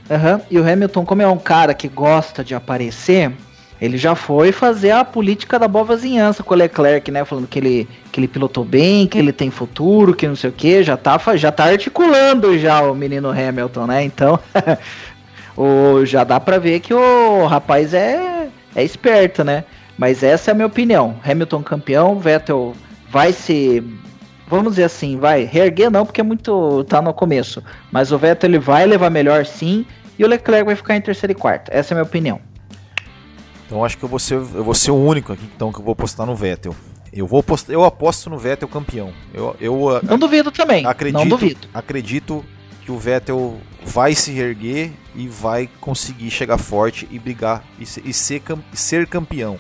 Uhum, 0.09 0.41
e 0.49 0.59
o 0.61 0.73
Hamilton, 0.73 1.05
como 1.05 1.23
é 1.23 1.27
um 1.27 1.39
cara 1.39 1.75
que 1.75 1.89
gosta 1.89 2.45
de 2.45 2.55
aparecer, 2.55 3.33
ele 3.81 3.99
já 3.99 4.15
foi 4.15 4.53
fazer 4.53 4.91
a 4.91 5.05
política 5.05 5.59
da 5.59 5.69
boa 5.69 5.85
vizinhança 5.85 6.43
com 6.43 6.55
o 6.55 6.57
Leclerc, 6.57 7.11
né? 7.11 7.25
Falando 7.25 7.47
que 7.47 7.59
ele, 7.59 7.89
que 8.11 8.19
ele 8.19 8.29
pilotou 8.29 8.65
bem, 8.65 9.07
que 9.07 9.19
ele 9.19 9.33
tem 9.33 9.51
futuro, 9.51 10.15
que 10.15 10.27
não 10.27 10.35
sei 10.37 10.49
o 10.49 10.53
que. 10.53 10.83
Já 10.83 10.97
tá, 10.97 11.19
já 11.37 11.53
tá 11.53 11.65
articulando 11.65 12.59
já 12.59 12.81
o 12.81 12.95
menino 12.95 13.29
Hamilton, 13.31 13.87
né? 13.87 14.03
Então, 14.03 14.39
o, 15.57 16.05
já 16.07 16.25
dá 16.25 16.41
pra 16.41 16.59
ver 16.59 16.81
que 16.81 16.95
o 16.95 17.47
rapaz 17.47 17.93
é, 17.93 18.49
é 18.75 18.83
esperto, 18.83 19.45
né? 19.45 19.65
Mas 19.99 20.23
essa 20.23 20.51
é 20.51 20.53
a 20.53 20.55
minha 20.55 20.67
opinião. 20.67 21.17
Hamilton 21.23 21.63
campeão, 21.63 22.19
Vettel 22.19 22.75
vai 23.11 23.33
ser. 23.33 23.85
Vamos 24.49 24.73
dizer 24.73 24.85
assim, 24.85 25.19
vai. 25.19 25.45
Reerguer 25.45 25.91
não, 25.91 26.07
porque 26.07 26.23
é 26.23 26.25
muito. 26.25 26.83
tá 26.85 27.03
no 27.03 27.13
começo. 27.13 27.63
Mas 27.93 28.11
o 28.11 28.17
Vettel 28.17 28.49
ele 28.49 28.59
vai 28.59 28.87
levar 28.87 29.11
melhor 29.11 29.45
sim. 29.45 29.85
E 30.19 30.25
o 30.25 30.29
Leclerc 30.29 30.65
vai 30.65 30.77
ficar 30.77 30.97
em 30.97 31.01
terceiro 31.03 31.33
e 31.33 31.35
quarto. 31.35 31.71
Essa 31.71 31.93
é 31.93 31.95
a 31.95 31.97
minha 31.97 32.07
opinião. 32.07 32.41
Então 33.67 33.85
acho 33.85 33.99
que 33.99 34.05
eu 34.05 34.09
vou 34.09 34.19
ser, 34.19 34.35
eu 34.35 34.65
vou 34.65 34.75
ser 34.75 34.91
o 34.93 34.97
único 34.97 35.33
aqui 35.33 35.45
então, 35.55 35.73
que 35.73 35.79
eu 35.79 35.85
vou 35.85 35.93
apostar 35.93 36.27
no 36.27 36.35
Vettel. 36.35 36.75
Eu 37.13 37.27
vou 37.27 37.41
apostar, 37.41 37.75
eu 37.75 37.85
aposto 37.85 38.31
no 38.31 38.39
Vettel 38.39 38.69
campeão. 38.69 39.13
Eu, 39.33 39.57
eu 39.61 40.01
não 40.03 40.19
duvido 40.19 40.51
também. 40.51 40.85
Acredito, 40.87 41.19
não 41.19 41.29
duvido. 41.29 41.69
Acredito 41.73 42.45
que 42.85 42.93
o 42.93 42.99
Vettel 42.99 43.59
vai 43.85 44.15
se 44.15 44.39
erguer 44.39 44.93
e 45.15 45.27
vai 45.27 45.69
conseguir 45.81 46.31
chegar 46.31 46.59
forte 46.59 47.09
e 47.11 47.19
brigar 47.19 47.65
e 47.79 47.87
ser, 47.87 48.03
e 48.07 48.13
ser, 48.13 48.43
ser 48.73 49.07
campeão. 49.07 49.59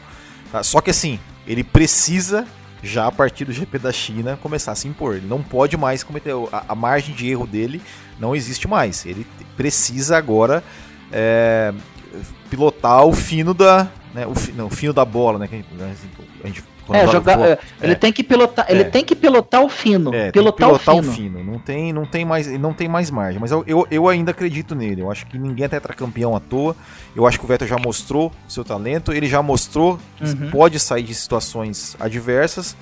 Tá? 0.53 0.63
Só 0.63 0.81
que 0.81 0.91
assim, 0.91 1.19
ele 1.47 1.65
precisa 1.65 2.47
já 2.83 3.07
a 3.07 3.13
partir 3.13 3.45
do 3.45 3.53
GP 3.53 3.79
da 3.79 3.91
China 3.91 4.39
começar 4.41 4.73
a 4.73 4.75
se 4.75 4.87
impor. 4.87 5.17
Ele 5.17 5.27
não 5.27 5.43
pode 5.43 5.77
mais 5.77 6.05
cometer 6.05 6.33
a, 6.53 6.65
a 6.69 6.75
margem 6.75 7.15
de 7.15 7.29
erro 7.29 7.47
dele 7.47 7.83
não 8.19 8.35
existe 8.35 8.69
mais. 8.69 9.05
Ele 9.05 9.27
precisa 9.57 10.17
agora 10.17 10.63
é, 11.13 11.73
pilotar 12.51 13.05
o 13.05 13.13
fino 13.13 13.53
da. 13.53 13.89
Né, 14.15 14.27
o, 14.27 14.33
não, 14.55 14.67
o 14.67 14.71
fino 14.71 14.93
da 14.93 15.05
bola, 15.05 15.39
né? 15.39 15.49
Que 15.49 15.65
a 16.43 16.47
gente, 16.47 16.65
é, 16.95 17.07
jogar, 17.09 17.41
é, 17.41 17.59
ele 17.83 17.93
é, 17.93 17.97
tem 17.97 18.13
que 18.13 18.23
pilotar, 18.23 18.67
ele 18.69 18.83
é. 18.83 18.85
tem 18.85 19.05
que 19.05 19.17
pilotar 19.17 19.63
o 19.63 19.69
fino, 19.69 20.15
é, 20.15 20.31
pilotar, 20.31 20.69
pilotar 20.69 20.95
o, 20.95 21.03
fino. 21.03 21.11
o, 21.11 21.15
fino. 21.15 21.45
Não 21.45 21.59
tem, 21.59 21.93
não 21.93 22.07
tem 22.07 22.25
mais, 22.25 22.47
não 22.59 22.73
tem 22.73 22.89
mais 22.89 23.11
margem. 23.11 23.41
Mas 23.41 23.51
eu, 23.51 23.65
eu, 23.67 23.87
eu, 23.91 24.09
ainda 24.09 24.31
acredito 24.31 24.75
nele. 24.75 25.03
Eu 25.03 25.11
acho 25.11 25.27
que 25.27 25.39
ninguém 25.39 25.65
é 25.65 25.69
tetracampeão 25.69 26.37
à 26.37 26.41
toa. 26.41 26.77
Eu 27.15 27.27
acho 27.27 27.39
que 27.39 27.45
o 27.45 27.49
Vettel 27.49 27.67
já 27.67 27.79
mostrou 27.79 28.33
seu 28.49 28.65
talento. 28.65 29.13
Ele 29.13 29.27
já 29.27 29.43
mostrou 29.43 29.99
que 30.17 30.25
uhum. 30.25 30.51
pode 30.51 30.79
sair 30.79 31.03
de 31.03 31.15
situações 31.15 31.97
adversas. 31.99 32.77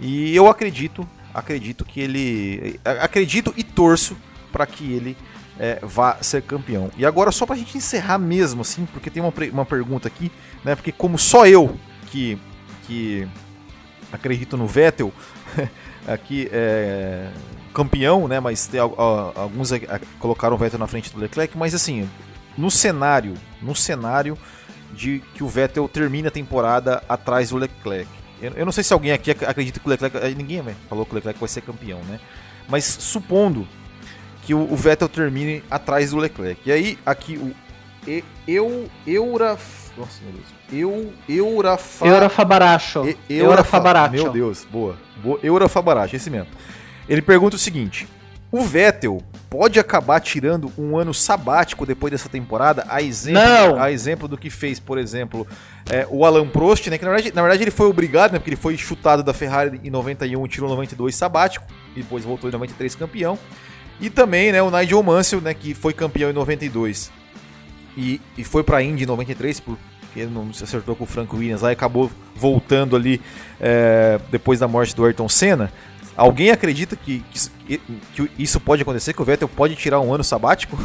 E 0.00 0.36
eu 0.36 0.48
acredito, 0.48 1.08
acredito 1.32 1.84
que 1.84 2.00
ele, 2.00 2.78
acredito 2.84 3.54
e 3.56 3.62
torço 3.62 4.16
para 4.52 4.66
que 4.66 4.92
ele 4.92 5.16
é, 5.58 5.78
vá 5.82 6.18
ser 6.20 6.42
campeão. 6.42 6.90
E 6.96 7.04
agora, 7.04 7.32
só 7.32 7.46
pra 7.46 7.56
gente 7.56 7.76
encerrar 7.76 8.18
mesmo, 8.18 8.62
assim, 8.62 8.86
porque 8.86 9.10
tem 9.10 9.22
uma, 9.22 9.32
uma 9.52 9.66
pergunta 9.66 10.08
aqui, 10.08 10.30
né? 10.64 10.74
Porque 10.74 10.92
como 10.92 11.18
só 11.18 11.46
eu 11.46 11.76
que, 12.06 12.38
que 12.86 13.26
acredito 14.12 14.56
no 14.56 14.66
Vettel, 14.66 15.12
aqui 16.06 16.48
é 16.52 17.30
campeão, 17.72 18.26
né? 18.26 18.40
Mas 18.40 18.66
tem, 18.66 18.80
alguns 18.80 19.70
colocaram 20.18 20.56
o 20.56 20.58
Vettel 20.58 20.78
na 20.78 20.86
frente 20.86 21.12
do 21.12 21.20
Leclerc, 21.20 21.56
mas 21.58 21.74
assim, 21.74 22.08
no 22.56 22.70
cenário, 22.70 23.34
no 23.60 23.74
cenário 23.74 24.38
de 24.92 25.22
que 25.34 25.44
o 25.44 25.48
Vettel 25.48 25.86
termine 25.88 26.28
a 26.28 26.30
temporada 26.30 27.02
atrás 27.08 27.50
do 27.50 27.56
Leclerc. 27.56 28.08
Eu, 28.40 28.52
eu 28.52 28.64
não 28.64 28.72
sei 28.72 28.82
se 28.82 28.92
alguém 28.92 29.12
aqui 29.12 29.30
acredita 29.30 29.80
que 29.80 29.86
o 29.86 29.90
Leclerc. 29.90 30.34
Ninguém 30.34 30.62
falou 30.88 31.04
que 31.04 31.12
o 31.12 31.14
Leclerc 31.14 31.38
vai 31.38 31.48
ser 31.48 31.60
campeão, 31.60 32.00
né? 32.04 32.18
Mas 32.68 32.84
supondo 32.84 33.66
que 34.46 34.54
o, 34.54 34.72
o 34.72 34.76
Vettel 34.76 35.08
termine 35.08 35.62
atrás 35.68 36.12
do 36.12 36.18
Leclerc. 36.18 36.60
E 36.64 36.70
aí, 36.70 36.98
aqui 37.04 37.36
o 37.36 37.52
e, 38.08 38.22
eu 38.46 38.88
Eura 39.04 39.58
nossa, 39.98 40.22
meu 40.22 40.32
Deus. 40.32 40.46
Eu 40.70 41.12
Eurafa 41.28 42.06
Eurafabaracho. 42.06 43.16
E, 43.28 43.38
Eurafabaracho. 43.38 44.12
Meu 44.12 44.30
Deus, 44.30 44.64
boa. 44.70 44.96
boa. 45.22 45.40
Eurafabaracho, 45.42 46.14
esse 46.14 46.30
mesmo. 46.30 46.48
Ele 47.08 47.22
pergunta 47.22 47.56
o 47.56 47.58
seguinte: 47.58 48.06
o 48.52 48.60
Vettel 48.60 49.20
pode 49.48 49.80
acabar 49.80 50.20
tirando 50.20 50.70
um 50.78 50.96
ano 50.96 51.14
sabático 51.14 51.86
depois 51.86 52.12
dessa 52.12 52.28
temporada, 52.28 52.84
a 52.88 53.00
exemplo, 53.00 53.42
Não. 53.42 53.82
a 53.82 53.90
exemplo 53.90 54.28
do 54.28 54.36
que 54.36 54.50
fez, 54.50 54.78
por 54.78 54.98
exemplo, 54.98 55.46
é, 55.90 56.06
o 56.10 56.24
Alan 56.24 56.46
Prost, 56.46 56.88
né? 56.88 56.98
Que 56.98 57.04
na 57.04 57.10
verdade, 57.12 57.34
na 57.34 57.42
verdade 57.42 57.64
ele 57.64 57.70
foi 57.70 57.86
obrigado, 57.86 58.32
né? 58.32 58.38
Porque 58.38 58.50
ele 58.50 58.56
foi 58.56 58.76
chutado 58.76 59.22
da 59.22 59.32
Ferrari 59.32 59.80
em 59.82 59.90
91, 59.90 60.46
tirou 60.46 60.68
92 60.68 61.16
sabático, 61.16 61.66
e 61.96 62.02
depois 62.02 62.24
voltou 62.24 62.50
em 62.50 62.52
93 62.52 62.94
campeão. 62.94 63.38
E 64.00 64.10
também, 64.10 64.52
né, 64.52 64.62
o 64.62 64.70
Nigel 64.70 65.02
Mansell, 65.02 65.40
né, 65.40 65.54
que 65.54 65.74
foi 65.74 65.92
campeão 65.92 66.30
em 66.30 66.34
92 66.34 67.10
e, 67.96 68.20
e 68.36 68.44
foi 68.44 68.62
para 68.62 68.78
a 68.78 68.82
Indy 68.82 69.04
em 69.04 69.06
93, 69.06 69.60
porque 69.60 69.80
ele 70.14 70.30
não 70.30 70.52
se 70.52 70.62
acertou 70.62 70.94
com 70.94 71.04
o 71.04 71.06
Frank 71.06 71.34
Williams 71.34 71.62
lá 71.62 71.70
e 71.70 71.72
acabou 71.72 72.10
voltando 72.34 72.94
ali 72.94 73.20
é, 73.58 74.20
depois 74.30 74.60
da 74.60 74.68
morte 74.68 74.94
do 74.94 75.04
Ayrton 75.04 75.28
Senna. 75.28 75.72
Alguém 76.16 76.50
acredita 76.50 76.96
que, 76.96 77.22
que, 77.66 77.78
que, 78.14 78.30
isso 78.38 78.58
pode 78.58 78.82
acontecer, 78.82 79.12
que 79.12 79.20
o 79.20 79.24
Vettel 79.24 79.48
pode 79.48 79.76
tirar 79.76 80.00
um 80.00 80.12
ano 80.12 80.24
sabático? 80.24 80.78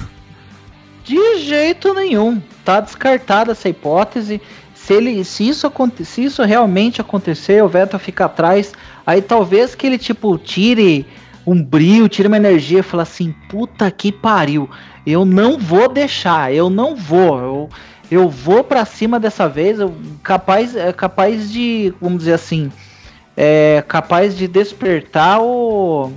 De 1.05 1.39
jeito 1.39 1.93
nenhum. 1.93 2.41
Tá 2.65 2.81
descartada 2.81 3.53
essa 3.53 3.69
hipótese. 3.69 4.41
Se, 4.75 4.93
ele, 4.93 5.23
se, 5.23 5.47
isso, 5.47 5.71
se 6.03 6.23
isso 6.25 6.43
realmente 6.43 6.99
acontecer, 6.99 7.63
o 7.63 7.69
Vettel 7.69 7.99
fica 7.99 8.25
atrás, 8.25 8.73
aí 9.05 9.21
talvez 9.21 9.73
que 9.73 9.87
ele 9.87 9.97
tipo 9.97 10.37
tire 10.37 11.05
um 11.51 11.61
brilho, 11.61 12.07
tira 12.07 12.27
uma 12.27 12.37
energia 12.37 12.79
e 12.79 12.83
fala 12.83 13.03
assim: 13.03 13.33
puta 13.49 13.89
que 13.91 14.11
pariu, 14.11 14.69
eu 15.05 15.25
não 15.25 15.57
vou 15.57 15.89
deixar, 15.89 16.53
eu 16.53 16.69
não 16.69 16.95
vou, 16.95 17.39
eu, 17.39 17.69
eu 18.09 18.29
vou 18.29 18.63
para 18.63 18.85
cima 18.85 19.19
dessa 19.19 19.47
vez, 19.49 19.79
eu, 19.79 19.93
capaz, 20.23 20.75
é 20.75 20.93
capaz 20.93 21.51
de, 21.51 21.93
vamos 21.99 22.19
dizer 22.19 22.33
assim, 22.33 22.71
é 23.35 23.83
capaz 23.87 24.35
de 24.37 24.47
despertar 24.47 25.41
o. 25.41 26.11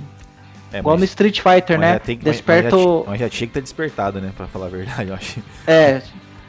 É, 0.71 0.79
Igual 0.79 0.95
mas- 0.95 1.01
no 1.01 1.05
Street 1.05 1.39
Fighter, 1.41 1.79
né? 1.79 1.99
tem 1.99 2.17
que- 2.17 2.25
mas- 2.25 2.35
Desperta 2.35 2.75
mas 2.75 2.83
já, 2.85 3.03
mas 3.07 3.19
já 3.19 3.29
tinha 3.29 3.47
que 3.47 3.53
ter 3.53 3.61
despertado, 3.61 4.19
né? 4.21 4.31
Pra 4.35 4.47
falar 4.47 4.65
a 4.67 4.69
verdade, 4.69 5.07
eu 5.09 5.15
acho. 5.15 5.39
É, 5.67 6.01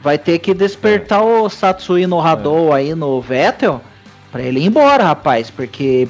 vai 0.02 0.18
ter 0.18 0.38
que 0.38 0.54
despertar 0.54 1.22
o 1.22 1.48
Satsui 1.48 2.06
no 2.06 2.20
Hadou 2.20 2.72
aí 2.72 2.94
no 2.94 3.20
Vettel 3.20 3.80
pra 4.30 4.42
ele 4.42 4.60
ir 4.60 4.66
embora, 4.66 5.04
rapaz, 5.04 5.50
porque 5.50 6.08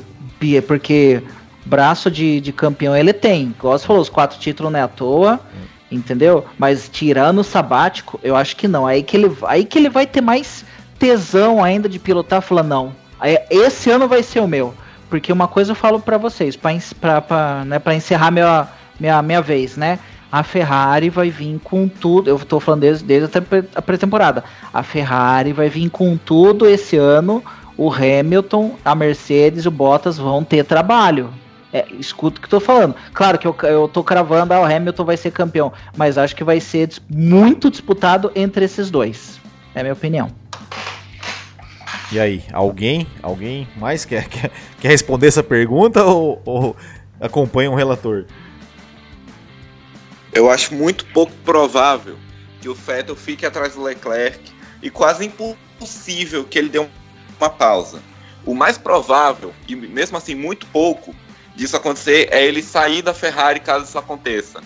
porque 0.66 1.22
braço 1.66 2.10
de, 2.10 2.40
de 2.40 2.52
campeão 2.52 2.96
ele 2.96 3.12
tem. 3.12 3.54
Igual 3.58 3.78
você 3.78 3.86
falou, 3.86 4.00
os 4.02 4.08
quatro 4.08 4.38
títulos 4.38 4.72
não 4.72 4.78
é 4.78 4.82
à 4.82 4.88
toa, 4.88 5.40
entendeu? 5.90 6.44
Mas 6.58 6.88
tirando 6.88 7.38
o 7.40 7.44
sabático, 7.44 8.18
eu 8.22 8.34
acho 8.36 8.56
que 8.56 8.66
não. 8.68 8.86
Aí 8.86 9.02
que 9.02 9.16
ele, 9.16 9.36
aí 9.46 9.64
que 9.64 9.78
ele 9.78 9.88
vai 9.88 10.06
ter 10.06 10.20
mais 10.20 10.64
tesão 10.98 11.62
ainda 11.62 11.88
de 11.88 11.98
pilotar, 11.98 12.40
falando 12.40 12.68
não. 12.68 12.92
Esse 13.50 13.90
ano 13.90 14.06
vai 14.08 14.22
ser 14.22 14.40
o 14.40 14.48
meu. 14.48 14.74
Porque 15.08 15.32
uma 15.32 15.46
coisa 15.46 15.70
eu 15.72 15.76
falo 15.76 16.00
pra 16.00 16.18
vocês, 16.18 16.56
pra, 16.56 17.64
né, 17.64 17.78
pra 17.78 17.94
encerrar 17.94 18.30
minha, 18.30 18.66
minha, 18.98 19.22
minha 19.22 19.40
vez, 19.40 19.76
né? 19.76 19.98
A 20.32 20.42
Ferrari 20.42 21.08
vai 21.08 21.30
vir 21.30 21.60
com 21.62 21.86
tudo. 21.88 22.28
Eu 22.28 22.38
tô 22.40 22.58
falando 22.58 22.80
desde, 22.80 23.04
desde 23.04 23.38
a 23.38 23.40
pré- 23.42 23.64
a 23.74 23.80
pré-temporada. 23.80 24.42
A 24.74 24.82
Ferrari 24.82 25.52
vai 25.52 25.68
vir 25.68 25.88
com 25.88 26.16
tudo 26.16 26.66
esse 26.66 26.96
ano. 26.96 27.42
O 27.78 27.92
Hamilton, 27.92 28.74
a 28.84 28.94
Mercedes 28.94 29.64
o 29.66 29.70
Bottas 29.70 30.18
vão 30.18 30.42
ter 30.42 30.64
trabalho. 30.64 31.30
É, 31.77 31.85
escuta 32.01 32.39
o 32.39 32.41
que 32.41 32.47
eu 32.47 32.59
tô 32.59 32.59
falando. 32.59 32.95
Claro 33.12 33.37
que 33.37 33.47
eu, 33.47 33.55
eu 33.64 33.87
tô 33.87 34.03
cravando, 34.03 34.55
ah, 34.55 34.61
o 34.61 34.64
Hamilton 34.64 35.05
vai 35.05 35.16
ser 35.18 35.31
campeão. 35.31 35.70
Mas 35.95 36.16
acho 36.16 36.35
que 36.35 36.43
vai 36.43 36.59
ser 36.59 36.89
muito 37.07 37.70
disputado 37.70 38.33
entre 38.35 38.64
esses 38.64 38.91
dois. 38.91 39.39
É 39.74 39.81
a 39.81 39.83
minha 39.83 39.93
opinião. 39.93 40.31
E 42.11 42.18
aí, 42.18 42.43
alguém, 42.51 43.07
alguém 43.22 43.68
mais 43.77 44.07
quer, 44.07 44.24
quer, 44.31 44.51
quer 44.81 44.89
responder 44.89 45.27
essa 45.27 45.43
pergunta 45.43 46.03
ou, 46.03 46.41
ou 46.47 46.77
acompanha 47.20 47.70
um 47.70 47.74
relator? 47.74 48.24
Eu 50.33 50.51
acho 50.51 50.74
muito 50.74 51.05
pouco 51.12 51.33
provável 51.45 52.16
que 52.62 52.70
o 52.70 52.74
Vettel 52.74 53.16
fique 53.16 53.45
atrás 53.45 53.74
do 53.74 53.83
Leclerc 53.83 54.41
e 54.83 54.89
quase 54.89 55.27
impossível 55.27 56.43
que 56.45 56.59
ele 56.59 56.70
dê 56.70 56.79
uma 56.79 57.51
pausa. 57.51 58.01
O 58.47 58.55
mais 58.55 58.79
provável, 58.79 59.53
e 59.68 59.77
mesmo 59.77 60.16
assim 60.16 60.35
muito 60.35 60.66
pouco, 60.68 61.14
disso 61.57 61.76
acontecer 61.76 62.28
é 62.30 62.44
ele 62.44 62.62
sair 62.62 63.02
da 63.02 63.12
Ferrari 63.12 63.61
caso 63.61 63.84
isso 63.84 63.98
aconteça. 63.98 64.62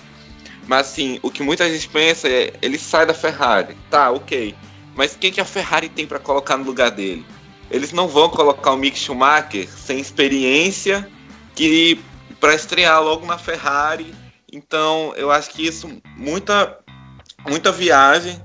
Mas 0.67 0.89
assim, 0.89 1.19
o 1.23 1.31
que 1.31 1.43
muita 1.43 1.71
gente 1.71 1.89
pensa 1.89 2.29
é 2.29 2.53
ele 2.61 2.79
sai 2.79 3.07
da 3.07 3.15
Ferrari. 3.15 3.77
Tá, 3.89 4.11
ok. 4.11 4.55
Mas 4.95 5.17
quem 5.17 5.33
que 5.33 5.41
a 5.41 5.45
Ferrari 5.45 5.89
tem 5.89 6.07
para 6.07 6.19
colocar 6.19 6.57
no 6.57 6.65
lugar 6.65 6.91
dele? 6.91 7.25
Eles 7.71 7.93
não 7.93 8.09
vão 8.09 8.29
colocar 8.29 8.73
o 8.73 8.77
Mick 8.77 8.99
Schumacher 8.99 9.69
sem 9.69 9.99
experiência 10.01 11.09
que 11.55 11.99
para 12.39 12.55
estrear 12.55 13.03
logo 13.03 13.25
na 13.25 13.39
Ferrari. 13.39 14.13
Então, 14.53 15.15
eu 15.17 15.31
acho 15.31 15.51
que 15.51 15.67
isso 15.67 15.89
muita 16.17 16.79
muita 17.47 17.73
viagem 17.73 18.41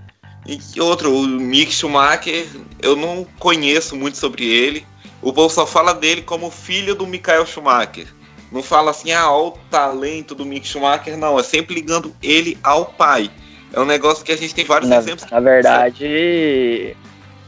e 0.48 0.80
outro, 0.80 1.12
o 1.12 1.26
Mick 1.26 1.72
Schumacher, 1.72 2.48
eu 2.80 2.96
não 2.96 3.26
conheço 3.40 3.96
muito 3.96 4.18
sobre 4.18 4.46
ele. 4.46 4.86
O 5.20 5.34
povo 5.34 5.52
só 5.52 5.66
fala 5.66 5.92
dele 5.92 6.22
como 6.22 6.52
filho 6.52 6.94
do 6.94 7.08
Michael 7.08 7.48
Schumacher. 7.48 8.08
Não 8.52 8.62
fala 8.64 8.92
assim, 8.92 9.12
ah, 9.12 9.30
ó, 9.32 9.48
o 9.50 9.52
talento 9.70 10.34
do 10.36 10.46
Mick 10.46 10.68
Schumacher, 10.68 11.18
não. 11.18 11.38
É 11.40 11.44
sempre 11.44 11.74
ligando 11.76 12.14
ele 12.22 12.58
ao 12.64 12.86
pai. 12.86 13.30
É 13.74 13.80
um 13.80 13.86
negócio 13.86 14.24
que 14.24 14.32
a 14.32 14.38
gente 14.38 14.54
tem 14.56 14.64
vários 14.64 14.90
Na, 14.90 14.98
exemplos. 14.98 15.30
na 15.30 15.40
verdade, 15.40 16.96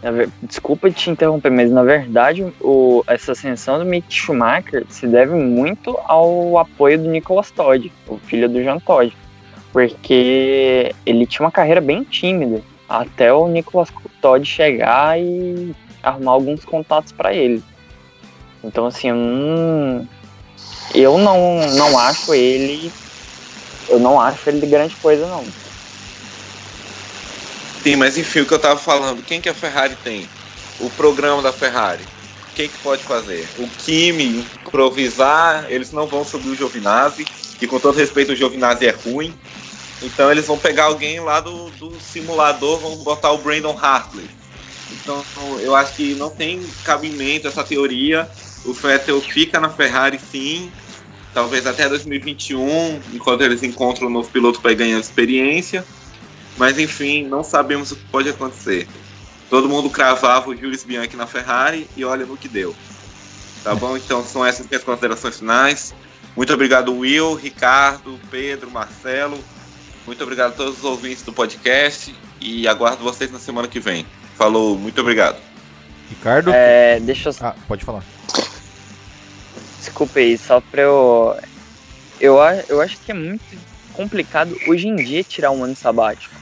na 0.03 0.11
ver- 0.11 0.29
desculpa 0.43 0.89
te 0.91 1.09
interromper, 1.09 1.49
mas 1.51 1.71
na 1.71 1.83
verdade 1.83 2.45
o, 2.59 3.03
essa 3.07 3.31
ascensão 3.31 3.79
do 3.79 3.85
Mick 3.85 4.13
Schumacher 4.13 4.85
se 4.89 5.07
deve 5.07 5.33
muito 5.35 5.97
ao 6.05 6.57
apoio 6.57 6.99
do 6.99 7.09
Nicolas 7.09 7.49
Todd, 7.51 7.91
o 8.07 8.17
filho 8.17 8.49
do 8.49 8.61
Jean 8.61 8.79
Todd, 8.79 9.15
porque 9.71 10.93
ele 11.05 11.25
tinha 11.25 11.45
uma 11.45 11.51
carreira 11.51 11.79
bem 11.79 12.03
tímida 12.03 12.61
até 12.89 13.31
o 13.31 13.47
Nicolas 13.47 13.89
Todd 14.21 14.45
chegar 14.45 15.19
e 15.19 15.73
arrumar 16.03 16.31
alguns 16.31 16.65
contatos 16.65 17.11
para 17.13 17.33
ele. 17.33 17.63
Então 18.63 18.85
assim, 18.85 19.09
eu 19.09 19.15
não, 19.15 20.07
eu 20.93 21.17
não, 21.17 21.71
não 21.75 21.97
acho 21.97 22.33
ele, 22.33 22.91
eu 23.89 23.99
não 23.99 24.19
acho 24.19 24.49
ele 24.49 24.59
de 24.59 24.67
grande 24.67 24.95
coisa 24.97 25.27
não. 25.27 25.45
Sim, 27.83 27.95
mas 27.95 28.17
enfim, 28.17 28.41
o 28.41 28.45
que 28.45 28.53
eu 28.53 28.59
tava 28.59 28.79
falando, 28.79 29.23
quem 29.23 29.39
que 29.39 29.49
a 29.49 29.53
Ferrari 29.53 29.95
tem? 30.03 30.29
O 30.79 30.89
programa 30.89 31.41
da 31.41 31.53
Ferrari. 31.53 32.05
Quem 32.53 32.67
que 32.67 32.77
pode 32.79 33.03
fazer? 33.03 33.51
O 33.55 33.67
Kimi 33.69 34.39
improvisar, 34.65 35.71
eles 35.71 35.91
não 35.91 36.07
vão 36.07 36.23
subir 36.23 36.49
o 36.49 36.55
Giovinazzi, 36.55 37.25
que 37.57 37.67
com 37.67 37.79
todo 37.79 37.95
respeito 37.95 38.31
o 38.31 38.35
Giovinazzi 38.35 38.87
é 38.87 38.91
ruim. 38.91 39.33
Então 40.01 40.31
eles 40.31 40.47
vão 40.47 40.57
pegar 40.57 40.85
alguém 40.85 41.19
lá 41.19 41.39
do, 41.39 41.69
do 41.71 41.99
simulador, 41.99 42.79
vão 42.79 43.03
botar 43.03 43.31
o 43.31 43.37
Brandon 43.37 43.77
Hartley. 43.77 44.27
Então 44.89 45.25
eu 45.61 45.75
acho 45.75 45.95
que 45.95 46.15
não 46.15 46.29
tem 46.29 46.73
cabimento 46.83 47.47
essa 47.47 47.63
teoria. 47.63 48.27
O 48.67 48.73
Vettel 48.73 49.21
fica 49.21 49.61
na 49.61 49.69
Ferrari 49.69 50.19
sim, 50.19 50.69
talvez 51.33 51.65
até 51.65 51.87
2021, 51.87 52.99
enquanto 53.13 53.41
eles 53.41 53.63
encontram 53.63 54.07
um 54.07 54.11
novo 54.11 54.29
piloto 54.29 54.59
para 54.59 54.73
ganhar 54.73 54.99
experiência. 54.99 55.85
Mas 56.57 56.77
enfim, 56.77 57.25
não 57.25 57.43
sabemos 57.43 57.91
o 57.91 57.95
que 57.95 58.03
pode 58.05 58.27
acontecer. 58.27 58.85
Todo 59.49 59.69
mundo 59.69 59.89
cravava 59.89 60.49
o 60.49 60.55
Jules 60.55 60.83
Bianchi 60.83 61.15
na 61.15 61.25
Ferrari 61.25 61.89
e 61.95 62.03
olha 62.03 62.25
no 62.25 62.35
que 62.35 62.49
deu. 62.49 62.75
Tá 63.63 63.73
bom? 63.73 63.95
Então 63.95 64.21
são 64.21 64.45
essas 64.45 64.67
minhas 64.67 64.83
considerações 64.83 65.39
finais. 65.39 65.95
Muito 66.35 66.53
obrigado, 66.53 66.93
Will, 66.93 67.35
Ricardo, 67.35 68.19
Pedro, 68.29 68.69
Marcelo. 68.69 69.39
Muito 70.05 70.21
obrigado 70.21 70.51
a 70.51 70.55
todos 70.55 70.79
os 70.79 70.83
ouvintes 70.83 71.23
do 71.23 71.31
podcast 71.31 72.13
e 72.41 72.67
aguardo 72.67 73.01
vocês 73.01 73.31
na 73.31 73.39
semana 73.39 73.67
que 73.67 73.79
vem. 73.79 74.05
Falou, 74.35 74.77
muito 74.77 74.99
obrigado. 74.99 75.37
Ricardo? 76.09 76.51
É, 76.53 76.99
deixa 76.99 77.29
eu 77.29 77.35
Ah, 77.41 77.55
pode 77.67 77.85
falar. 77.85 78.16
Desculpa 79.87 80.19
aí, 80.19 80.37
só 80.37 80.59
pra 80.59 80.81
eu. 80.81 81.37
Eu, 82.19 82.37
eu 82.67 82.81
acho 82.81 82.99
que 82.99 83.11
é 83.11 83.15
muito 83.15 83.41
complicado 83.93 84.53
hoje 84.67 84.89
em 84.89 84.95
dia 84.97 85.23
tirar 85.23 85.51
um 85.51 85.63
ano 85.63 85.75
sabático. 85.75 86.35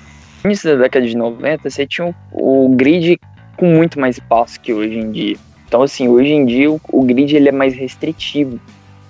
No 0.44 0.50
início 0.50 0.72
da 0.72 0.84
década 0.84 1.06
de 1.06 1.16
90, 1.16 1.70
você 1.70 1.86
tinha 1.86 2.14
o, 2.32 2.66
o 2.66 2.70
grid 2.70 3.20
com 3.56 3.68
muito 3.68 4.00
mais 4.00 4.18
espaço 4.18 4.60
que 4.60 4.74
hoje 4.74 4.98
em 4.98 5.12
dia. 5.12 5.38
Então, 5.68 5.84
assim, 5.84 6.08
hoje 6.08 6.32
em 6.32 6.44
dia 6.46 6.72
o, 6.72 6.82
o 6.90 7.04
grid 7.04 7.36
ele 7.36 7.50
é 7.50 7.52
mais 7.52 7.76
restritivo. 7.76 8.60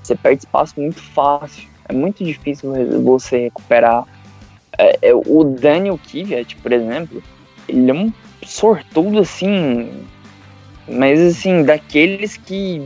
Você 0.03 0.15
perde 0.15 0.39
espaço 0.39 0.73
muito 0.77 1.01
fácil. 1.01 1.69
É 1.87 1.93
muito 1.93 2.21
difícil 2.21 2.73
você 3.03 3.37
recuperar. 3.37 4.03
É, 4.77 4.99
é, 5.01 5.13
o 5.13 5.45
Daniel 5.45 5.97
Kvyat, 5.97 6.57
por 6.57 6.73
exemplo, 6.73 7.23
ele 7.69 7.89
é 7.89 7.93
um 7.93 8.11
sortudo, 8.43 9.19
assim, 9.19 9.89
mas 10.89 11.21
assim, 11.21 11.63
daqueles 11.63 12.35
que 12.35 12.85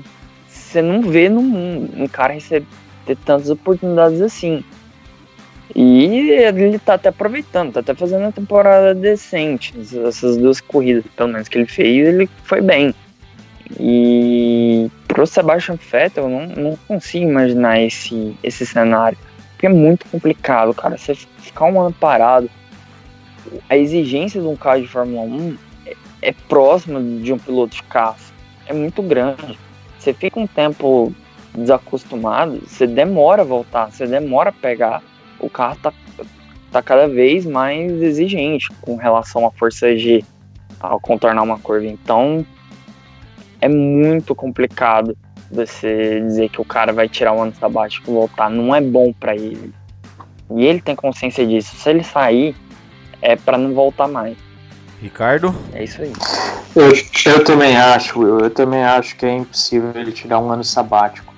você 0.69 0.81
não 0.81 1.01
vê 1.01 1.29
no 1.29 1.41
mundo 1.41 1.91
um 2.01 2.07
cara 2.07 2.33
receber 2.33 2.65
tantas 3.25 3.49
oportunidades 3.49 4.21
assim. 4.21 4.63
E 5.75 6.29
ele 6.29 6.79
tá 6.79 6.95
até 6.95 7.09
aproveitando, 7.09 7.73
tá 7.73 7.79
até 7.79 7.93
fazendo 7.93 8.21
uma 8.21 8.31
temporada 8.31 8.93
decente. 8.93 9.73
Essas 10.07 10.37
duas 10.37 10.61
corridas, 10.61 11.03
pelo 11.15 11.29
menos 11.29 11.47
que 11.47 11.57
ele 11.57 11.67
fez, 11.67 12.07
ele 12.07 12.29
foi 12.43 12.61
bem. 12.61 12.93
E 13.79 14.89
pro 15.07 15.27
Sebastian 15.27 15.75
Vettel, 15.75 16.23
eu 16.23 16.29
não, 16.29 16.47
não 16.47 16.75
consigo 16.87 17.25
imaginar 17.25 17.79
esse, 17.81 18.35
esse 18.43 18.65
cenário. 18.65 19.17
Porque 19.51 19.67
é 19.67 19.69
muito 19.69 20.07
complicado, 20.07 20.73
cara. 20.73 20.97
Você 20.97 21.13
ficar 21.13 21.65
um 21.65 21.79
ano 21.79 21.93
parado, 21.99 22.49
a 23.69 23.77
exigência 23.77 24.41
de 24.41 24.47
um 24.47 24.55
carro 24.55 24.81
de 24.81 24.87
Fórmula 24.87 25.21
1 25.21 25.57
é, 25.85 25.95
é 26.21 26.33
próxima 26.47 26.99
de 26.99 27.31
um 27.31 27.37
piloto 27.37 27.75
de 27.75 27.83
carro. 27.83 28.17
É 28.65 28.73
muito 28.73 29.01
grande. 29.03 29.57
Você 29.99 30.13
fica 30.13 30.39
um 30.39 30.47
tempo 30.47 31.13
desacostumado, 31.53 32.61
você 32.65 32.87
demora 32.87 33.41
a 33.41 33.45
voltar, 33.45 33.91
você 33.91 34.07
demora 34.07 34.49
a 34.49 34.53
pegar. 34.53 35.03
O 35.39 35.49
carro 35.49 35.77
tá, 35.81 35.93
tá 36.71 36.81
cada 36.81 37.07
vez 37.07 37.45
mais 37.45 37.91
exigente 38.01 38.69
com 38.81 38.95
relação 38.95 39.45
à 39.45 39.51
força 39.51 39.95
G 39.97 40.23
ao 40.79 40.99
contornar 40.99 41.43
uma 41.43 41.59
curva. 41.59 41.85
Então 41.85 42.45
é 43.59 43.67
muito 43.67 44.33
complicado 44.33 45.17
você 45.51 46.21
dizer 46.21 46.49
que 46.49 46.61
o 46.61 46.65
cara 46.65 46.93
vai 46.93 47.09
tirar 47.09 47.33
o 47.33 47.41
ano 47.41 47.53
sabático 47.53 48.09
e 48.09 48.13
voltar. 48.13 48.49
Não 48.49 48.73
é 48.73 48.79
bom 48.79 49.11
para 49.11 49.35
ele. 49.35 49.73
E 50.55 50.65
ele 50.65 50.81
tem 50.81 50.95
consciência 50.95 51.45
disso. 51.45 51.75
Se 51.75 51.89
ele 51.89 52.03
sair, 52.03 52.55
é 53.21 53.35
para 53.35 53.57
não 53.57 53.73
voltar 53.73 54.07
mais. 54.07 54.37
Ricardo? 55.01 55.53
É 55.73 55.83
isso 55.83 56.01
aí. 56.01 56.13
Eu, 56.75 56.91
eu 57.31 57.43
também 57.43 57.75
acho, 57.75 58.19
Will, 58.19 58.39
eu 58.39 58.49
também 58.49 58.83
acho 58.83 59.15
que 59.15 59.25
é 59.25 59.35
impossível 59.35 59.91
ele 59.95 60.11
tirar 60.11 60.39
um 60.39 60.51
ano 60.51 60.63
sabático. 60.63 61.33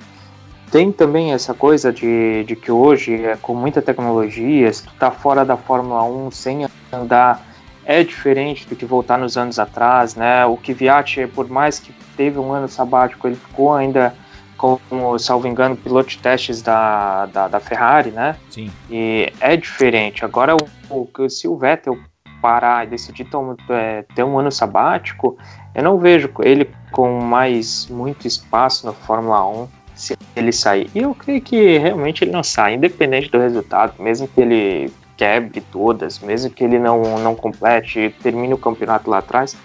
Tem 0.72 0.92
também 0.92 1.34
essa 1.34 1.54
coisa 1.54 1.92
de, 1.92 2.44
de 2.46 2.56
que 2.56 2.72
hoje, 2.72 3.26
é, 3.26 3.36
com 3.36 3.54
muita 3.54 3.82
tecnologia, 3.82 4.72
se 4.72 4.84
tu 4.84 4.94
tá 4.98 5.12
fora 5.12 5.44
da 5.44 5.58
Fórmula 5.58 6.04
1 6.04 6.32
sem 6.32 6.68
andar 6.92 7.46
é 7.84 8.04
diferente 8.04 8.68
do 8.68 8.76
que 8.76 8.86
voltar 8.86 9.18
nos 9.18 9.38
anos 9.38 9.60
atrás, 9.60 10.16
né? 10.16 10.46
O 10.46 10.56
Kvyat, 10.56 11.28
por 11.28 11.50
mais 11.50 11.80
que 11.80 11.92
teve 12.16 12.40
um 12.40 12.54
ano 12.54 12.68
sabático, 12.68 13.28
ele 13.28 13.36
ficou 13.36 13.74
ainda 13.74 14.14
como, 14.56 15.18
salvo 15.18 15.48
engano, 15.48 15.76
piloto 15.76 16.10
de 16.10 16.20
testes 16.20 16.62
da, 16.62 17.26
da, 17.26 17.48
da 17.48 17.60
Ferrari, 17.60 18.12
né? 18.12 18.36
Sim. 18.50 18.72
E 18.90 19.34
é 19.40 19.58
diferente. 19.58 20.24
Agora, 20.24 20.56
o, 20.56 21.10
o, 21.18 21.30
se 21.30 21.48
o 21.48 21.58
Vettel 21.58 21.98
parar 22.42 22.86
e 22.86 22.90
decidir 22.90 23.26
tom, 23.26 23.56
é, 23.70 24.04
ter 24.16 24.24
um 24.24 24.40
ano 24.40 24.52
sabático, 24.52 25.38
eu 25.76 25.84
não 25.84 25.98
vejo 25.98 26.30
ele 26.40 26.70
com 26.92 27.20
mais 27.22 27.88
muito 27.88 28.28
espaço 28.28 28.86
na 28.86 28.94
Fórmula 28.94 29.48
1 29.48 29.68
se 29.96 30.18
ele 30.36 30.52
sair. 30.52 30.90
E 30.96 31.00
eu 31.00 31.14
creio 31.14 31.42
que 31.42 31.78
realmente 31.78 32.24
ele 32.24 32.32
não 32.32 32.44
sai, 32.44 32.74
independente 32.74 33.30
do 33.30 33.38
resultado, 33.38 33.94
mesmo 34.02 34.28
que 34.28 34.42
ele 34.42 34.92
quebre 35.16 35.62
todas, 35.62 36.20
mesmo 36.20 36.50
que 36.50 36.64
ele 36.64 36.80
não, 36.80 37.20
não 37.20 37.36
complete, 37.36 38.14
termine 38.24 38.54
o 38.54 38.58
campeonato 38.58 39.10
lá 39.10 39.20
atrás, 39.20 39.56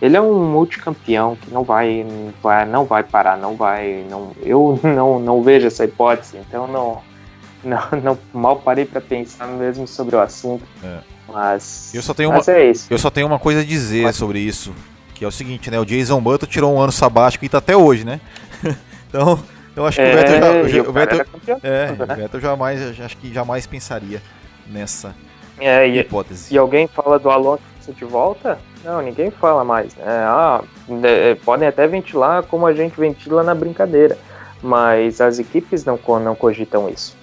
ele 0.00 0.16
é 0.16 0.20
um 0.20 0.50
multicampeão 0.50 1.36
que 1.36 1.52
não 1.52 1.62
vai, 1.62 2.06
vai 2.42 2.64
não 2.64 2.84
vai 2.84 3.02
parar, 3.02 3.36
não 3.36 3.54
vai, 3.54 4.06
não, 4.08 4.30
eu 4.40 4.78
não, 4.84 5.18
não 5.18 5.42
vejo 5.42 5.66
essa 5.66 5.84
hipótese, 5.84 6.38
então 6.38 6.66
não, 6.66 7.02
não, 7.62 8.00
não 8.02 8.18
mal 8.32 8.56
parei 8.56 8.84
para 8.84 9.00
pensar 9.00 9.46
mesmo 9.46 9.86
sobre 9.86 10.16
o 10.16 10.20
assunto. 10.20 10.64
É. 10.82 11.00
Mas 11.32 11.94
eu 11.94 12.02
só 12.02 12.12
tenho 12.14 12.30
uma, 12.30 12.38
é 12.38 12.72
eu 12.90 12.98
só 12.98 13.10
tenho 13.10 13.26
uma 13.26 13.38
coisa 13.38 13.60
a 13.60 13.64
dizer 13.64 14.04
mas... 14.04 14.16
sobre 14.16 14.38
isso, 14.40 14.74
que 15.14 15.24
é 15.24 15.28
o 15.28 15.32
seguinte, 15.32 15.70
né? 15.70 15.78
O 15.78 15.84
Jason 15.84 16.20
Button 16.20 16.46
tirou 16.46 16.74
um 16.74 16.80
ano 16.80 16.92
sabático 16.92 17.44
e 17.44 17.48
tá 17.48 17.58
até 17.58 17.76
hoje, 17.76 18.04
né? 18.04 18.20
então, 19.08 19.42
eu 19.76 19.86
acho 19.86 19.96
que 19.96 20.02
é, 20.02 20.12
o 20.12 20.16
Vettel, 20.16 20.68
já, 20.68 20.82
o, 20.82 20.88
o 20.88 20.92
Vettel, 20.92 21.26
é, 21.62 21.92
né? 21.92 21.96
o 22.00 22.16
Vettel 22.16 22.40
jamais, 22.40 23.00
acho 23.00 23.16
que 23.16 23.32
jamais 23.32 23.66
pensaria 23.66 24.20
nessa 24.66 25.14
é, 25.58 25.86
e, 25.86 25.98
hipótese. 25.98 26.52
E 26.52 26.58
alguém 26.58 26.88
fala 26.88 27.18
do 27.18 27.30
Alonso 27.30 27.62
de 27.88 28.04
volta? 28.04 28.58
Não, 28.84 29.02
ninguém 29.02 29.30
fala 29.30 29.62
mais. 29.62 29.94
Né? 29.94 30.04
Ah, 30.06 30.62
é, 31.02 31.34
podem 31.34 31.68
até 31.68 31.86
ventilar 31.86 32.42
como 32.44 32.66
a 32.66 32.72
gente 32.72 32.98
ventila 32.98 33.42
na 33.42 33.54
brincadeira, 33.54 34.16
mas 34.62 35.20
as 35.20 35.38
equipes 35.38 35.84
não, 35.84 35.98
não 36.22 36.34
cogitam 36.34 36.88
isso. 36.88 37.16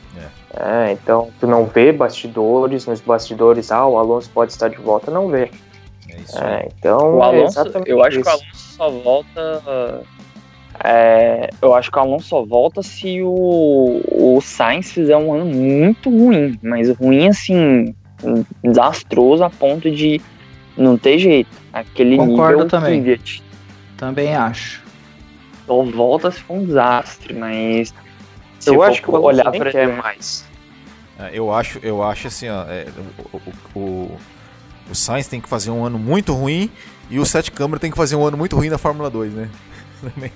É. 0.54 0.90
É, 0.90 0.92
então, 0.94 1.30
tu 1.40 1.48
não 1.48 1.66
vê 1.66 1.92
bastidores, 1.92 2.86
nos 2.86 3.02
bastidores, 3.02 3.72
ah, 3.72 3.88
o 3.88 3.98
Alonso 3.98 4.30
pode 4.30 4.52
estar 4.52 4.70
de 4.70 4.78
volta, 4.78 5.12
não 5.12 5.28
vê. 5.28 5.52
É 6.10 6.16
isso 6.20 6.44
é, 6.44 6.68
então, 6.78 7.16
o 7.16 7.24
Alonso, 7.24 7.60
eu 7.86 8.04
acho 8.04 8.20
isso. 8.20 8.24
que 8.24 8.30
o 8.30 8.32
Alonso 8.32 8.56
só 8.56 8.90
volta. 8.90 10.04
É, 10.84 11.50
eu 11.62 11.74
acho 11.74 11.92
que 11.92 11.98
o 11.98 12.02
Alonso 12.02 12.28
só 12.28 12.46
volta 12.46 12.84
se 12.84 13.22
o, 13.22 14.02
o 14.12 14.40
Sainz 14.42 14.92
fizer 14.92 15.18
um 15.18 15.34
ano 15.34 15.46
muito 15.46 16.10
ruim, 16.10 16.58
mas 16.62 16.90
ruim 16.98 17.28
assim, 17.28 17.96
desastroso 18.64 19.44
a 19.44 19.50
ponto 19.50 19.90
de 19.90 20.22
não 20.78 20.98
ter 20.98 21.18
jeito. 21.18 21.50
Aquele 21.74 22.18
Concordo 22.18 22.64
nível 22.64 22.70
também. 22.70 23.02
Kvyat. 23.02 23.44
Também 23.98 24.36
acho. 24.36 24.84
Só 25.66 25.84
volta 25.84 26.32
se 26.32 26.40
for 26.42 26.54
um 26.54 26.66
desastre, 26.66 27.34
mas 27.34 27.94
eu 28.68 28.84
acho 28.84 29.02
que 29.02 29.10
o 29.10 29.22
olhar 29.22 29.52
para 29.52 29.72
quer 29.72 29.88
mais. 29.88 30.46
É, 31.20 31.32
eu 31.34 31.52
acho, 31.52 31.80
eu 31.82 32.04
acho 32.04 32.28
assim, 32.28 32.48
ó, 32.50 32.64
é, 32.64 32.88
o, 33.34 33.80
o, 33.80 34.18
o 34.90 34.96
Sainz 34.96 35.28
tem 35.28 35.42
que 35.42 35.50
fazer 35.50 35.72
um 35.72 35.84
ano 35.84 35.98
muito 35.98 36.34
ruim 36.34 36.70
e 37.10 37.20
o 37.20 37.26
Sete 37.26 37.52
Câmara 37.52 37.80
tem 37.80 37.90
que 37.90 37.98
fazer 37.98 38.16
um 38.16 38.26
ano 38.26 38.38
muito 38.38 38.56
ruim 38.56 38.70
na 38.70 38.78
Fórmula 38.78 39.10
2, 39.10 39.34
né? 39.34 39.50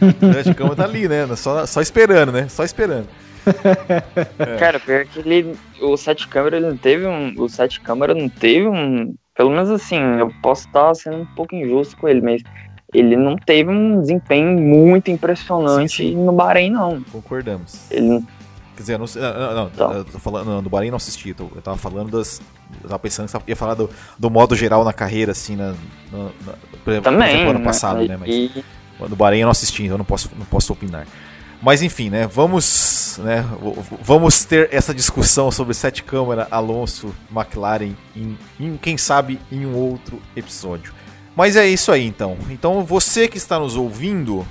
o 0.00 0.32
Sete 0.32 0.54
Câmara 0.54 0.76
tá 0.76 0.84
ali, 0.84 1.06
né? 1.06 1.26
Só, 1.36 1.66
só 1.66 1.80
esperando, 1.80 2.32
né? 2.32 2.48
Só 2.48 2.64
esperando. 2.64 3.06
é. 4.38 4.56
Cara, 4.56 4.80
pior 4.80 5.04
que 5.04 5.18
ele, 5.18 5.54
o 5.80 5.96
Sete 5.96 6.26
Câmara 6.28 6.56
ele 6.56 6.66
não 6.66 6.76
teve 6.76 7.06
um, 7.06 7.34
o 7.36 7.48
Sete 7.48 7.80
Câmara 7.80 8.14
não 8.14 8.28
teve 8.28 8.66
um, 8.66 9.14
pelo 9.34 9.50
menos 9.50 9.68
assim, 9.68 10.00
eu 10.18 10.32
posso 10.42 10.66
estar 10.66 10.94
sendo 10.94 11.18
um 11.18 11.26
pouco 11.26 11.54
injusto 11.54 11.96
com 11.96 12.08
ele, 12.08 12.22
mas 12.22 12.42
ele 12.94 13.16
não 13.16 13.36
teve 13.36 13.70
um 13.70 14.00
desempenho 14.00 14.58
muito 14.58 15.10
impressionante 15.10 15.96
sim, 15.96 16.10
sim. 16.10 16.16
no 16.16 16.32
Bahrein, 16.32 16.70
não. 16.70 17.02
Concordamos. 17.12 17.90
Ele 17.90 18.22
Quer 18.76 18.82
dizer, 18.82 18.98
não, 18.98 19.06
não, 19.06 19.54
não 19.54 19.66
então. 19.68 19.92
eu 19.92 20.04
tô 20.04 20.18
falando, 20.18 20.46
não, 20.46 20.62
do 20.62 20.68
Bahrein 20.68 20.90
não 20.90 20.96
assisti, 20.96 21.34
eu 21.38 21.62
tava 21.62 21.76
falando 21.76 22.10
das. 22.10 22.40
Eu 22.82 22.88
tava 22.88 22.98
pensando 22.98 23.26
que 23.26 23.32
você 23.32 23.38
ia 23.46 23.54
falar 23.54 23.74
do, 23.74 23.88
do 24.18 24.28
modo 24.28 24.56
geral 24.56 24.84
na 24.84 24.92
carreira, 24.92 25.30
assim, 25.30 25.54
na, 25.54 25.74
na, 26.10 26.24
na 26.44 26.54
por 26.82 26.90
exemplo, 26.90 27.12
Também, 27.12 27.46
ano 27.46 27.60
passado, 27.60 28.00
né? 28.00 28.16
né 28.16 28.18
mas 28.98 29.08
do 29.08 29.14
Bahrein 29.14 29.40
eu 29.40 29.46
não 29.46 29.52
assisti, 29.52 29.84
então 29.84 29.94
eu 29.94 29.98
não 29.98 30.04
posso, 30.04 30.28
não 30.36 30.46
posso 30.46 30.72
opinar. 30.72 31.06
Mas 31.62 31.82
enfim, 31.82 32.10
né? 32.10 32.26
Vamos, 32.26 33.20
né? 33.22 33.44
Vamos 34.02 34.44
ter 34.44 34.68
essa 34.72 34.92
discussão 34.92 35.50
sobre 35.50 35.72
sete 35.72 36.02
câmara, 36.02 36.48
Alonso, 36.50 37.14
McLaren, 37.34 37.94
em, 38.14 38.36
em, 38.58 38.76
quem 38.76 38.98
sabe 38.98 39.40
em 39.52 39.64
um 39.64 39.76
outro 39.76 40.20
episódio. 40.36 40.92
Mas 41.36 41.56
é 41.56 41.66
isso 41.66 41.90
aí 41.90 42.06
então. 42.06 42.36
Então 42.50 42.84
você 42.84 43.26
que 43.26 43.36
está 43.36 43.58
nos 43.58 43.76
ouvindo, 43.76 44.46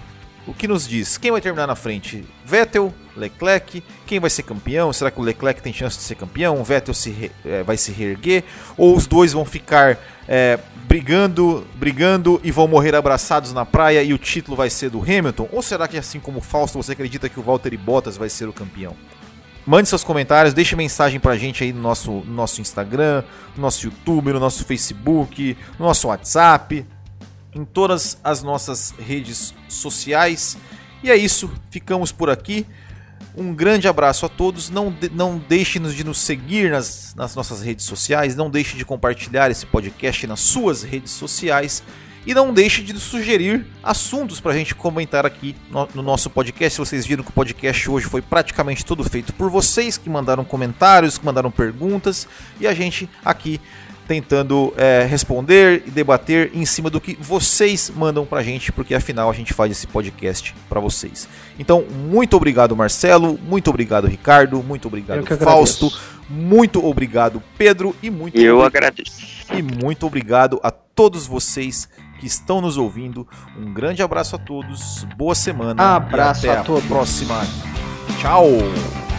o 0.46 0.54
que 0.54 0.68
nos 0.68 0.88
diz? 0.88 1.18
Quem 1.18 1.32
vai 1.32 1.40
terminar 1.40 1.66
na 1.66 1.76
frente? 1.76 2.26
Vettel, 2.46 2.94
Leclerc? 3.16 3.82
Quem 4.06 4.20
vai 4.20 4.30
ser 4.30 4.44
campeão? 4.44 4.92
Será 4.92 5.10
que 5.10 5.20
o 5.20 5.24
Leclerc 5.24 5.62
tem 5.62 5.72
chance 5.72 5.98
de 5.98 6.04
ser 6.04 6.16
campeão? 6.16 6.60
O 6.60 6.64
Vettel 6.64 6.94
se 6.94 7.10
re, 7.10 7.32
é, 7.46 7.64
vai 7.64 7.78
se 7.78 7.92
reerguer? 7.92 8.44
Ou 8.76 8.96
os 8.96 9.08
dois 9.08 9.32
vão 9.32 9.46
ficar 9.46 9.98
é, 10.28 10.60
brigando, 10.86 11.66
brigando 11.76 12.42
e 12.44 12.52
vão 12.52 12.68
morrer 12.68 12.94
abraçados 12.96 13.54
na 13.54 13.66
praia 13.66 14.04
e 14.04 14.14
o 14.14 14.18
título 14.18 14.58
vai 14.58 14.70
ser 14.70 14.90
do 14.90 15.02
Hamilton? 15.02 15.48
Ou 15.52 15.62
será 15.62 15.88
que 15.88 15.98
assim 15.98 16.20
como 16.20 16.40
o 16.40 16.42
Fausto 16.42 16.82
você 16.82 16.92
acredita 16.92 17.30
que 17.30 17.40
o 17.40 17.44
Valtteri 17.44 17.78
Bottas 17.78 18.18
vai 18.18 18.28
ser 18.28 18.50
o 18.50 18.54
campeão? 18.54 18.96
Mande 19.66 19.88
seus 19.88 20.04
comentários, 20.04 20.54
deixe 20.54 20.76
mensagem 20.76 21.20
pra 21.20 21.38
gente 21.38 21.64
aí 21.64 21.72
no 21.72 21.82
nosso, 21.82 22.12
no 22.12 22.34
nosso 22.34 22.60
Instagram, 22.60 23.24
no 23.56 23.62
nosso 23.62 23.86
YouTube, 23.86 24.34
no 24.34 24.40
nosso 24.40 24.66
Facebook, 24.66 25.58
no 25.80 25.86
nosso 25.86 26.10
WhatsApp, 26.10 26.86
em 27.56 27.64
todas 27.64 28.18
as 28.22 28.44
nossas 28.44 28.94
redes 29.00 29.54
sociais. 29.70 30.58
E 31.02 31.10
é 31.10 31.16
isso, 31.16 31.50
ficamos 31.72 32.12
por 32.12 32.30
aqui. 32.30 32.66
Um 33.36 33.54
grande 33.54 33.88
abraço 33.88 34.26
a 34.26 34.30
todos. 34.30 34.70
Não, 34.70 34.92
de, 34.92 35.10
não 35.10 35.38
deixe 35.38 35.80
de 35.80 36.04
nos 36.04 36.20
seguir 36.20 36.70
nas, 36.70 37.16
nas 37.16 37.34
nossas 37.34 37.62
redes 37.62 37.86
sociais. 37.86 38.36
Não 38.36 38.50
deixe 38.50 38.76
de 38.78 38.86
compartilhar 38.86 39.50
esse 39.50 39.66
podcast 39.66 40.28
nas 40.28 40.42
suas 40.42 40.84
redes 40.84 41.12
sociais. 41.12 41.82
E 42.26 42.34
não 42.34 42.54
deixe 42.54 42.82
de 42.82 42.98
sugerir 42.98 43.66
assuntos 43.84 44.40
para 44.40 44.54
a 44.54 44.56
gente 44.56 44.74
comentar 44.74 45.26
aqui 45.26 45.56
no, 45.70 45.90
no, 45.96 46.02
nosso 46.02 46.30
podcast. 46.30 46.80
Vocês 46.80 47.06
viram 47.06 47.24
que 47.24 47.30
o 47.30 47.34
podcast 47.34 47.90
hoje 47.90 48.06
foi 48.06 48.22
praticamente 48.22 48.86
todo 48.86 49.04
feito 49.04 49.34
por 49.34 49.50
vocês, 49.50 49.98
que 49.98 50.10
mandaram 50.10 50.46
comentários, 50.46 51.18
que 51.18 51.26
mandaram 51.26 51.52
perguntas, 51.52 52.28
e 52.62 52.68
a 52.68 52.74
gente 52.74 53.10
aqui 53.26 53.60
tentando 54.08 54.74
é, 54.78 55.06
responder 55.10 55.84
e 55.88 55.92
debater 55.92 56.52
em 56.54 56.66
cima 56.66 56.90
do 56.90 57.00
que 57.00 57.18
vocês 57.20 57.92
mandam 57.96 58.26
para 58.26 58.40
a 58.40 58.44
gente, 58.44 58.72
porque 58.72 58.94
afinal 58.94 59.30
a 59.30 59.34
gente 59.34 59.54
faz 59.54 59.72
esse 59.72 59.88
podcast 59.88 60.54
para 60.70 60.80
vocês. 60.80 61.28
Então, 61.58 61.84
muito 61.84 62.36
obrigado, 62.36 62.76
Marcelo, 62.76 63.40
muito 63.44 63.70
obrigado, 63.70 64.08
Ricardo, 64.08 64.62
muito 64.62 64.88
obrigado, 64.88 65.26
Fausto, 65.38 65.92
muito 66.30 66.86
obrigado, 66.86 67.42
Pedro, 67.58 67.96
e 68.02 68.10
muito 68.10 68.38
Eu 68.38 68.62
agradeço. 68.62 69.44
E 69.54 69.62
muito 69.62 70.06
obrigado 70.06 70.60
a 70.64 70.72
todos 70.72 71.28
vocês 71.28 71.88
que 72.20 72.28
estão 72.28 72.62
nos 72.62 72.78
ouvindo. 72.78 73.28
Um 73.58 73.74
grande 73.74 74.02
abraço 74.02 74.36
a 74.36 74.40
todos, 74.40 75.06
boa 75.18 75.36
semana. 75.36 75.96
Abraço 75.96 76.46
e 76.46 76.50
até 76.50 76.58
a, 76.58 76.62
a 76.62 76.64
todos. 76.64 76.86
próxima. 76.86 77.42
Tchau. 78.20 79.13